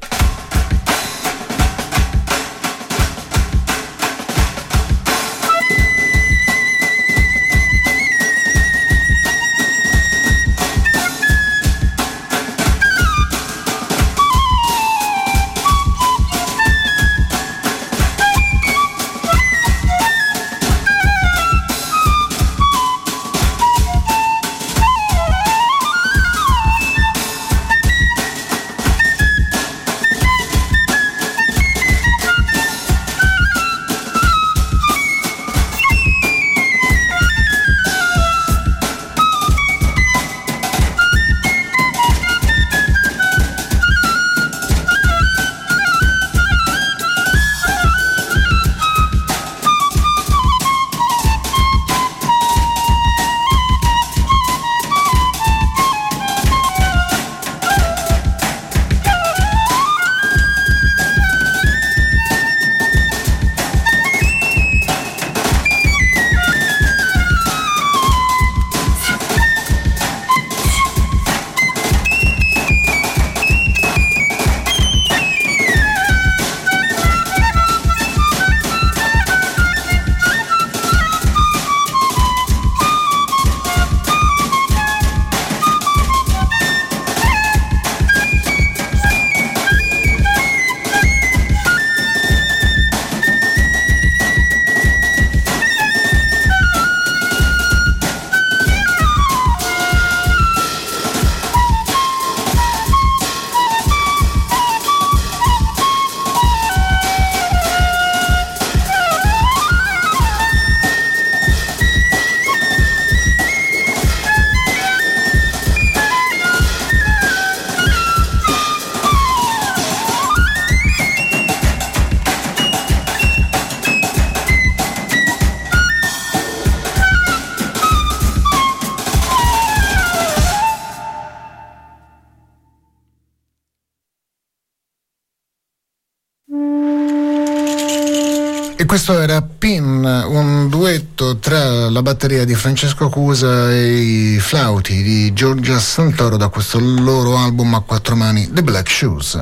Batteria 142.34 142.45
di 142.45 142.55
Francesco 142.55 143.10
Cusa 143.10 143.72
e 143.72 144.34
i 144.34 144.39
flauti 144.39 145.03
di 145.03 145.34
Giorgia 145.34 145.77
Santoro 145.77 146.35
da 146.35 146.47
questo 146.47 146.80
loro 146.80 147.38
album 147.38 147.76
a 147.76 147.81
quattro 147.81 148.15
mani, 148.15 148.49
The 148.51 148.64
Black 148.64 148.89
Shoes. 148.89 149.41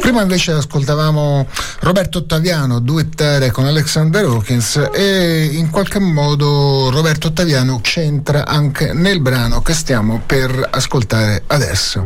Prima 0.00 0.22
invece 0.22 0.52
ascoltavamo 0.52 1.46
Roberto 1.82 2.18
Ottaviano 2.18 2.78
duettare 2.78 3.50
con 3.50 3.66
Alexander 3.66 4.24
Hawkins 4.24 4.90
e 4.92 5.50
in 5.52 5.68
qualche 5.68 5.98
modo 5.98 6.90
Roberto 6.90 7.26
Ottaviano 7.28 7.80
c'entra 7.82 8.46
anche 8.46 8.92
nel 8.92 9.20
brano 9.20 9.62
che 9.62 9.74
stiamo 9.74 10.22
per 10.24 10.68
ascoltare 10.70 11.42
adesso. 11.48 12.04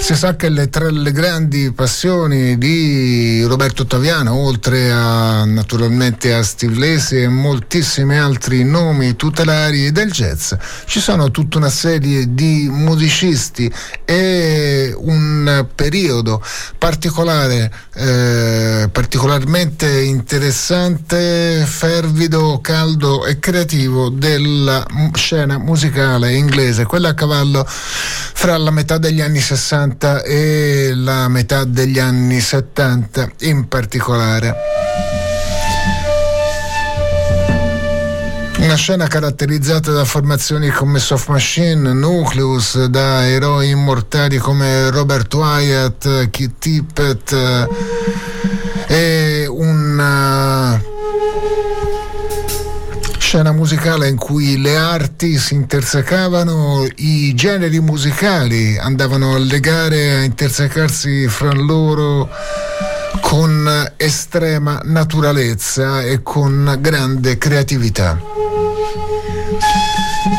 Si 0.00 0.14
sa 0.14 0.36
che 0.36 0.48
le, 0.48 0.68
tra 0.68 0.88
le 0.88 1.10
grandi 1.10 1.72
passioni 1.72 2.58
di 2.58 3.42
Roberto 3.42 3.82
Ottaviano, 3.82 4.34
oltre 4.34 4.92
a 4.92 5.44
naturalmente 5.44 6.32
a 6.32 6.44
Steve 6.44 6.78
Lacey 6.78 7.24
e 7.24 7.28
moltissimi 7.28 8.16
altri 8.16 8.62
nomi 8.62 9.16
tutelari 9.16 9.90
del 9.90 10.12
jazz, 10.12 10.52
ci 10.84 11.00
sono 11.00 11.32
tutta 11.32 11.58
una 11.58 11.70
serie 11.70 12.32
di 12.34 12.68
musicisti 12.70 13.72
e 14.04 14.94
un 14.96 15.66
periodo 15.74 16.40
particolare 16.78 17.04
particolare, 17.06 17.72
eh, 17.96 18.88
particolarmente 18.92 20.02
interessante, 20.02 21.64
fervido, 21.66 22.60
caldo 22.60 23.24
e 23.24 23.38
creativo 23.38 24.10
della 24.10 24.86
scena 25.14 25.58
musicale 25.58 26.34
inglese, 26.34 26.84
quella 26.84 27.10
a 27.10 27.14
cavallo 27.14 27.64
fra 27.66 28.58
la 28.58 28.70
metà 28.70 28.98
degli 28.98 29.20
anni 29.20 29.40
60 29.40 30.22
e 30.22 30.92
la 30.94 31.28
metà 31.28 31.64
degli 31.64 31.98
anni 31.98 32.40
70 32.40 33.30
in 33.40 33.66
particolare. 33.66 35.05
Una 38.58 38.74
scena 38.74 39.06
caratterizzata 39.06 39.92
da 39.92 40.04
formazioni 40.04 40.70
come 40.70 40.98
Soft 40.98 41.28
Machine, 41.28 41.92
Nucleus, 41.92 42.84
da 42.86 43.26
eroi 43.26 43.70
immortali 43.70 44.38
come 44.38 44.90
Robert 44.90 45.32
Wyatt, 45.34 46.30
Keith 46.30 46.58
Tippett 46.58 47.68
e 48.86 49.46
una 49.48 50.82
scena 53.18 53.52
musicale 53.52 54.08
in 54.08 54.16
cui 54.16 54.60
le 54.60 54.76
arti 54.76 55.36
si 55.36 55.54
intersecavano, 55.54 56.86
i 56.96 57.34
generi 57.34 57.80
musicali 57.80 58.78
andavano 58.78 59.34
a 59.34 59.38
legare, 59.38 60.12
a 60.14 60.22
intersecarsi 60.22 61.28
fra 61.28 61.52
loro 61.52 62.28
con 63.20 63.92
estrema 63.96 64.80
naturalezza 64.84 66.00
e 66.02 66.22
con 66.22 66.76
grande 66.80 67.36
creatività. 67.36 68.45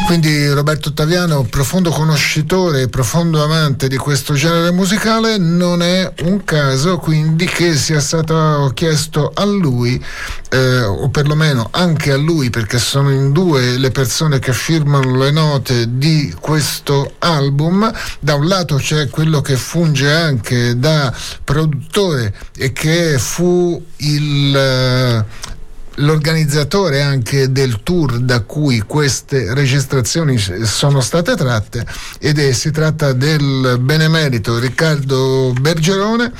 Quindi 0.08 0.48
Roberto 0.48 0.88
Ottaviano, 0.88 1.44
profondo 1.44 1.90
conoscitore 1.90 2.84
e 2.84 2.88
profondo 2.88 3.44
amante 3.44 3.90
di 3.90 3.98
questo 3.98 4.36
genere 4.36 4.72
musicale, 4.72 5.38
non 5.38 5.82
è 5.82 6.10
un 6.22 6.46
caso 6.46 6.98
quindi 6.98 7.46
che 7.46 7.76
sia 7.76 8.00
stato 8.00 8.72
chiesto 8.74 9.34
a 9.36 9.44
lui, 9.44 10.02
eh, 10.50 10.82
o 10.82 11.10
perlomeno 11.10 11.68
anche 11.72 12.14
a 12.14 12.16
lui, 12.16 12.50
perché 12.50 12.80
sono 12.80 13.12
in 13.12 13.34
due 13.34 13.78
le 13.78 13.92
persone 13.92 14.40
che 14.40 14.54
firmano 14.54 15.18
le 15.18 15.32
note 15.32 15.98
di 15.98 16.34
questo 16.40 17.16
album. 17.20 17.92
Da 18.22 18.36
un 18.36 18.48
lato 18.48 18.78
c'è 18.78 19.10
quello 19.10 19.42
che 19.42 19.58
funge 19.58 20.10
anche 20.10 20.80
da 20.80 21.14
produttore 21.44 22.34
e 22.56 22.72
che 22.72 23.20
fu 23.20 23.84
il... 23.98 24.56
Eh, 24.56 25.56
l'organizzatore 25.98 27.02
anche 27.02 27.52
del 27.52 27.82
tour 27.84 28.20
da 28.20 28.42
cui 28.42 28.82
queste 28.82 29.54
registrazioni 29.54 30.38
sono 30.38 31.02
state 31.02 31.36
tratte 31.36 31.86
ed 32.20 32.40
è, 32.40 32.52
si 32.52 32.72
tratta 32.72 33.14
del 33.14 33.78
benemerito 33.80 34.60
Riccardo 34.60 35.54
Bergerone 35.60 36.32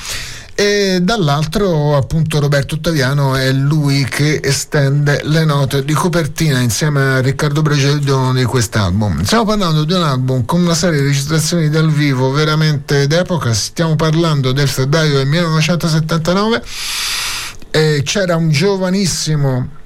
e 0.60 0.98
dall'altro 1.04 1.96
appunto 1.96 2.40
Roberto 2.40 2.76
Ottaviano 2.76 3.36
è 3.36 3.52
lui 3.52 4.04
che 4.06 4.40
estende 4.44 5.22
le 5.24 5.46
note 5.46 5.86
di 5.86 5.94
copertina 5.94 6.60
insieme 6.60 7.00
a 7.00 7.22
Riccardo 7.22 7.62
Bergerone 7.62 8.40
di 8.40 8.46
quest'album. 8.46 9.22
Stiamo 9.22 9.46
parlando 9.46 9.84
di 9.84 9.94
un 9.94 10.02
album 10.02 10.46
con 10.46 10.62
una 10.62 10.74
serie 10.74 11.00
di 11.00 11.06
registrazioni 11.06 11.70
dal 11.70 11.92
vivo 11.92 12.32
veramente 12.32 13.06
d'epoca, 13.06 13.54
stiamo 13.54 13.96
parlando 13.96 14.52
del 14.52 14.68
febbraio 14.68 15.18
del 15.18 15.28
1979 15.28 16.64
eh, 17.78 18.02
c'era 18.02 18.36
un 18.36 18.50
giovanissimo 18.50 19.77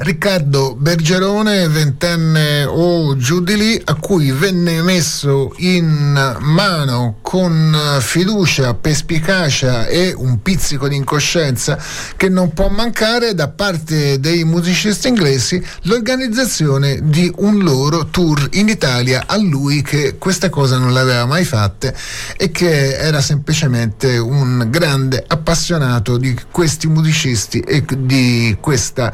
Riccardo 0.00 0.76
Bergerone, 0.76 1.66
ventenne 1.66 2.62
o 2.64 3.16
giù 3.16 3.40
di 3.40 3.56
lì, 3.56 3.82
a 3.84 3.94
cui 3.94 4.30
venne 4.30 4.80
messo 4.80 5.52
in 5.56 6.36
mano 6.38 7.16
con 7.20 7.76
fiducia, 7.98 8.74
perspicacia 8.74 9.88
e 9.88 10.14
un 10.16 10.40
pizzico 10.40 10.86
di 10.86 10.94
incoscienza 10.94 11.76
che 12.16 12.28
non 12.28 12.52
può 12.52 12.68
mancare 12.68 13.34
da 13.34 13.48
parte 13.48 14.20
dei 14.20 14.44
musicisti 14.44 15.08
inglesi 15.08 15.60
l'organizzazione 15.82 17.00
di 17.02 17.32
un 17.38 17.58
loro 17.58 18.06
tour 18.06 18.50
in 18.52 18.68
Italia 18.68 19.24
a 19.26 19.36
lui 19.36 19.82
che 19.82 20.14
questa 20.16 20.48
cosa 20.48 20.78
non 20.78 20.92
l'aveva 20.92 21.26
mai 21.26 21.44
fatta 21.44 21.92
e 22.36 22.52
che 22.52 22.94
era 22.94 23.20
semplicemente 23.20 24.16
un 24.16 24.68
grande 24.70 25.24
appassionato 25.26 26.18
di 26.18 26.38
questi 26.52 26.86
musicisti 26.86 27.58
e 27.58 27.84
di 27.98 28.56
questa 28.60 29.12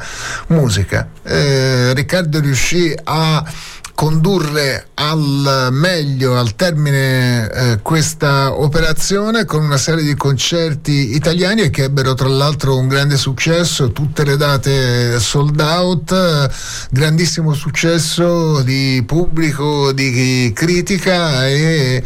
musica 0.49 0.73
musica. 0.75 1.07
Eh, 1.23 1.93
Riccardo 1.93 2.39
riuscì 2.41 2.93
a 3.05 3.43
condurre 3.95 4.89
al 4.95 5.69
meglio, 5.71 6.37
al 6.37 6.55
termine 6.55 7.49
eh, 7.49 7.79
questa 7.81 8.53
operazione 8.59 9.45
con 9.45 9.63
una 9.63 9.77
serie 9.77 10.03
di 10.03 10.15
concerti 10.15 11.15
italiani 11.15 11.69
che 11.69 11.83
ebbero 11.83 12.13
tra 12.13 12.27
l'altro 12.27 12.77
un 12.77 12.89
grande 12.89 13.15
successo, 13.15 13.93
tutte 13.93 14.25
le 14.25 14.35
date 14.35 15.17
sold 15.19 15.59
out, 15.61 16.49
grandissimo 16.91 17.53
successo 17.53 18.61
di 18.61 19.01
pubblico, 19.07 19.93
di 19.93 20.51
critica 20.53 21.47
e 21.47 22.03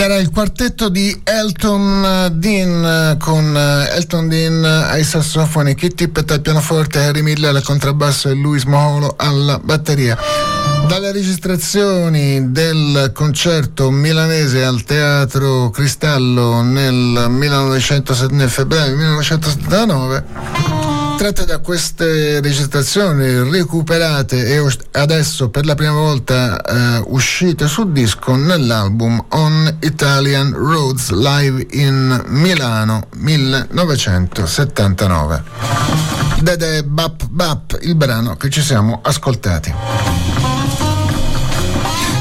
Era 0.04 0.16
il 0.16 0.30
quartetto 0.30 0.88
di 0.88 1.20
Elton 1.22 2.32
Dean 2.32 3.16
con 3.20 3.56
Elton 3.56 4.26
Dean 4.26 4.64
ai 4.64 5.04
sassofoni, 5.04 5.76
Kitty 5.76 5.94
Tippett 5.94 6.28
al 6.32 6.40
pianoforte, 6.40 6.98
Harry 6.98 7.22
Miller 7.22 7.54
al 7.54 7.62
contrabbasso 7.62 8.28
e 8.28 8.32
Luis 8.34 8.64
Moholo 8.64 9.14
alla 9.16 9.60
batteria. 9.62 10.18
Dalle 10.88 11.12
registrazioni 11.12 12.50
del 12.50 13.12
concerto 13.14 13.92
milanese 13.92 14.64
al 14.64 14.82
Teatro 14.82 15.70
Cristallo 15.70 16.62
nel, 16.62 17.26
1900, 17.28 18.26
nel 18.30 18.50
febbraio 18.50 18.96
1979 18.96 20.51
tratte 21.22 21.44
da 21.44 21.58
queste 21.58 22.40
registrazioni 22.40 23.48
recuperate 23.48 24.56
e 24.56 24.60
adesso 24.90 25.50
per 25.50 25.64
la 25.64 25.76
prima 25.76 25.92
volta 25.92 26.60
eh, 26.60 27.00
uscite 27.06 27.68
su 27.68 27.92
disco 27.92 28.34
nell'album 28.34 29.26
On 29.28 29.76
Italian 29.82 30.52
Roads 30.52 31.10
Live 31.10 31.64
in 31.78 32.24
Milano 32.26 33.06
1979. 33.14 35.44
Dede 36.40 36.82
Bap 36.82 37.24
Bap, 37.28 37.78
il 37.82 37.94
brano 37.94 38.34
che 38.34 38.50
ci 38.50 38.60
siamo 38.60 38.98
ascoltati. 39.00 40.31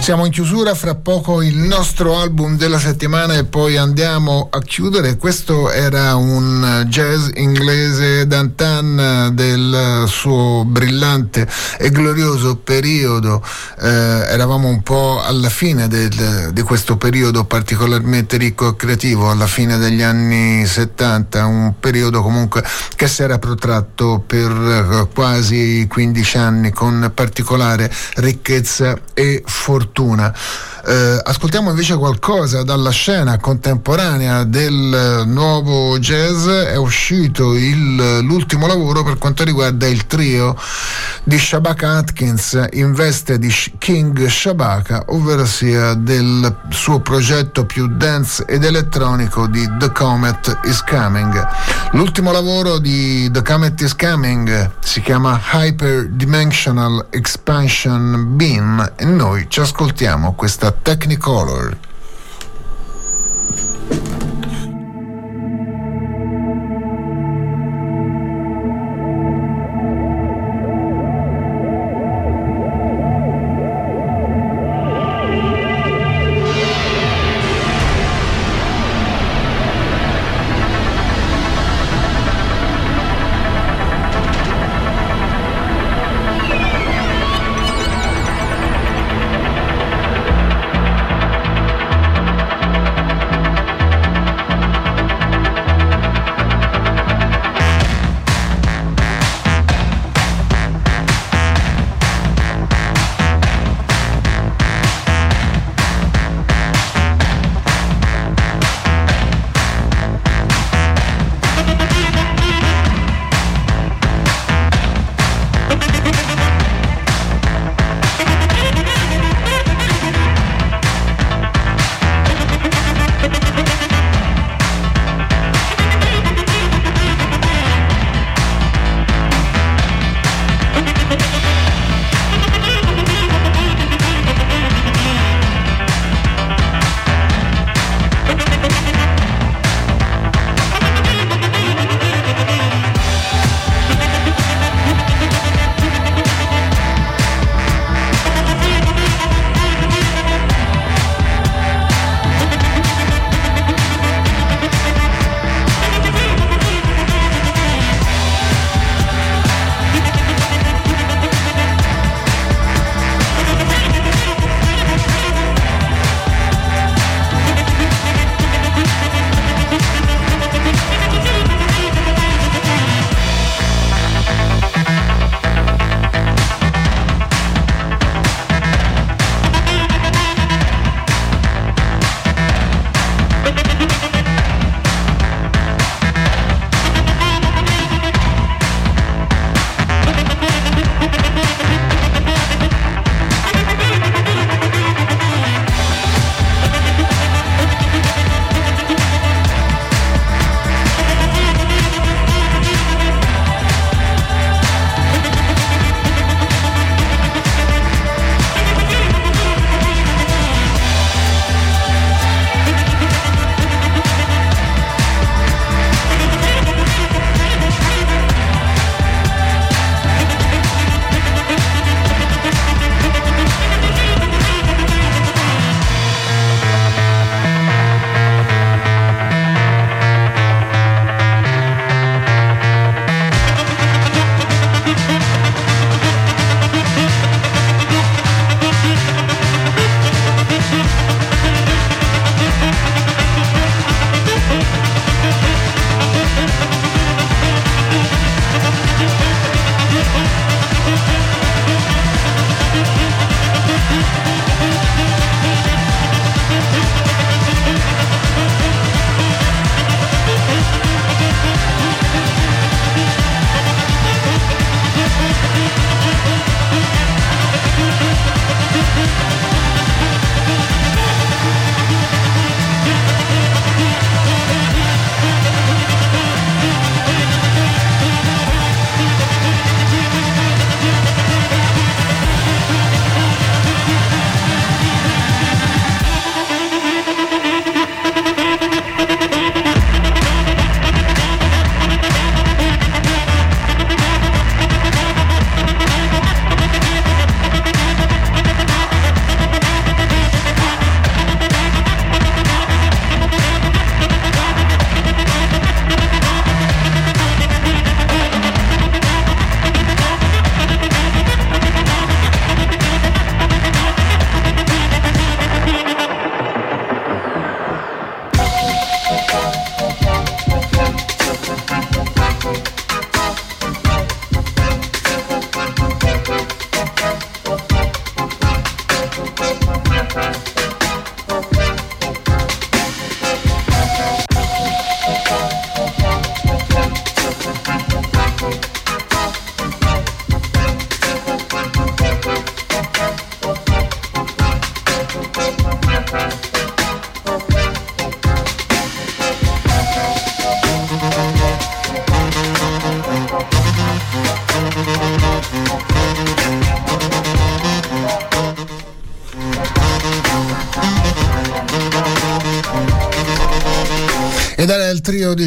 Siamo 0.02 0.26
in 0.26 0.32
chiusura, 0.32 0.74
fra 0.74 0.96
poco 0.96 1.44
il 1.44 1.58
nostro 1.58 2.18
album 2.18 2.58
della 2.58 2.80
settimana 2.80 3.36
e 3.36 3.46
poi 3.46 3.78
andiamo 3.78 4.48
a 4.52 4.60
chiudere. 4.60 5.16
Questo 5.16 5.70
era 5.70 6.16
un 6.16 6.86
jazz 6.88 7.30
inglese 7.36 8.26
d'antan 8.26 9.30
del 9.34 10.06
suo 10.08 10.66
brillante 10.66 11.48
e 11.78 11.92
glorioso 11.92 12.56
periodo. 12.56 13.44
Eh, 13.80 13.88
eravamo 13.88 14.70
un 14.70 14.82
po' 14.82 15.22
alla 15.22 15.50
fine 15.50 15.88
del, 15.88 16.50
di 16.52 16.62
questo 16.64 16.98
periodo 16.98 17.46
particolarmente 17.46 18.38
ricco 18.38 18.70
e 18.70 18.76
creativo, 18.76 19.30
alla 19.30 19.48
fine 19.48 19.78
degli 19.78 20.02
anni 20.02 20.66
70, 20.66 21.46
un 21.46 21.74
periodo 21.80 22.24
comunque 22.24 22.64
che 22.96 23.08
si 23.08 23.22
era 23.22 23.38
protratto 23.38 24.24
per 24.26 25.10
quasi 25.14 25.86
15 25.88 26.38
anni 26.40 26.72
con 26.72 27.12
particolare 27.14 27.90
ricchezza 28.16 29.00
e 29.14 29.44
fortuna 29.46 29.90
fortuna. 29.92 30.34
Eh, 30.84 31.22
ascoltiamo 31.24 31.70
invece 31.70 31.96
qualcosa 31.96 32.64
dalla 32.64 32.90
scena 32.90 33.38
contemporanea 33.38 34.44
del 34.46 35.24
nuovo 35.28 36.00
jazz. 36.00 36.48
È 36.48 36.76
uscito 36.76 37.56
il, 37.56 38.20
l'ultimo 38.22 38.66
lavoro 38.66 39.04
per 39.04 39.20
quanto 39.20 39.44
riguarda 39.44 39.88
il 39.88 40.08
trio 40.08 40.56
di 41.24 41.38
Shabaka 41.38 41.98
Atkins 41.98 42.68
in 42.72 42.94
veste 42.94 43.38
di 43.38 43.54
King 43.78 44.26
Shabaka, 44.26 45.04
ovvero 45.10 45.46
sia 45.46 45.94
del 45.94 46.56
suo 46.70 47.00
progetto 47.00 47.66
più 47.66 47.88
dance 47.88 48.44
ed 48.46 48.64
elettronico 48.64 49.46
di 49.46 49.70
The 49.78 49.92
Comet 49.92 50.62
is 50.64 50.84
Coming. 50.84 51.48
L'ultimo 51.92 52.32
lavoro 52.32 52.80
di 52.80 53.30
The 53.32 53.44
Comet 53.44 53.80
is 53.82 53.96
Coming 53.96 54.72
si 54.80 55.02
chiama 55.02 55.40
Hyperdimensional 55.54 57.06
Expansion 57.12 58.36
Beam 58.36 58.94
e 58.96 59.06
noi 59.06 59.46
ci 59.48 59.60
ascoltiamo 59.60 60.34
questa 60.34 60.71
Technicolor. 60.84 61.78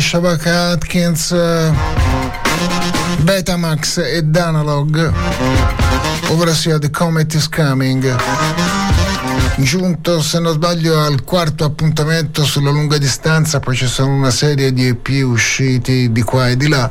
Shabaka 0.04 0.72
Atkins, 0.72 1.34
Betamax 3.22 3.96
ed 3.96 4.36
Analog, 4.36 5.12
ovvero 6.28 6.52
sia 6.52 6.78
The 6.78 6.90
Comet 6.90 7.32
is 7.32 7.48
Coming. 7.48 8.14
Giunto, 9.56 10.20
se 10.20 10.40
non 10.40 10.52
sbaglio, 10.52 11.00
al 11.00 11.24
quarto 11.24 11.64
appuntamento 11.64 12.44
sulla 12.44 12.70
lunga 12.70 12.98
distanza, 12.98 13.60
poi 13.60 13.74
ci 13.74 13.86
sono 13.86 14.14
una 14.14 14.30
serie 14.30 14.74
di 14.74 14.86
EP 14.86 15.08
usciti 15.24 16.12
di 16.12 16.22
qua 16.22 16.50
e 16.50 16.56
di 16.58 16.68
là. 16.68 16.90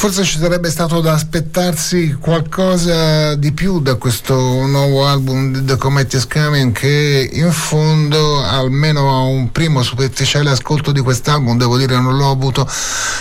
Forse 0.00 0.24
ci 0.24 0.38
sarebbe 0.38 0.70
stato 0.70 1.02
da 1.02 1.12
aspettarsi 1.12 2.16
qualcosa 2.18 3.34
di 3.34 3.52
più 3.52 3.80
da 3.82 3.96
questo 3.96 4.34
nuovo 4.34 5.06
album 5.06 5.52
di 5.52 5.62
The 5.62 5.76
Comet 5.76 6.10
is 6.14 6.26
Coming 6.26 6.72
che 6.72 7.28
in 7.30 7.52
fondo 7.52 8.42
almeno 8.42 9.10
a 9.10 9.20
un 9.24 9.52
primo 9.52 9.82
superficiale 9.82 10.48
ascolto 10.48 10.90
di 10.90 11.00
quest'album 11.00 11.58
devo 11.58 11.76
dire 11.76 12.00
non 12.00 12.16
l'ho 12.16 12.30
avuto 12.30 12.66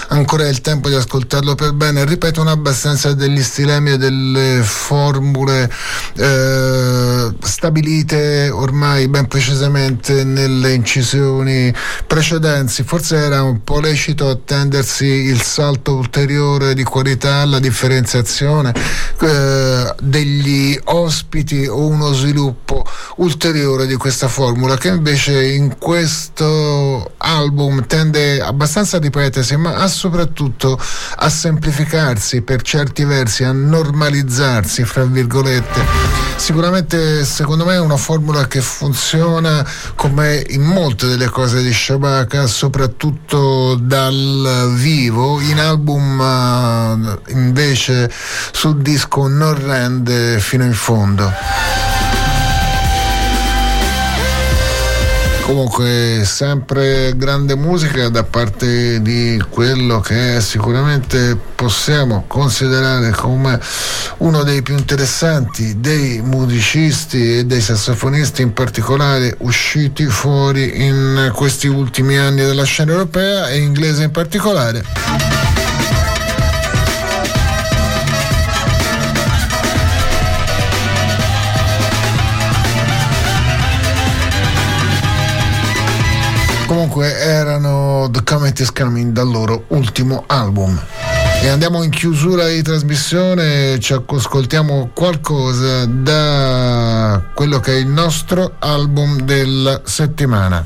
ancora 0.08 0.48
il 0.48 0.62
tempo 0.62 0.88
di 0.88 0.96
ascoltarlo 0.96 1.54
per 1.54 1.74
bene. 1.74 2.06
Ripeto 2.06 2.44
non 2.44 2.54
abbastanza 2.54 3.14
degli 3.14 3.44
stilemi 3.44 3.92
e 3.92 3.98
delle 3.98 4.62
formule 4.64 5.70
eh, 6.16 7.34
stabilite 7.42 8.50
ormai 8.50 9.10
ben 9.10 9.28
precisamente 9.28 10.24
nelle 10.24 10.72
incisioni 10.72 11.74
precedenti. 12.08 12.84
Forse 12.84 13.18
era 13.18 13.44
un 13.44 13.66
po' 13.66 13.82
lecito 13.82 14.30
attendersi 14.30 15.06
il 15.06 15.42
salto 15.42 15.96
ulteriore 15.96 16.68
di 16.74 16.84
qualità, 16.84 17.46
la 17.46 17.60
differenziazione 17.60 18.74
eh, 19.22 19.96
degli 20.02 20.80
ospiti 20.86 21.66
o 21.66 21.88
uno 21.88 22.14
sviluppo 22.14 22.86
ulteriore 23.18 23.86
di 23.86 23.96
questa 23.96 24.28
formula 24.28 24.78
che 24.78 24.90
invece 24.90 25.48
in 25.52 25.78
questo 25.78 27.14
album 27.18 27.86
tende 27.86 28.42
abbastanza 28.42 28.98
a 28.98 29.00
ripetersi 29.00 29.58
ma 29.58 29.88
soprattutto 29.88 30.80
a 31.16 31.30
semplificarsi 31.30 32.42
per 32.42 32.62
certi 32.62 33.04
versi, 33.04 33.44
a 33.44 33.52
normalizzarsi 33.52 34.84
fra 34.86 35.04
virgolette. 35.04 35.82
Sicuramente 36.36 37.26
secondo 37.26 37.66
me 37.66 37.74
è 37.74 37.80
una 37.80 37.98
formula 37.98 38.48
che 38.48 38.62
funziona 38.62 39.66
come 39.96 40.44
in 40.50 40.62
molte 40.62 41.08
delle 41.08 41.28
cose 41.30 41.62
di 41.62 41.74
Shabaka, 41.74 42.48
soprattutto 42.48 43.76
dal 43.76 44.72
vivo, 44.76 45.40
in 45.42 45.60
album 45.60 46.20
invece 47.28 48.12
sul 48.52 48.82
disco 48.82 49.28
non 49.28 49.56
rende 49.66 50.40
fino 50.40 50.64
in 50.64 50.74
fondo. 50.74 51.32
Comunque 55.50 56.22
sempre 56.26 57.14
grande 57.18 57.56
musica 57.56 58.08
da 58.10 58.24
parte 58.24 59.02
di 59.02 59.44
quello 59.50 60.00
che 60.00 60.40
sicuramente 60.42 61.36
possiamo 61.56 62.26
considerare 62.28 63.10
come 63.10 63.60
uno 64.18 64.44
dei 64.44 64.62
più 64.62 64.78
interessanti 64.78 65.80
dei 65.80 66.22
musicisti 66.22 67.40
e 67.40 67.46
dei 67.46 67.62
sassofonisti 67.62 68.44
in 68.44 68.54
particolare 68.54 69.36
usciti 69.40 70.06
fuori 70.06 70.86
in 70.86 71.32
questi 71.34 71.66
ultimi 71.66 72.16
anni 72.16 72.46
della 72.46 72.64
scena 72.64 72.92
europea 72.92 73.50
e 73.50 73.58
inglese 73.58 74.04
in 74.04 74.12
particolare. 74.12 75.49
Comunque 86.80 87.14
erano 87.20 88.08
The 88.10 88.24
Comet 88.24 88.58
is 88.62 88.72
Coming 88.72 89.12
dal 89.12 89.30
loro 89.30 89.66
ultimo 89.68 90.24
album. 90.28 90.82
E 91.42 91.50
andiamo 91.50 91.84
in 91.84 91.90
chiusura 91.90 92.48
di 92.48 92.62
trasmissione, 92.62 93.78
ci 93.82 93.92
ascoltiamo 93.92 94.92
qualcosa 94.94 95.86
da 95.86 97.22
quello 97.34 97.60
che 97.60 97.74
è 97.74 97.76
il 97.76 97.88
nostro 97.88 98.54
album 98.60 99.20
della 99.24 99.82
settimana. 99.84 100.66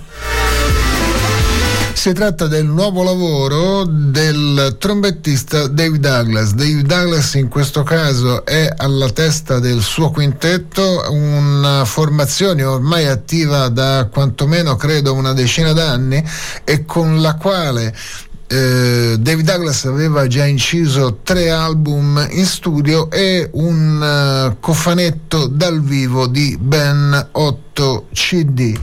Si 2.04 2.12
tratta 2.12 2.48
del 2.48 2.66
nuovo 2.66 3.02
lavoro 3.02 3.86
del 3.86 4.76
trombettista 4.78 5.68
Dave 5.68 6.00
Douglas. 6.00 6.54
Dave 6.54 6.82
Douglas 6.82 7.36
in 7.36 7.48
questo 7.48 7.84
caso 7.84 8.44
è 8.44 8.70
alla 8.76 9.10
testa 9.12 9.60
del 9.60 9.82
suo 9.82 10.12
quintetto, 10.12 11.06
una 11.12 11.86
formazione 11.86 12.66
ormai 12.66 13.08
attiva 13.08 13.70
da 13.70 14.10
quantomeno 14.12 14.76
credo 14.76 15.14
una 15.14 15.32
decina 15.32 15.72
d'anni 15.72 16.22
e 16.66 16.84
con 16.84 17.22
la 17.22 17.36
quale 17.36 17.96
eh, 18.54 19.18
David 19.18 19.46
Douglas 19.46 19.86
aveva 19.86 20.28
già 20.28 20.46
inciso 20.46 21.22
tre 21.24 21.50
album 21.50 22.28
in 22.34 22.46
studio 22.46 23.10
e 23.10 23.50
un 23.54 24.52
uh, 24.52 24.60
cofanetto 24.60 25.48
dal 25.48 25.82
vivo 25.82 26.28
di 26.28 26.56
ben 26.60 27.30
otto 27.32 28.08
CD. 28.14 28.78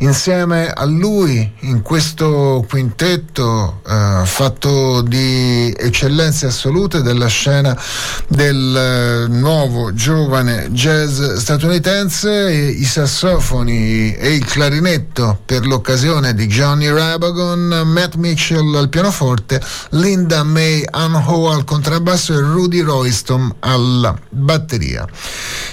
Insieme 0.00 0.68
a 0.70 0.84
lui 0.84 1.52
in 1.60 1.82
questo 1.82 2.64
quintetto 2.68 3.80
uh, 3.86 4.24
fatto 4.24 5.02
di 5.02 5.72
eccellenze 5.76 6.46
assolute 6.46 7.00
della 7.00 7.28
scena 7.28 7.80
del 8.26 9.28
uh, 9.28 9.32
nuovo 9.32 9.94
giovane 9.94 10.72
jazz 10.72 11.34
statunitense, 11.34 12.50
i 12.50 12.84
sassofoni 12.84 14.14
e 14.14 14.34
il 14.34 14.44
clarinetto 14.44 15.40
per 15.46 15.64
l'occasione 15.64 16.34
di 16.34 16.48
Johnny 16.48 16.88
Rabagon, 16.88 17.82
Matt 17.86 18.16
Mitchell 18.16 18.74
al 18.74 18.88
pianoforte, 19.04 19.60
Linda 19.90 20.42
May 20.44 20.82
Anho 20.90 21.50
al 21.50 21.64
contrabbasso 21.64 22.32
e 22.32 22.40
Rudy 22.40 22.80
Royston 22.80 23.54
alla 23.60 24.18
batteria. 24.30 25.06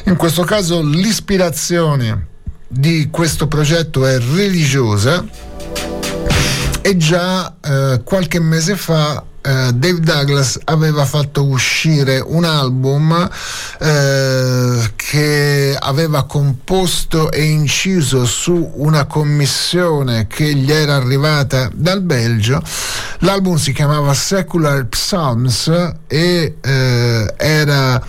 In 0.05 0.17
questo 0.17 0.43
caso 0.43 0.81
l'ispirazione 0.81 2.27
di 2.67 3.07
questo 3.09 3.47
progetto 3.47 4.05
è 4.05 4.19
religiosa 4.19 5.25
e 6.81 6.97
già 6.97 7.55
eh, 7.61 8.01
qualche 8.03 8.39
mese 8.41 8.75
fa 8.75 9.23
Uh, 9.43 9.71
Dave 9.71 9.99
Douglas 10.01 10.59
aveva 10.65 11.03
fatto 11.03 11.43
uscire 11.43 12.19
un 12.23 12.43
album 12.43 13.09
uh, 13.09 13.85
che 14.95 15.75
aveva 15.79 16.25
composto 16.25 17.31
e 17.31 17.45
inciso 17.45 18.25
su 18.25 18.73
una 18.75 19.05
commissione 19.05 20.27
che 20.27 20.53
gli 20.53 20.71
era 20.71 20.95
arrivata 20.95 21.71
dal 21.73 22.01
Belgio. 22.01 22.61
L'album 23.19 23.55
si 23.55 23.73
chiamava 23.73 24.13
Secular 24.13 24.85
Psalms 24.85 25.71
e 26.05 26.57
uh, 26.61 27.33
era 27.35 27.99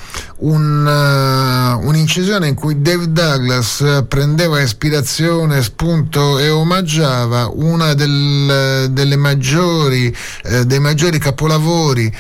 un, 0.43 0.87
uh, 0.87 1.87
un'incisione 1.87 2.49
in 2.49 2.55
cui 2.55 2.81
David 2.83 3.11
Douglas 3.11 4.05
prendeva 4.09 4.61
ispirazione, 4.61 5.63
spunto 5.63 6.39
e 6.39 6.51
omaggiava 6.51 7.51
una 7.53 7.95
del, 7.95 8.89
delle 8.91 9.17
maggiori, 9.17 10.15
eh, 10.45 10.65
dei 10.67 10.81
maggiori 10.81 11.19
capolavori 11.23 12.13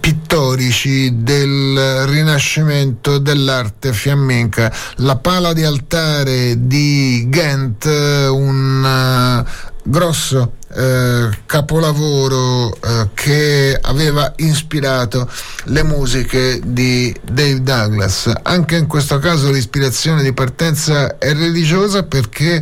pittorici 0.00 1.22
del 1.22 2.06
rinascimento 2.06 3.18
dell'arte 3.18 3.92
fiamminca. 3.92 4.72
La 4.96 5.16
pala 5.16 5.52
di 5.52 5.62
altare 5.62 6.66
di 6.66 7.26
Ghent, 7.28 7.84
un 7.84 9.44
uh, 9.44 9.88
grosso 9.88 10.54
eh, 10.74 11.30
capolavoro 11.46 12.74
eh, 12.74 13.08
che 13.14 13.78
aveva 13.80 14.32
ispirato 14.36 15.30
le 15.66 15.84
musiche 15.84 16.60
di 16.64 17.14
Dave 17.22 17.62
Douglas. 17.62 18.32
Anche 18.42 18.76
in 18.76 18.86
questo 18.86 19.18
caso 19.18 19.50
l'ispirazione 19.50 20.22
di 20.22 20.32
partenza 20.32 21.18
è 21.18 21.32
religiosa 21.32 22.02
perché 22.02 22.60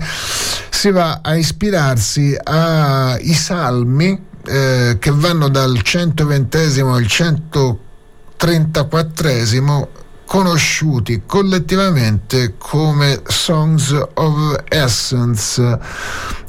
si 0.70 0.91
va 0.91 1.20
a 1.23 1.34
ispirarsi 1.34 2.36
ai 2.44 3.33
salmi 3.33 4.33
eh, 4.47 4.97
che 4.99 5.11
vanno 5.11 5.49
dal 5.49 5.81
120 5.81 6.81
al 6.81 7.07
134 7.07 9.89
conosciuti 10.27 11.23
collettivamente 11.27 12.55
come 12.59 13.23
Songs 13.27 13.97
of 14.15 14.65
Essence 14.69 15.79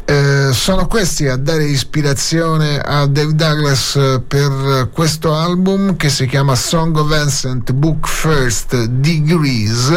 Eh, 0.08 0.50
sono 0.54 0.86
questi 0.86 1.28
a 1.28 1.36
dare 1.36 1.64
ispirazione 1.64 2.80
a 2.80 3.08
Dave 3.08 3.34
Douglas 3.34 4.22
per 4.28 4.90
questo 4.94 5.34
album 5.36 5.96
che 5.96 6.10
si 6.10 6.28
chiama 6.28 6.54
Song 6.54 6.96
of 6.96 7.12
Ancient 7.12 7.72
Book 7.72 8.08
First 8.08 8.86
Degrees, 8.86 9.90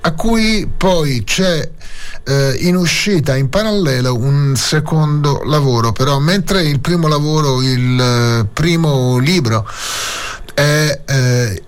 a 0.00 0.12
cui 0.14 0.68
poi 0.76 1.22
c'è 1.22 1.70
eh, 2.24 2.56
in 2.58 2.74
uscita 2.74 3.36
in 3.36 3.48
parallelo 3.48 4.16
un 4.16 4.56
secondo 4.56 5.42
lavoro, 5.44 5.92
però 5.92 6.18
mentre 6.18 6.62
il 6.62 6.80
primo 6.80 7.06
lavoro, 7.06 7.62
il 7.62 8.00
eh, 8.00 8.46
primo 8.52 9.18
libro 9.18 9.64
è 10.54 11.00
eh, 11.06 11.62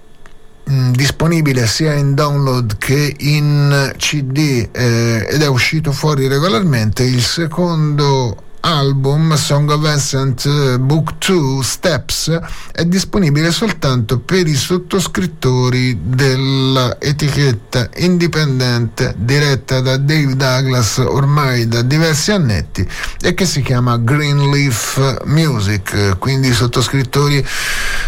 Mm, 0.70 0.92
disponibile 0.92 1.66
sia 1.66 1.92
in 1.92 2.14
download 2.14 2.78
che 2.78 3.14
in 3.18 3.92
CD 3.98 4.66
eh, 4.72 5.26
ed 5.28 5.42
è 5.42 5.46
uscito 5.46 5.92
fuori 5.92 6.26
regolarmente 6.26 7.02
il 7.02 7.20
secondo 7.20 8.34
album 8.64 9.34
Song 9.36 9.68
of 9.70 9.84
Ascent 9.84 10.46
eh, 10.46 10.78
Book 10.78 11.18
2 11.18 11.62
Steps 11.62 12.40
è 12.72 12.84
disponibile 12.86 13.50
soltanto 13.50 14.20
per 14.20 14.46
i 14.46 14.54
sottoscrittori 14.54 15.98
dell'etichetta 16.02 17.90
indipendente 17.96 19.14
diretta 19.18 19.80
da 19.80 19.98
Dave 19.98 20.34
Douglas 20.34 20.96
ormai 20.96 21.68
da 21.68 21.82
diversi 21.82 22.32
annetti 22.32 22.88
e 23.20 23.34
che 23.34 23.44
si 23.44 23.60
chiama 23.60 23.98
Greenleaf 23.98 25.24
Music. 25.24 26.16
Quindi 26.18 26.48
i 26.48 26.54
sottoscrittori 26.54 27.46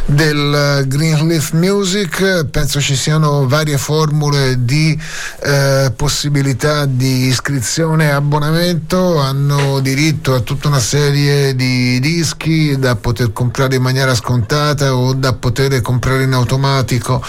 del 0.06 0.84
Greenleaf 0.86 1.52
Music 1.52 2.46
penso 2.46 2.80
ci 2.80 2.96
siano 2.96 3.46
varie 3.46 3.76
formule 3.76 4.64
di 4.64 4.98
eh, 5.42 5.92
possibilità 5.94 6.86
di 6.86 7.26
iscrizione 7.26 8.06
e 8.06 8.10
abbonamento 8.10 9.18
hanno 9.18 9.80
diritto 9.80 10.34
a 10.34 10.40
tutta 10.46 10.68
una 10.68 10.78
serie 10.78 11.56
di 11.56 11.98
dischi 11.98 12.78
da 12.78 12.94
poter 12.94 13.32
comprare 13.32 13.74
in 13.74 13.82
maniera 13.82 14.14
scontata 14.14 14.94
o 14.94 15.12
da 15.12 15.32
poter 15.32 15.80
comprare 15.80 16.22
in 16.22 16.34
automatico 16.34 17.20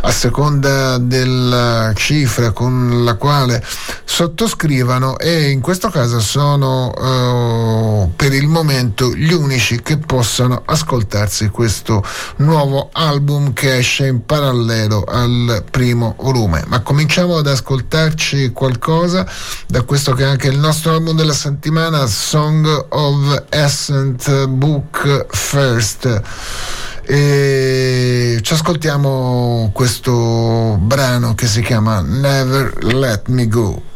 a 0.00 0.10
seconda 0.10 0.96
della 0.96 1.92
cifra 1.94 2.52
con 2.52 3.04
la 3.04 3.16
quale 3.16 3.62
sottoscrivano. 4.04 5.18
E 5.18 5.50
in 5.50 5.60
questo 5.60 5.90
caso 5.90 6.18
sono 6.18 8.06
uh, 8.06 8.12
per 8.16 8.32
il 8.32 8.48
momento 8.48 9.14
gli 9.14 9.34
unici 9.34 9.82
che 9.82 9.98
possano 9.98 10.62
ascoltarsi 10.64 11.50
questo 11.50 12.02
nuovo 12.36 12.88
album 12.92 13.52
che 13.52 13.76
esce 13.76 14.06
in 14.06 14.24
parallelo 14.24 15.04
al 15.06 15.62
primo 15.70 16.16
volume. 16.18 16.64
Ma 16.68 16.80
cominciamo 16.80 17.36
ad 17.36 17.46
ascoltarci 17.46 18.50
qualcosa 18.52 19.26
da 19.66 19.82
questo 19.82 20.14
che 20.14 20.22
è 20.22 20.26
anche 20.26 20.48
il 20.48 20.58
nostro 20.58 20.94
album 20.94 21.14
della 21.14 21.34
settimana 21.34 22.06
Song 22.06 22.60
Song 22.62 22.86
of 22.90 23.44
Ascent 23.50 24.46
Book 24.46 25.26
First. 25.30 26.22
E 27.04 28.38
ci 28.40 28.52
ascoltiamo 28.52 29.70
questo 29.72 30.78
brano 30.80 31.34
che 31.34 31.46
si 31.46 31.60
chiama 31.60 32.00
Never 32.00 32.84
Let 32.84 33.28
Me 33.28 33.48
Go. 33.48 33.91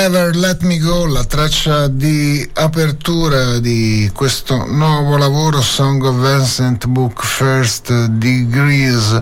Never 0.00 0.34
Let 0.34 0.62
Me 0.62 0.78
Go, 0.78 1.04
la 1.04 1.24
traccia 1.24 1.86
di 1.86 2.48
apertura 2.54 3.58
di 3.58 4.10
questo 4.14 4.64
nuovo 4.66 5.18
lavoro 5.18 5.60
Song 5.60 6.02
of 6.02 6.14
Vincent 6.16 6.86
Book 6.86 7.22
First 7.22 8.06
Degrees. 8.06 9.20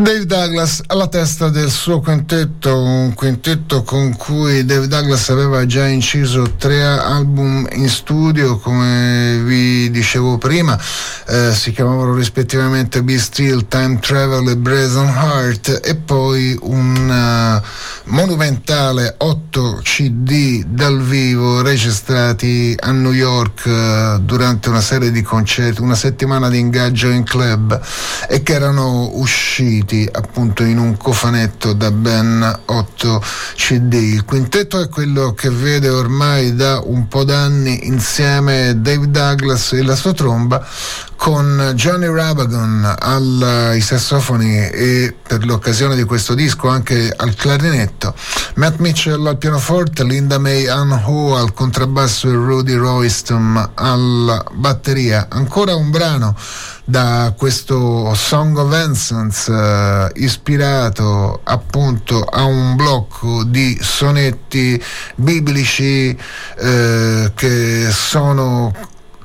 Dave 0.00 0.24
Douglas 0.24 0.82
alla 0.86 1.08
testa 1.08 1.50
del 1.50 1.70
suo 1.70 2.00
quintetto, 2.00 2.74
un 2.74 3.12
quintetto 3.12 3.82
con 3.82 4.16
cui 4.16 4.64
Dave 4.64 4.86
Douglas 4.86 5.28
aveva 5.28 5.66
già 5.66 5.86
inciso 5.86 6.54
tre 6.56 6.82
album 6.82 7.68
in 7.72 7.88
studio, 7.88 8.58
come 8.58 9.42
vi 9.44 9.90
dicevo 9.90 10.38
prima, 10.38 10.78
eh, 11.26 11.52
si 11.52 11.72
chiamavano 11.72 12.14
rispettivamente 12.14 13.02
Be 13.02 13.18
Still, 13.18 13.66
Time 13.68 13.98
Travel 13.98 14.48
e 14.48 14.56
Brazen 14.56 15.08
Heart 15.08 15.80
e 15.84 15.96
poi 15.96 16.56
un 16.62 17.62
uh, 17.62 18.10
monumentale 18.10 19.16
8 19.18 19.39
CD 19.82 20.64
dal 20.64 21.00
vivo 21.00 21.62
registrati 21.62 22.74
a 22.78 22.90
New 22.92 23.12
York 23.12 23.64
uh, 23.66 24.18
durante 24.20 24.68
una 24.68 24.80
serie 24.80 25.10
di 25.10 25.22
concerti, 25.22 25.80
una 25.80 25.94
settimana 25.94 26.48
di 26.48 26.58
ingaggio 26.58 27.08
in 27.08 27.24
club 27.24 27.80
e 28.28 28.42
che 28.42 28.52
erano 28.52 29.10
usciti 29.14 30.08
appunto 30.10 30.62
in 30.62 30.78
un 30.78 30.96
cofanetto 30.96 31.72
da 31.72 31.90
ben 31.90 32.60
8 32.66 33.22
CD. 33.54 33.94
Il 33.94 34.24
quintetto 34.24 34.80
è 34.80 34.88
quello 34.88 35.32
che 35.34 35.50
vede 35.50 35.88
ormai 35.88 36.54
da 36.54 36.80
un 36.84 37.08
po' 37.08 37.24
d'anni 37.24 37.86
insieme 37.86 38.80
Dave 38.80 39.10
Douglas 39.10 39.72
e 39.72 39.82
la 39.82 39.96
sua 39.96 40.12
tromba 40.12 40.66
con 41.20 41.72
Johnny 41.74 42.06
Rabagon 42.06 42.96
ai 42.98 43.80
sassofoni 43.82 44.56
e 44.56 45.14
per 45.22 45.44
l'occasione 45.44 45.94
di 45.94 46.04
questo 46.04 46.34
disco 46.34 46.68
anche 46.68 47.12
al 47.14 47.34
clarinetto, 47.34 48.09
Matt 48.60 48.76
Mitchell 48.76 49.26
al 49.26 49.38
pianoforte, 49.38 50.04
Linda 50.04 50.38
May 50.38 50.66
Ann 50.66 50.92
Ho 50.92 51.34
al 51.34 51.54
contrabbasso 51.54 52.28
e 52.28 52.34
Rudy 52.34 52.74
Royston 52.74 53.70
alla 53.72 54.44
batteria. 54.52 55.28
Ancora 55.30 55.74
un 55.74 55.88
brano 55.88 56.36
da 56.84 57.32
questo 57.38 58.12
Song 58.12 58.58
of 58.58 58.70
Ancients 58.70 59.48
eh, 59.48 60.10
ispirato 60.16 61.40
appunto 61.42 62.22
a 62.22 62.44
un 62.44 62.76
blocco 62.76 63.44
di 63.44 63.78
sonetti 63.80 64.78
biblici 65.14 66.14
eh, 66.58 67.32
che 67.34 67.88
sono 67.90 68.74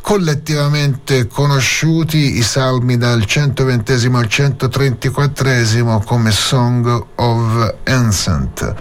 collettivamente 0.05 1.25
conosciuti 1.25 2.37
i 2.37 2.43
salmi 2.43 2.95
dal 2.95 3.25
120 3.25 3.91
al 3.91 4.27
134 4.27 6.03
come 6.05 6.29
Song 6.29 7.05
of 7.15 7.75
Ancient. 7.85 8.75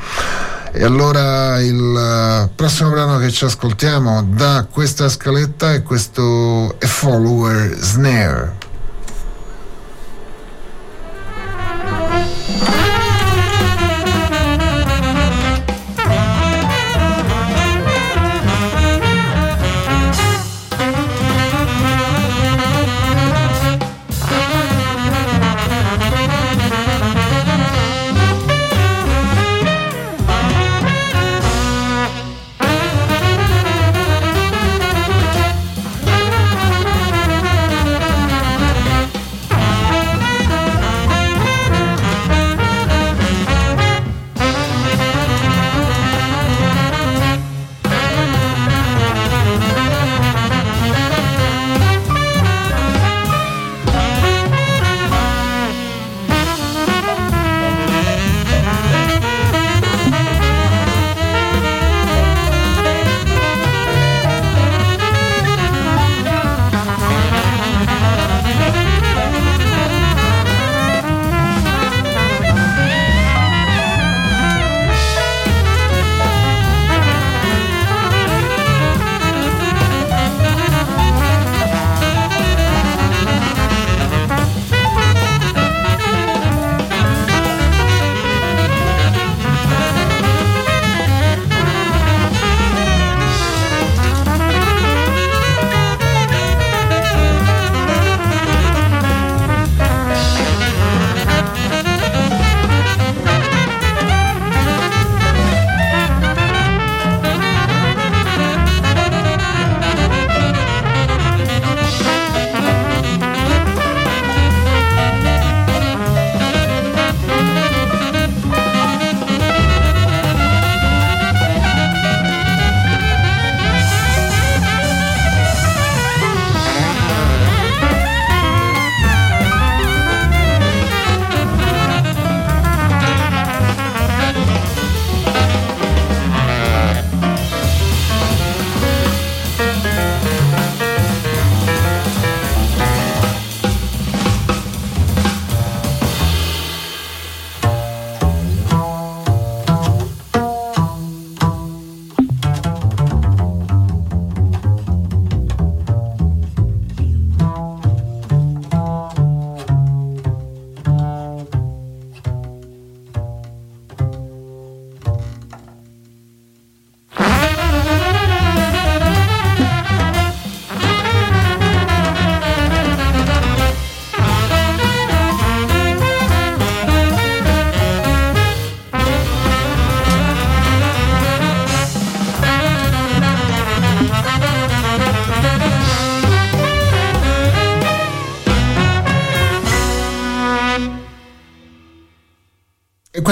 E 0.70 0.84
allora 0.84 1.58
il 1.62 2.50
prossimo 2.54 2.90
brano 2.90 3.16
che 3.16 3.30
ci 3.30 3.46
ascoltiamo 3.46 4.22
da 4.34 4.66
questa 4.70 5.08
scaletta 5.08 5.72
è 5.72 5.82
questo 5.82 6.76
A 6.78 6.86
Follower 6.86 7.74
Snare. 7.74 8.73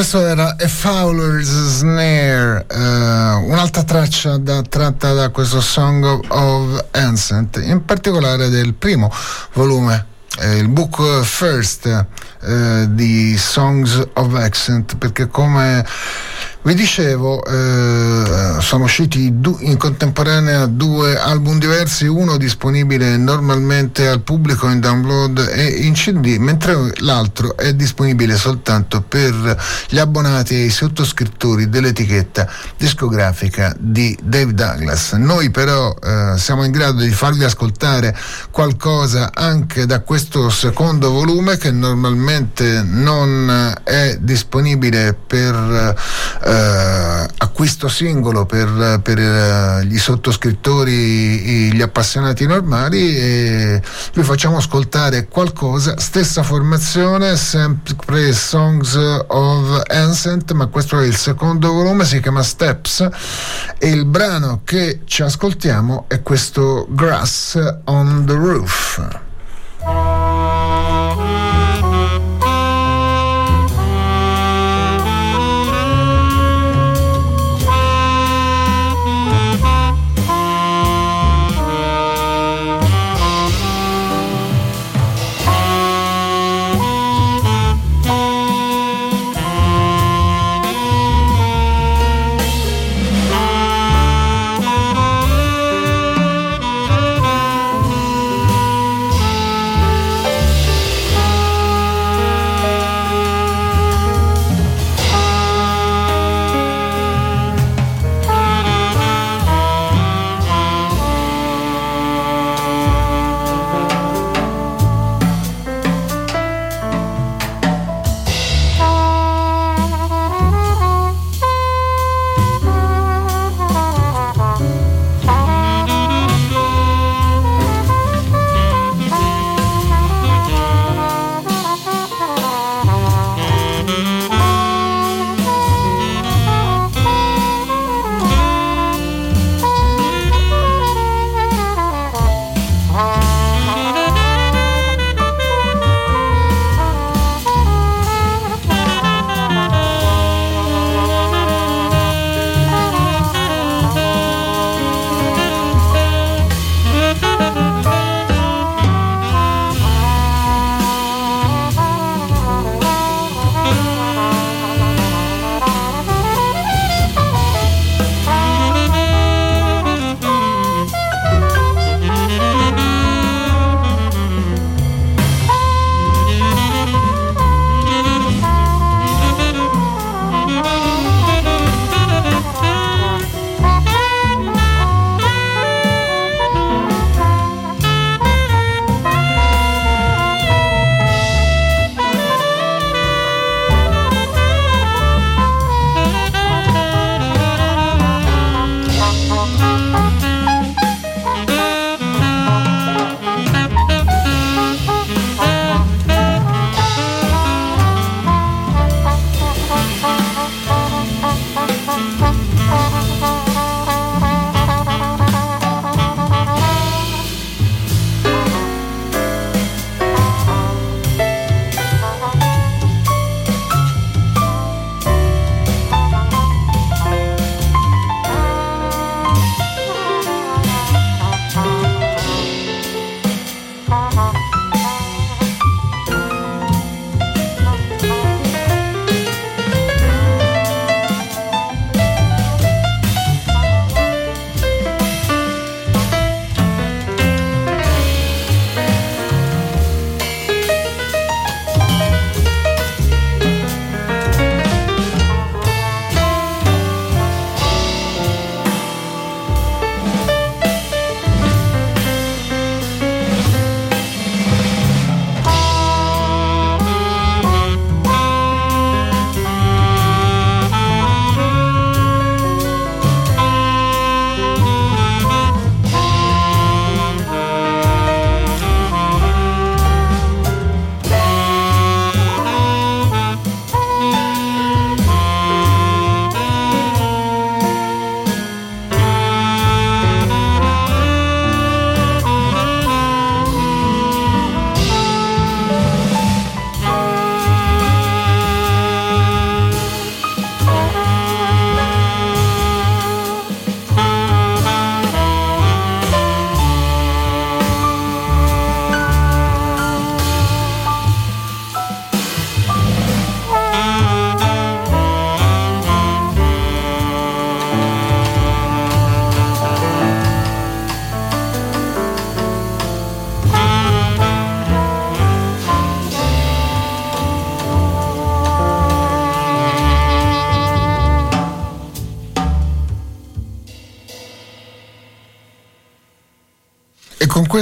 Questo 0.03 0.27
era 0.27 0.57
A 0.59 0.67
Fowler's 0.67 1.49
Snare, 1.49 2.67
uh, 2.69 3.49
un'altra 3.49 3.85
traccia 3.85 4.37
da, 4.37 4.61
tratta 4.63 5.13
da 5.13 5.29
questo 5.29 5.61
Song 5.61 6.03
of, 6.03 6.27
of 6.29 6.87
Ancient, 6.91 7.61
in 7.63 7.85
particolare 7.85 8.49
del 8.49 8.75
primo 8.75 9.09
volume 9.53 10.07
eh, 10.41 10.57
il 10.57 10.67
book 10.67 11.23
first 11.23 11.87
eh, 11.87 12.87
di 12.89 13.37
Songs 13.39 14.03
of 14.15 14.35
Accent 14.35 14.97
perché 14.97 15.29
come 15.29 15.87
Vi 16.65 16.75
dicevo, 16.75 17.45
eh, 17.45 18.61
sono 18.61 18.85
usciti 18.85 19.25
in 19.25 19.77
contemporanea 19.77 20.67
due 20.67 21.19
album 21.19 21.59
diversi, 21.59 22.07
uno 22.07 22.37
disponibile 22.37 23.17
normalmente 23.17 24.07
al 24.07 24.21
pubblico 24.21 24.69
in 24.69 24.79
download 24.79 25.45
e 25.57 25.67
in 25.67 25.95
CD, 25.95 26.37
mentre 26.37 26.93
l'altro 26.99 27.57
è 27.57 27.75
disponibile 27.75 28.37
soltanto 28.37 29.03
per 29.03 29.61
gli 29.89 29.99
abbonati 29.99 30.55
e 30.55 30.67
i 30.67 30.71
sottoscrittori 30.71 31.69
dell'etichetta 31.69 32.49
discografica 32.77 33.75
di 33.77 34.17
Dave 34.23 34.55
Douglas. 34.55 35.15
Noi 35.15 35.51
però 35.51 35.93
eh, 36.01 36.35
siamo 36.39 36.63
in 36.63 36.71
grado 36.71 37.03
di 37.03 37.11
farvi 37.11 37.43
ascoltare 37.43 38.17
qualcosa 38.53 39.33
anche 39.35 39.85
da 39.85 39.99
questo 40.03 40.49
secondo 40.49 41.11
volume 41.11 41.57
che 41.57 41.73
normalmente 41.73 42.83
non 42.85 43.75
è 43.83 44.17
disponibile 44.21 45.17
per 45.27 45.97
eh, 46.45 46.51
eh, 46.53 47.29
acquisto 47.39 47.89
singolo 47.89 48.45
per, 48.45 49.01
per 49.03 49.19
eh, 49.19 49.87
gli 49.87 49.99
sottoscrittori, 49.99 51.73
gli 51.73 51.81
appassionati 51.81 52.47
normali 52.47 53.17
e 53.17 53.83
vi 54.13 54.23
facciamo 54.23 54.59
ascoltare 54.59 55.29
qualcosa, 55.29 55.99
stessa 55.99 56.43
formazione, 56.43 57.37
sempre 57.37 58.33
Songs 58.33 58.95
of 59.27 59.83
Ancient, 59.89 60.53
ma 60.53 60.67
questo 60.67 61.01
è 61.01 61.07
il 61.07 61.17
secondo 61.17 61.73
volume, 61.73 62.05
si 62.05 62.21
chiama 62.21 62.43
Steps 62.43 63.09
e 63.79 63.89
il 63.89 64.05
brano 64.05 64.61
che 64.65 65.01
ci 65.05 65.23
ascoltiamo 65.23 66.05
è 66.09 66.23
questo 66.23 66.87
Grass 66.91 67.59
on 67.85 68.25
the 68.27 68.35
Roof. 68.35 69.31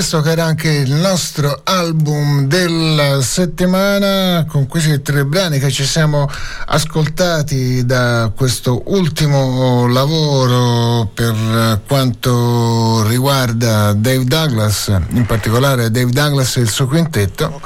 Questo 0.00 0.22
che 0.22 0.30
era 0.30 0.44
anche 0.44 0.70
il 0.70 0.92
nostro 0.92 1.60
album 1.62 2.46
della 2.46 3.20
settimana, 3.20 4.46
con 4.48 4.66
questi 4.66 5.02
tre 5.02 5.26
brani 5.26 5.58
che 5.58 5.70
ci 5.70 5.84
siamo 5.84 6.26
ascoltati 6.68 7.84
da 7.84 8.32
questo 8.34 8.80
ultimo 8.86 9.86
lavoro 9.88 11.10
per 11.12 11.82
quanto 11.86 13.06
riguarda 13.08 13.92
Dave 13.92 14.24
Douglas, 14.24 14.90
in 15.10 15.26
particolare 15.26 15.90
Dave 15.90 16.10
Douglas 16.10 16.56
e 16.56 16.60
il 16.62 16.70
suo 16.70 16.86
quintetto. 16.86 17.60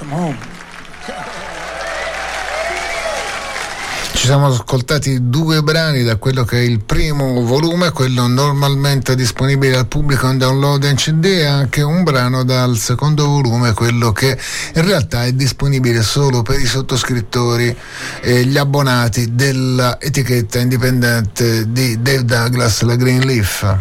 Ci 4.25 4.31
siamo 4.31 4.47
ascoltati 4.47 5.29
due 5.29 5.63
brani 5.63 6.03
da 6.03 6.17
quello 6.17 6.45
che 6.45 6.57
è 6.57 6.63
il 6.63 6.83
primo 6.83 7.45
volume, 7.45 7.91
quello 7.91 8.27
normalmente 8.27 9.15
disponibile 9.15 9.77
al 9.77 9.87
pubblico 9.87 10.27
in 10.31 10.39
download 10.39 10.85
in 10.85 10.95
CD, 10.97 11.27
e 11.27 11.45
anche 11.45 11.83
un 11.83 12.05
brano 12.05 12.43
dal 12.43 12.79
secondo 12.79 13.27
volume, 13.27 13.75
quello 13.75 14.13
che 14.13 14.39
in 14.77 14.83
realtà 14.83 15.27
è 15.27 15.33
disponibile 15.33 16.03
solo 16.03 16.41
per 16.41 16.59
i 16.59 16.65
sottoscrittori 16.65 17.77
e 18.23 18.47
gli 18.47 18.57
abbonati 18.57 19.35
dell'etichetta 19.35 20.59
indipendente 20.59 21.71
di 21.71 22.01
Dave 22.01 22.25
Douglas, 22.25 22.81
la 22.81 22.97
Greenleaf. 22.97 23.77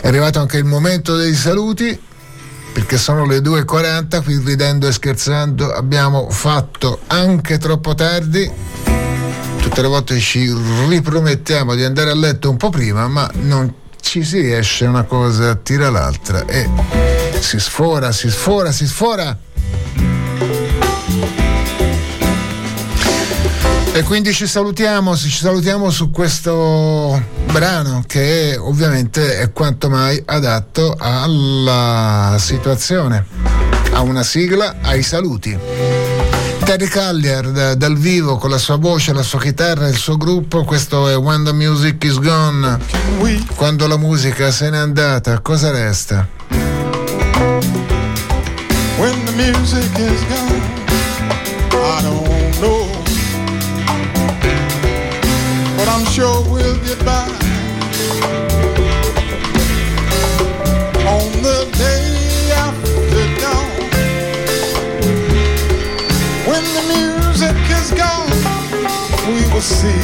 È 0.00 0.08
arrivato 0.08 0.40
anche 0.40 0.56
il 0.56 0.64
momento 0.64 1.14
dei 1.14 1.32
saluti 1.32 1.96
perché 2.72 2.96
sono 2.96 3.26
le 3.26 3.38
2.40, 3.38 4.22
qui 4.22 4.40
ridendo 4.44 4.88
e 4.88 4.92
scherzando 4.92 5.72
abbiamo 5.72 6.30
fatto 6.30 7.00
anche 7.08 7.58
troppo 7.58 7.94
tardi. 7.94 8.50
Tutte 9.60 9.82
le 9.82 9.88
volte 9.88 10.18
ci 10.18 10.52
ripromettiamo 10.88 11.74
di 11.74 11.84
andare 11.84 12.10
a 12.10 12.14
letto 12.14 12.50
un 12.50 12.56
po' 12.56 12.70
prima, 12.70 13.06
ma 13.08 13.30
non 13.34 13.72
ci 14.00 14.24
si 14.24 14.40
riesce, 14.40 14.86
una 14.86 15.04
cosa 15.04 15.54
tira 15.54 15.88
l'altra 15.90 16.44
e 16.46 16.68
si 17.40 17.60
sfora, 17.60 18.10
si 18.10 18.30
sfora, 18.30 18.72
si 18.72 18.86
sfora. 18.86 19.36
Quindi 24.04 24.34
ci 24.34 24.46
salutiamo, 24.46 25.16
ci 25.16 25.30
salutiamo 25.30 25.90
su 25.90 26.10
questo 26.10 27.20
brano 27.50 28.04
che 28.06 28.56
ovviamente 28.58 29.38
è 29.38 29.52
quanto 29.52 29.88
mai 29.88 30.22
adatto 30.26 30.94
alla 30.98 32.36
situazione, 32.38 33.24
a 33.92 34.00
una 34.00 34.22
sigla, 34.22 34.76
ai 34.82 35.02
saluti. 35.02 35.58
Terry 36.64 36.86
Callier 36.86 37.74
dal 37.76 37.96
vivo 37.96 38.36
con 38.36 38.50
la 38.50 38.58
sua 38.58 38.76
voce, 38.76 39.14
la 39.14 39.22
sua 39.22 39.40
chitarra, 39.40 39.88
il 39.88 39.96
suo 39.96 40.16
gruppo, 40.16 40.62
questo 40.64 41.08
è 41.08 41.16
When 41.16 41.44
the 41.44 41.52
Music 41.52 42.04
is 42.04 42.18
Gone. 42.18 42.78
Quando 43.54 43.86
la 43.86 43.96
musica 43.96 44.50
se 44.50 44.68
n'è 44.68 44.76
andata, 44.76 45.40
cosa 45.40 45.70
resta? 45.70 46.28
When 48.98 49.24
the 49.24 49.32
music 49.32 49.98
is 49.98 50.20
gone, 50.28 50.60
I 51.72 52.02
don't 52.02 52.58
know. 52.58 52.81
Sure 56.12 56.44
we'll 56.50 56.76
get 56.84 57.02
by. 57.06 57.24
On 61.08 61.28
the 61.40 61.60
day 61.72 62.52
after 62.52 63.24
dawn 63.40 63.70
when 66.44 66.64
the 66.76 66.84
music 66.92 67.56
is 67.78 67.90
gone, 67.92 68.28
we 69.32 69.40
will 69.54 69.62
see. 69.62 70.02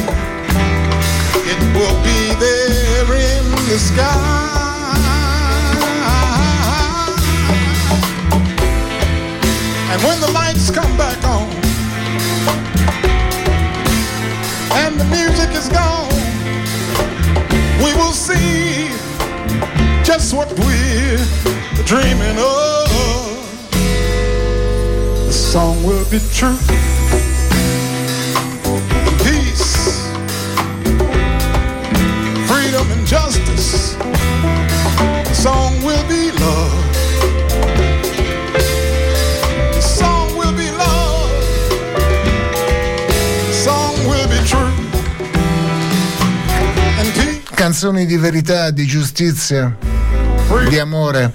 It 1.45 1.61
will 1.77 1.97
be 2.01 2.21
there 2.41 3.13
in 3.13 3.43
the 3.69 3.77
sky. 3.77 4.49
And 9.91 10.01
when 10.01 10.19
the 10.21 10.31
lights 10.31 10.71
come 10.71 10.97
back 10.97 11.23
on, 11.23 11.48
the 14.99 15.05
music 15.05 15.51
is 15.55 15.69
gone, 15.69 16.09
we 17.83 17.93
will 17.95 18.11
see 18.11 18.89
just 20.03 20.33
what 20.33 20.51
we're 20.59 21.25
dreaming 21.85 22.37
of. 22.37 22.89
The 25.25 25.31
song 25.31 25.81
will 25.83 26.03
be 26.11 26.19
true. 26.33 26.59
Peace, 29.23 30.11
freedom, 32.49 32.85
and 32.91 33.07
justice. 33.07 33.95
The 35.29 35.33
song 35.33 35.81
will 35.81 36.05
be 36.09 36.31
love. 36.31 36.98
Canzoni 47.59 48.05
di 48.05 48.15
verità, 48.15 48.69
di 48.69 48.85
giustizia, 48.85 49.75
di 50.69 50.79
amore. 50.79 51.33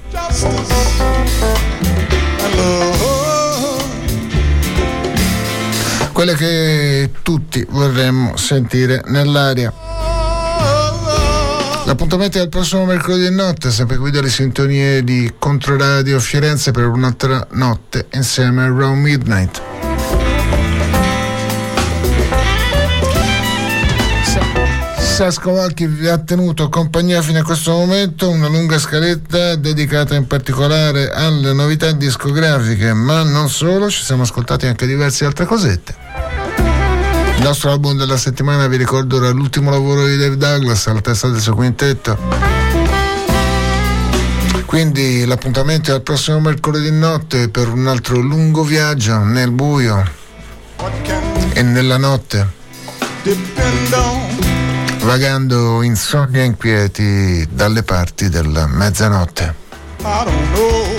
Quelle 6.12 6.34
che 6.34 7.10
tutti 7.20 7.66
vorremmo 7.68 8.38
sentire 8.38 9.02
nell'aria. 9.08 9.70
L'appuntamento 11.84 12.38
è 12.38 12.40
al 12.40 12.48
prossimo 12.48 12.86
mercoledì 12.86 13.30
notte, 13.30 13.70
sempre 13.70 13.98
qui 13.98 14.10
dalle 14.10 14.30
sintonie 14.30 15.04
di 15.04 15.30
Controradio 15.38 16.18
Firenze 16.20 16.70
per 16.70 16.86
un'altra 16.86 17.46
notte 17.50 18.06
insieme 18.14 18.62
a 18.62 18.68
Round 18.68 19.02
Midnight. 19.02 19.73
Sasco 25.14 25.52
Valchi 25.52 25.86
vi 25.86 26.08
ha 26.08 26.18
tenuto 26.18 26.68
compagnia 26.68 27.22
fino 27.22 27.38
a 27.38 27.44
questo 27.44 27.70
momento, 27.70 28.28
una 28.28 28.48
lunga 28.48 28.80
scaletta 28.80 29.54
dedicata 29.54 30.16
in 30.16 30.26
particolare 30.26 31.12
alle 31.12 31.52
novità 31.52 31.92
discografiche, 31.92 32.92
ma 32.94 33.22
non 33.22 33.48
solo, 33.48 33.88
ci 33.88 34.02
siamo 34.02 34.24
ascoltati 34.24 34.66
anche 34.66 34.86
diverse 34.86 35.24
altre 35.24 35.44
cosette. 35.44 35.94
Il 37.36 37.42
nostro 37.44 37.70
album 37.70 37.96
della 37.96 38.16
settimana, 38.16 38.66
vi 38.66 38.76
ricordo, 38.76 39.18
era 39.18 39.30
l'ultimo 39.30 39.70
lavoro 39.70 40.04
di 40.04 40.16
Dave 40.16 40.36
Douglas 40.36 40.88
alla 40.88 41.00
testa 41.00 41.28
del 41.28 41.40
suo 41.40 41.54
quintetto. 41.54 42.18
Quindi 44.66 45.24
l'appuntamento 45.24 45.92
è 45.92 45.94
al 45.94 46.02
prossimo 46.02 46.40
mercoledì 46.40 46.90
notte 46.90 47.48
per 47.50 47.68
un 47.68 47.86
altro 47.86 48.18
lungo 48.18 48.64
viaggio 48.64 49.18
nel 49.18 49.52
buio 49.52 50.02
e 51.52 51.62
nella 51.62 51.98
notte, 51.98 52.48
vagando 55.04 55.82
in 55.82 55.96
sogni 55.96 56.44
inquieti 56.44 57.46
dalle 57.50 57.82
parti 57.82 58.28
della 58.28 58.66
mezzanotte. 58.66 59.62
still 60.04 60.93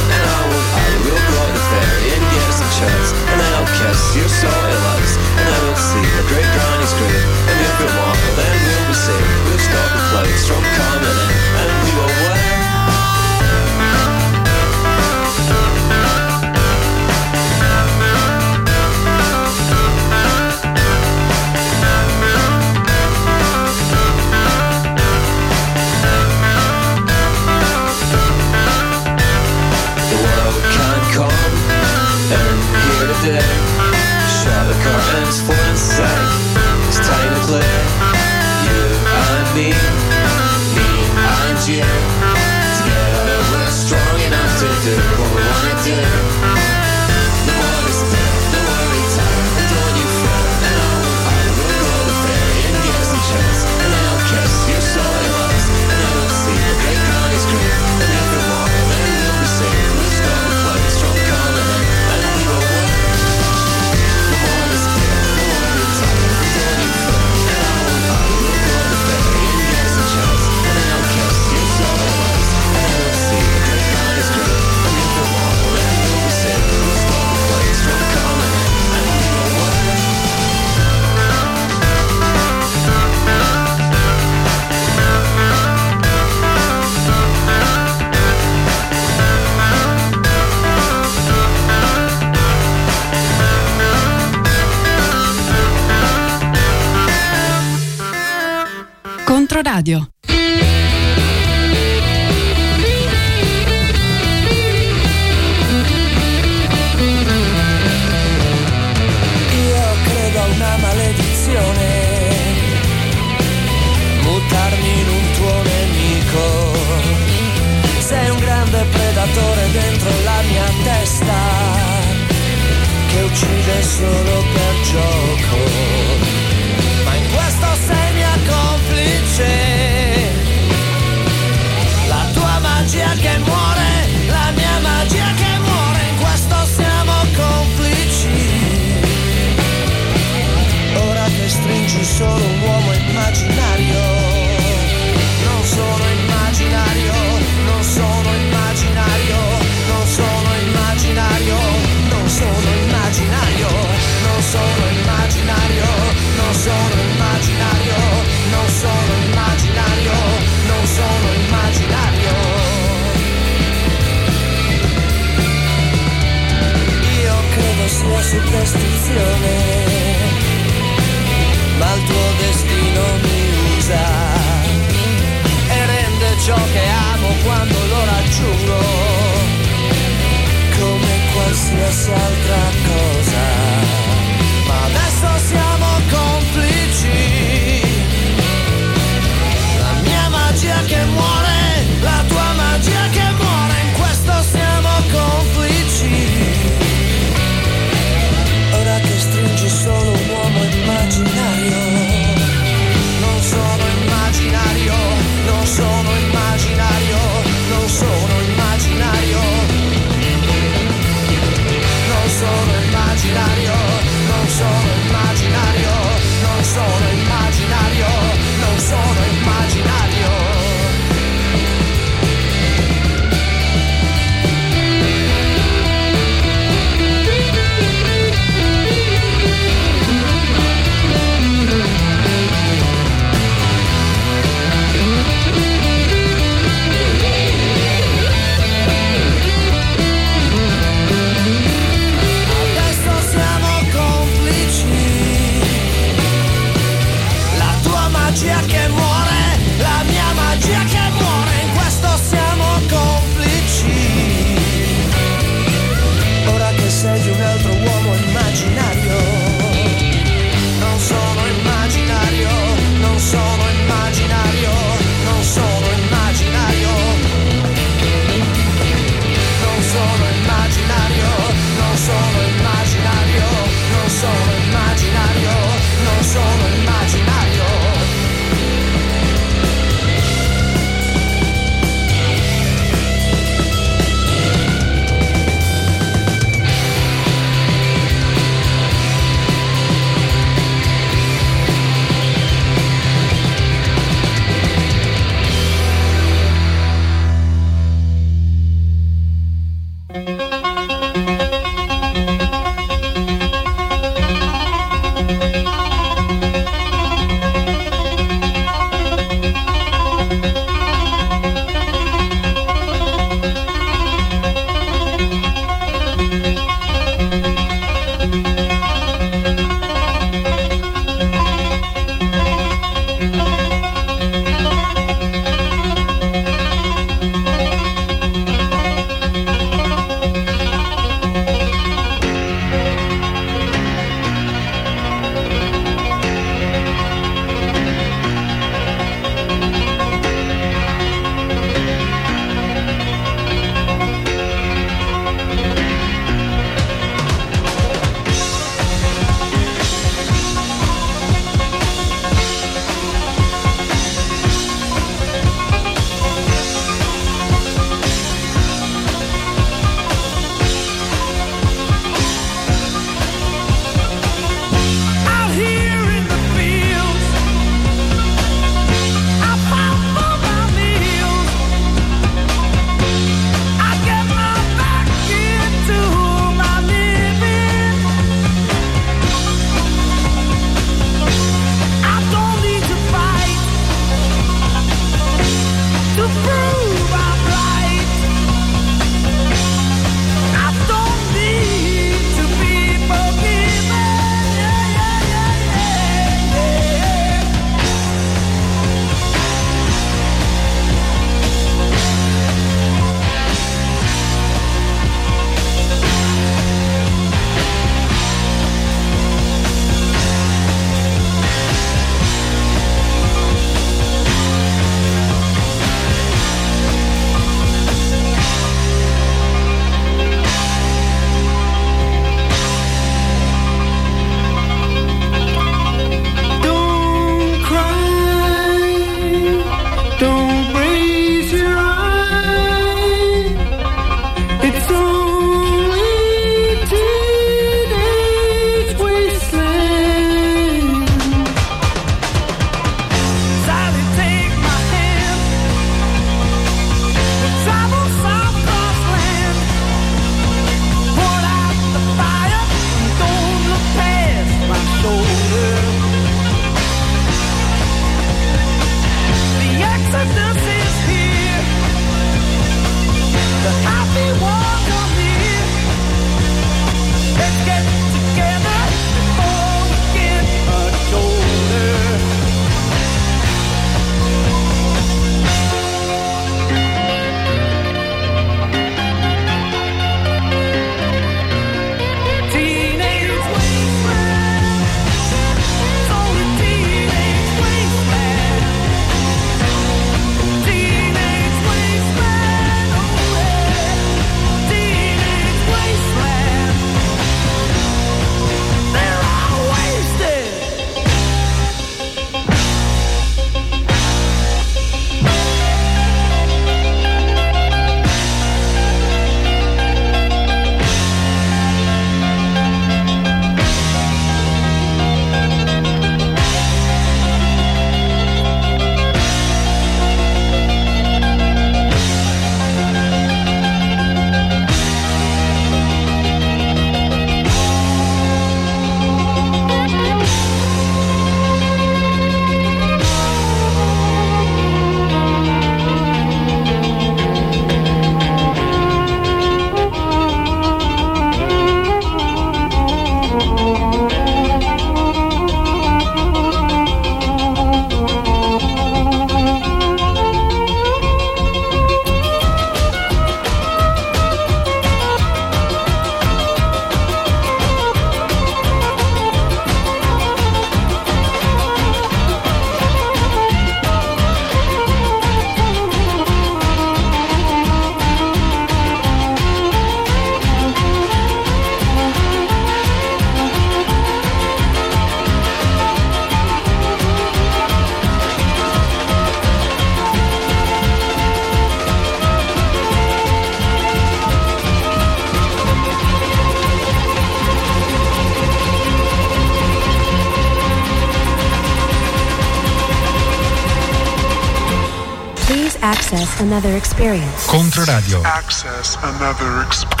another 596.41 596.75
experience. 596.75 597.47
Controradio. 597.47 598.23
Access 598.25 598.97
another 599.03 599.61
experience. 599.61 600.00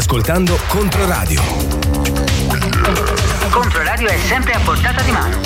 ascoltando 0.00 0.58
Controradio. 0.68 1.42
Controradio 3.50 4.08
è 4.08 4.16
sempre 4.16 4.54
a 4.54 4.60
portata 4.60 5.02
di 5.02 5.10
mano. 5.10 5.38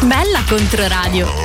Bella 0.00 0.42
Controradio. 0.48 1.37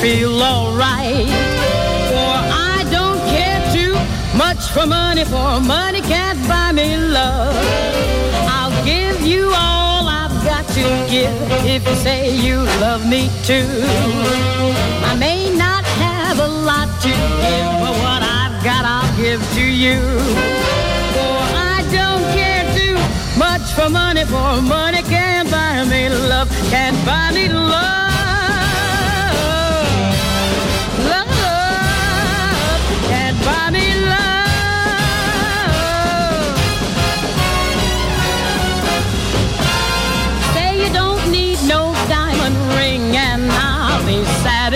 feel 0.00 0.42
alright. 0.42 1.28
For 2.08 2.32
I 2.72 2.86
don't 2.90 3.20
care 3.28 3.60
too 3.76 3.92
much 4.36 4.62
for 4.72 4.86
money, 4.86 5.24
for 5.24 5.60
money 5.60 6.00
can't 6.00 6.40
buy 6.48 6.72
me 6.72 6.96
love. 6.96 7.54
I'll 8.48 8.84
give 8.84 9.20
you 9.20 9.52
all 9.54 10.08
I've 10.08 10.36
got 10.42 10.66
to 10.68 10.84
give 11.10 11.36
if 11.66 11.86
you 11.86 11.94
say 11.96 12.34
you 12.34 12.56
love 12.80 13.06
me 13.06 13.28
too. 13.44 13.68
I 15.10 15.16
may 15.18 15.54
not 15.54 15.84
have 15.84 16.38
a 16.38 16.48
lot 16.48 16.88
to 17.04 17.12
give, 17.44 17.72
but 17.84 17.94
what 18.04 18.22
I've 18.40 18.56
got 18.64 18.82
I'll 18.86 19.16
give 19.18 19.42
to 19.56 19.64
you. 19.84 20.00
For 21.14 21.36
I 21.76 21.84
don't 21.92 22.24
care 22.38 22.64
too 22.78 22.96
much 23.38 23.66
for 23.76 23.90
money, 23.90 24.24
for 24.24 24.62
money 24.62 25.02
can't 25.02 25.50
buy 25.50 25.84
me 25.84 26.08
love, 26.08 26.48
can't 26.70 26.96
buy 27.04 27.32
me 27.34 27.50
love. 27.50 28.09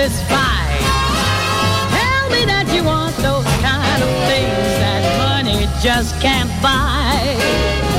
satisfied. 0.08 0.80
Tell 1.96 2.30
me 2.30 2.44
that 2.44 2.70
you 2.74 2.84
want 2.84 3.16
those 3.16 3.44
kind 3.64 4.02
of 4.02 4.10
things 4.28 4.68
that 4.82 5.02
money 5.18 5.66
just 5.82 6.20
can't 6.20 6.50
buy. 6.62 7.93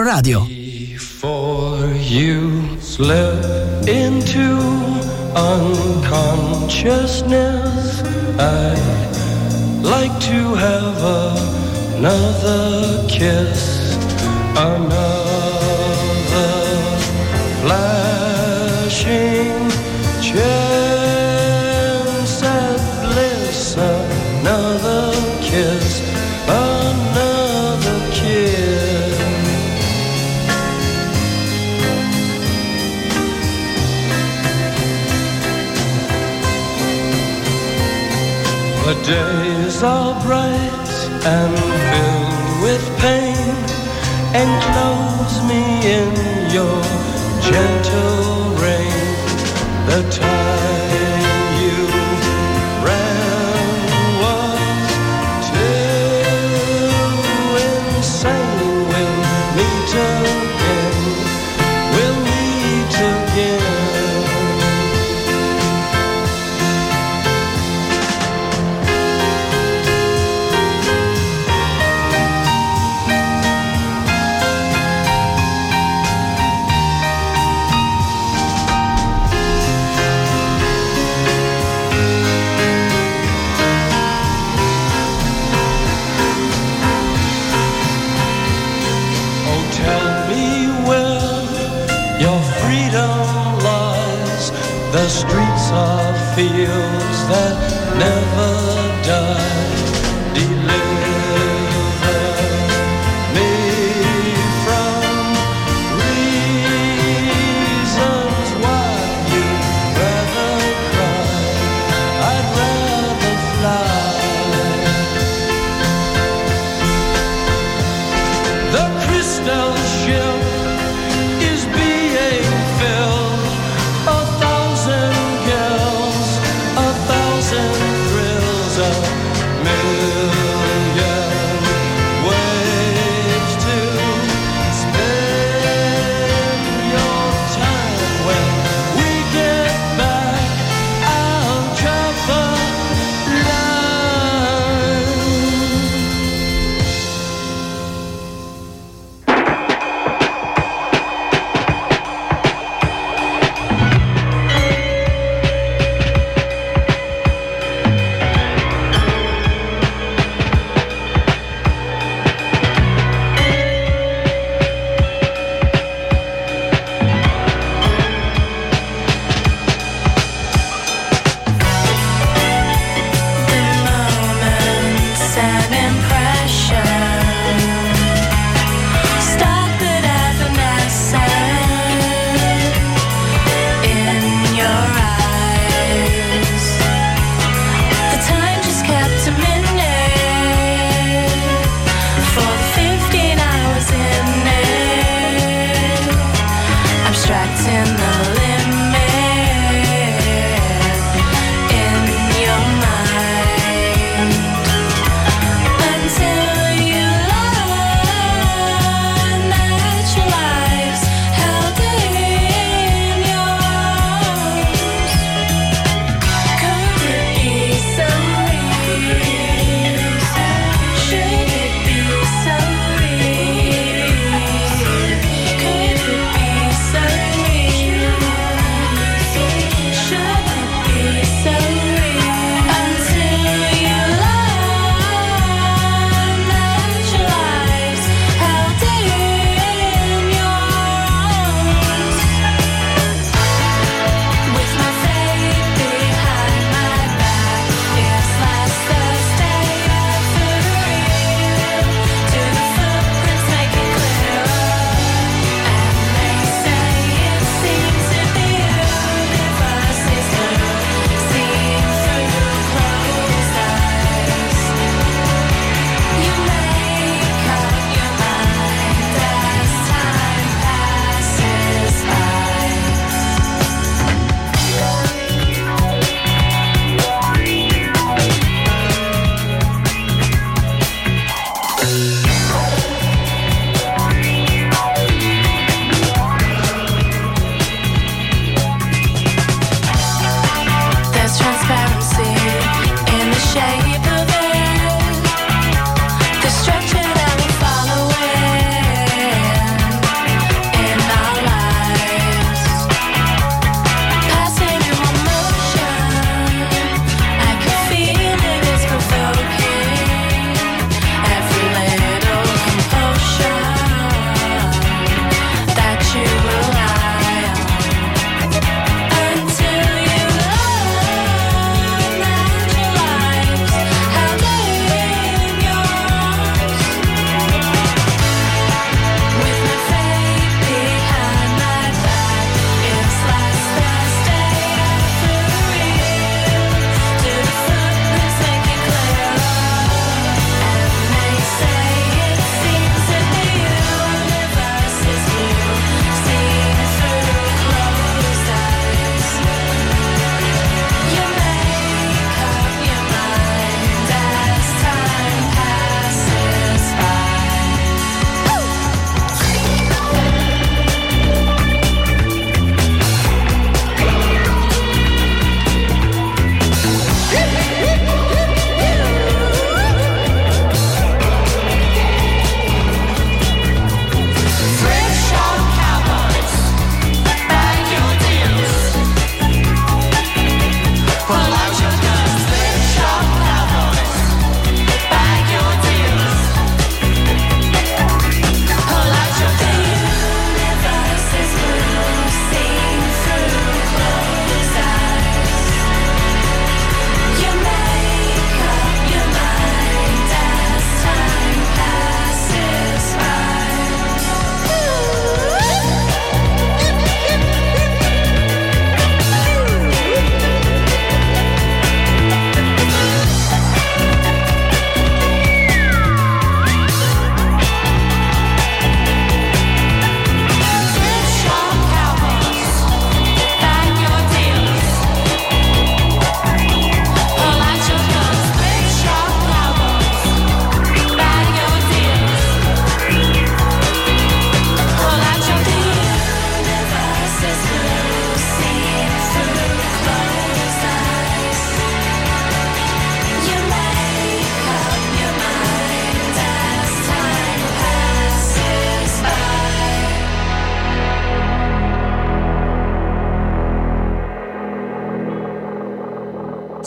Controradio. 0.00 0.59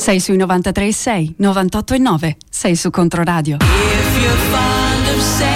Sei 0.04 0.20
sui 0.20 0.36
93 0.36 0.92
6, 0.92 1.36
98 1.38 1.94
e 1.94 1.98
9. 1.98 2.38
Sei 2.50 2.76
su 2.76 2.90
Controradio. 2.90 3.56
If 3.62 5.53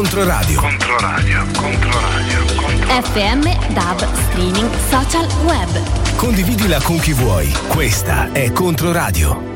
Controradio. 0.00 0.62
Controradio. 0.62 1.44
Controradio. 1.58 2.44
Controradio. 2.56 3.02
FM, 3.02 3.74
DAB, 3.74 4.00
streaming, 4.30 4.70
social, 4.88 5.26
web. 5.44 6.16
Condividila 6.16 6.80
con 6.80 6.98
chi 6.98 7.12
vuoi. 7.12 7.52
Questa 7.68 8.32
è 8.32 8.50
Controradio. 8.50 9.49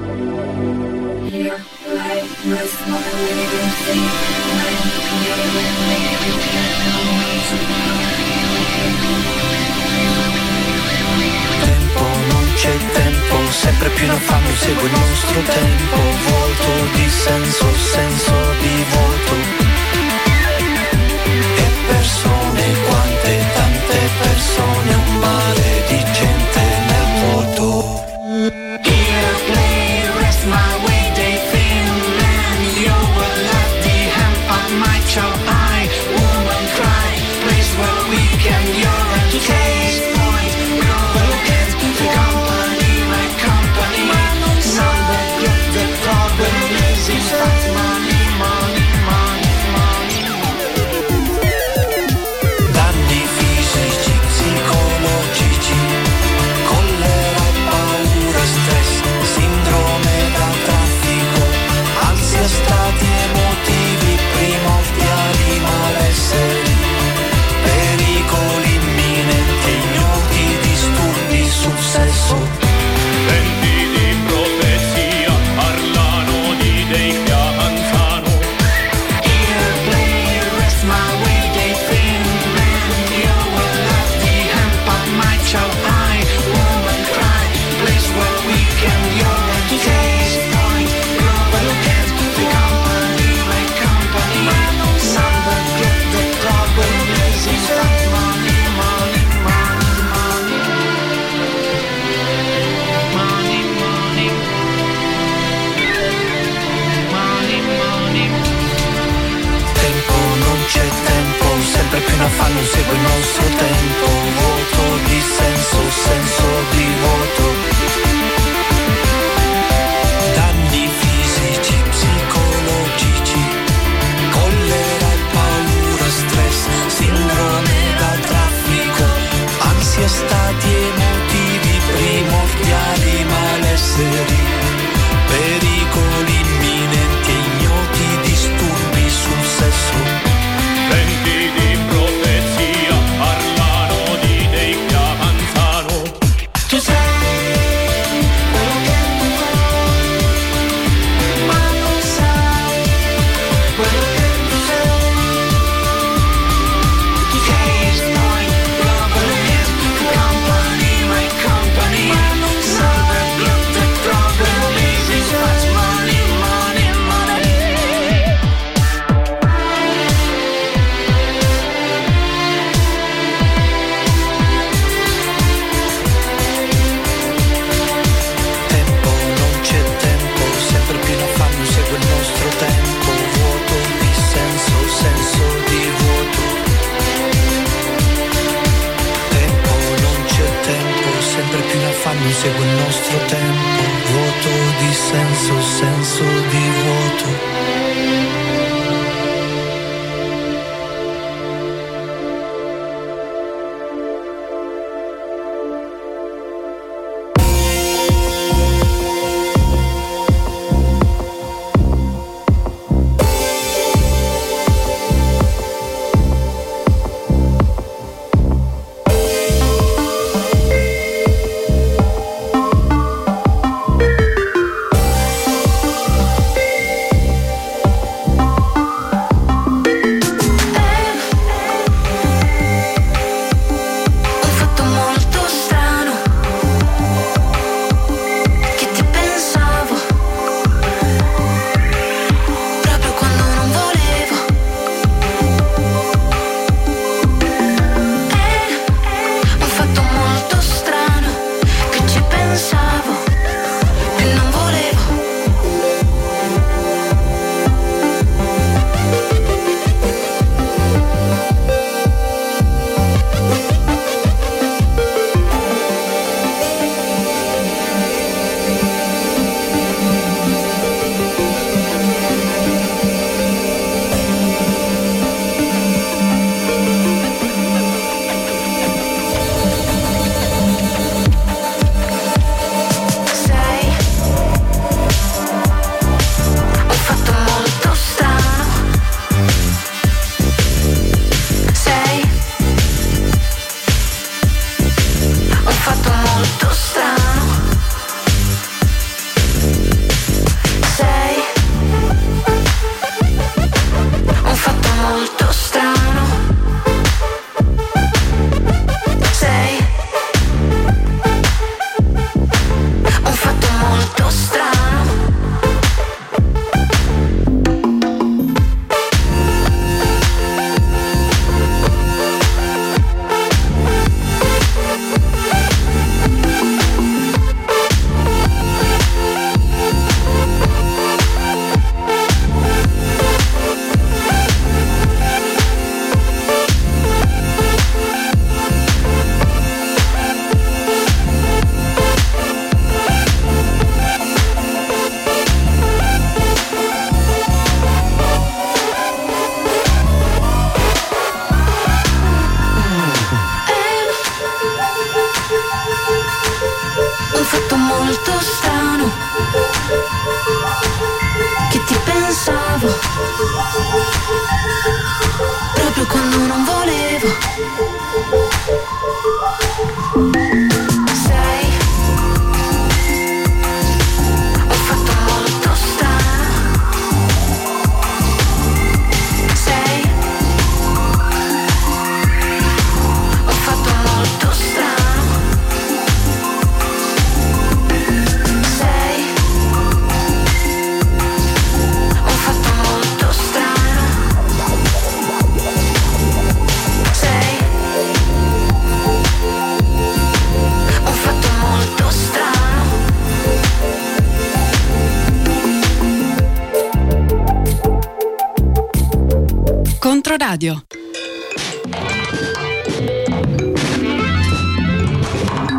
Controradio. 410.35 410.83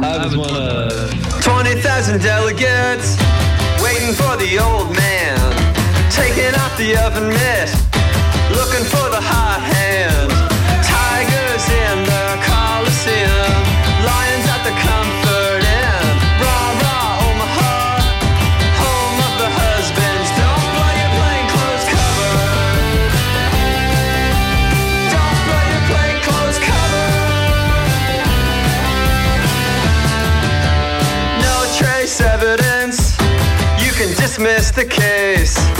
I 0.01 0.23
was 0.23 0.37
one 0.37 0.55
of 0.55 1.43
20,000 1.43 2.21
delegates 2.21 3.17
waiting 3.83 4.13
for 4.13 4.37
the 4.37 4.57
old 4.63 4.95
man, 4.95 5.37
taking 6.09 6.55
off 6.55 6.77
the 6.77 6.95
oven 7.03 7.27
mitt, 7.27 7.69
looking 8.55 8.85
for 8.87 9.09
the 9.11 9.19
hot 9.19 9.59
hand, 9.59 10.31
tigers 10.87 11.67
in 11.67 12.05
the 12.05 12.14
is 34.65 34.71
the 34.71 34.85
case. 34.85 35.74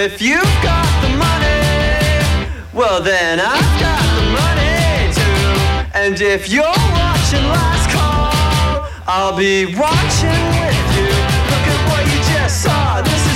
if 0.00 0.22
you've 0.22 0.56
got 0.62 0.88
the 1.02 1.10
money, 1.10 2.48
well 2.72 3.02
then 3.02 3.38
I've 3.38 3.80
got 3.84 4.00
the 4.16 4.26
money 4.32 5.12
too. 5.12 5.92
And 5.92 6.18
if 6.18 6.48
you're 6.48 6.64
watching 6.96 7.44
Last 7.44 7.90
Call, 7.92 8.88
I'll 9.06 9.36
be 9.36 9.66
watching 9.66 10.42
with 10.56 10.88
you. 10.96 11.12
Look 11.52 11.66
at 11.74 11.80
what 11.90 12.02
you 12.08 12.18
just 12.32 12.62
saw. 12.62 13.02
This 13.02 13.29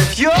Sergio. 0.00 0.39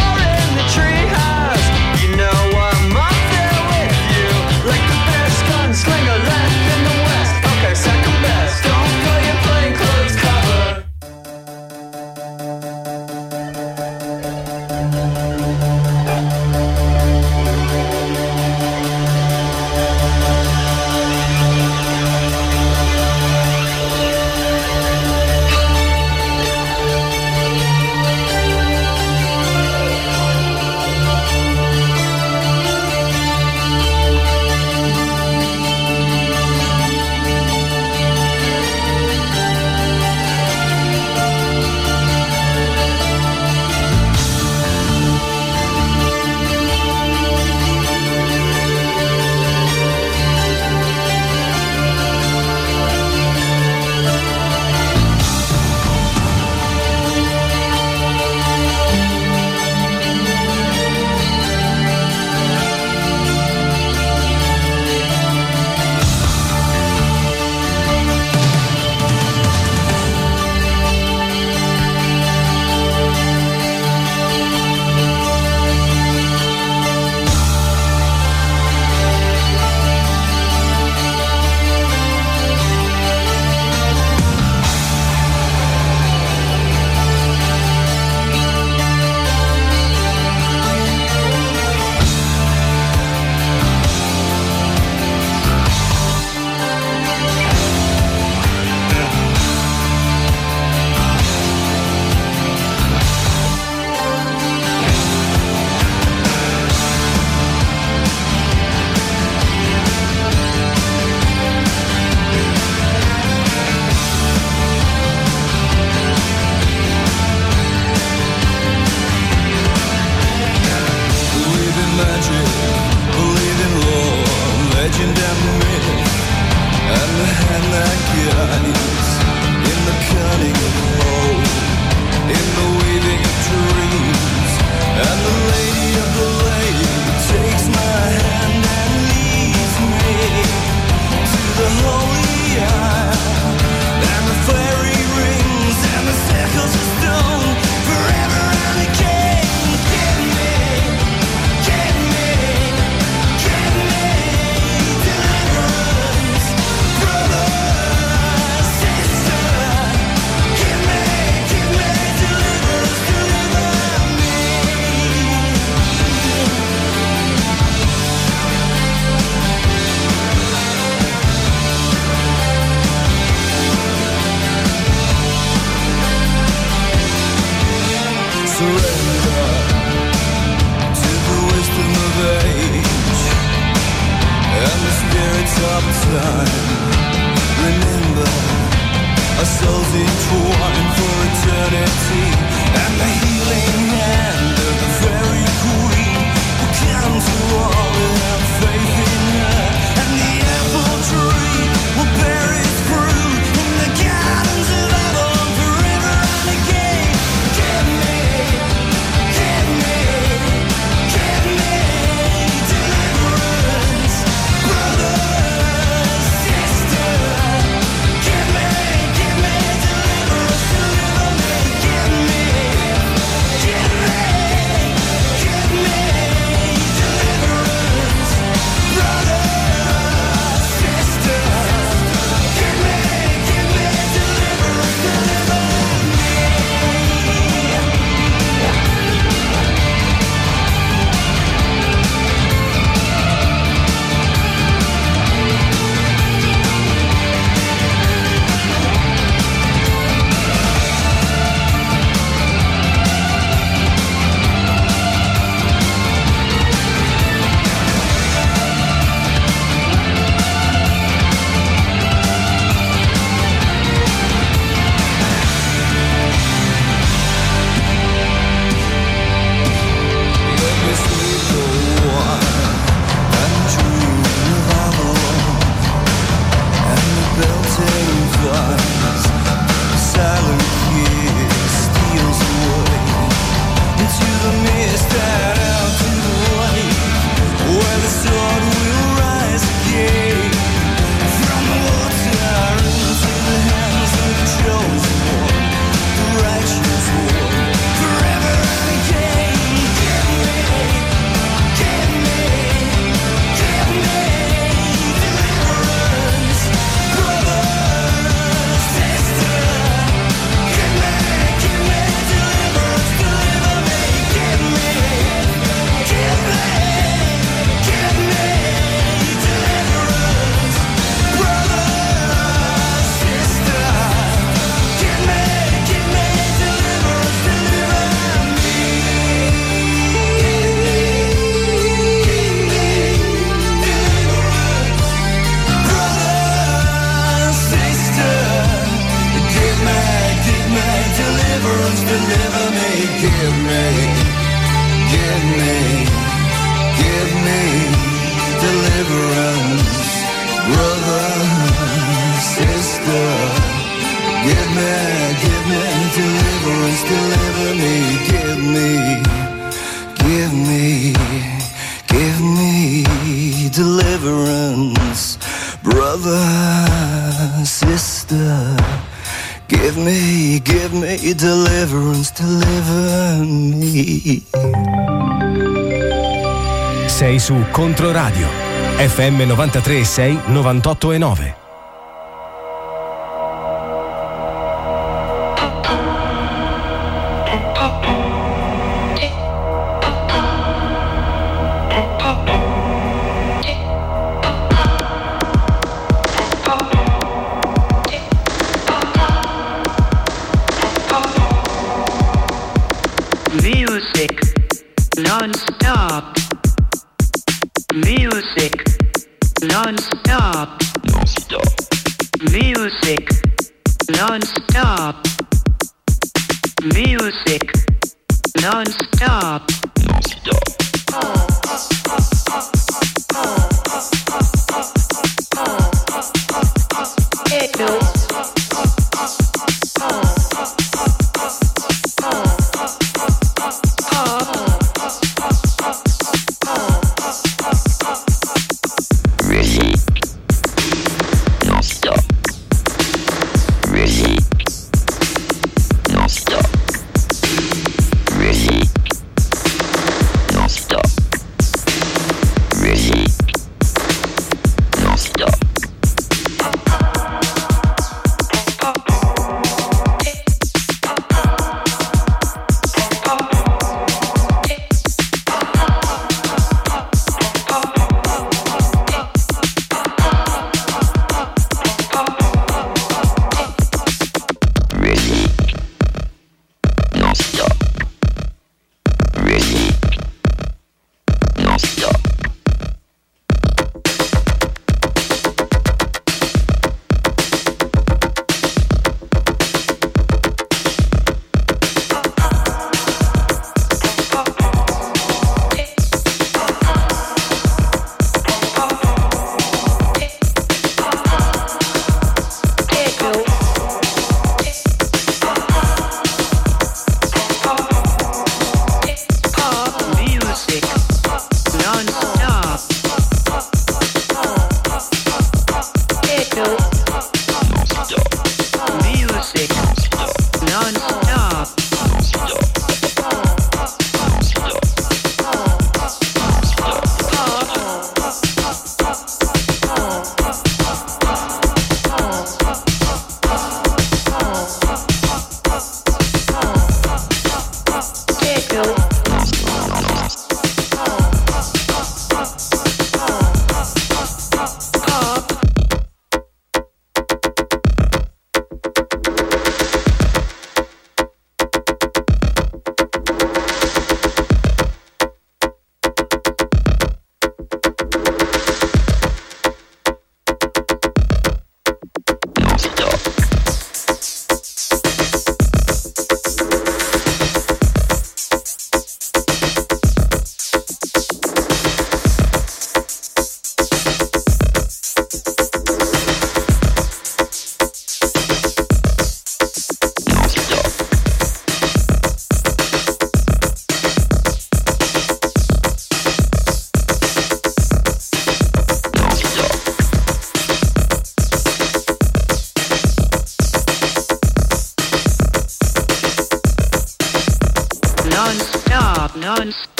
FM 379.20 379.44
93 379.46 380.04
6 380.06 380.38
98 380.48 381.12
e 381.12 381.18
9. 381.18 381.59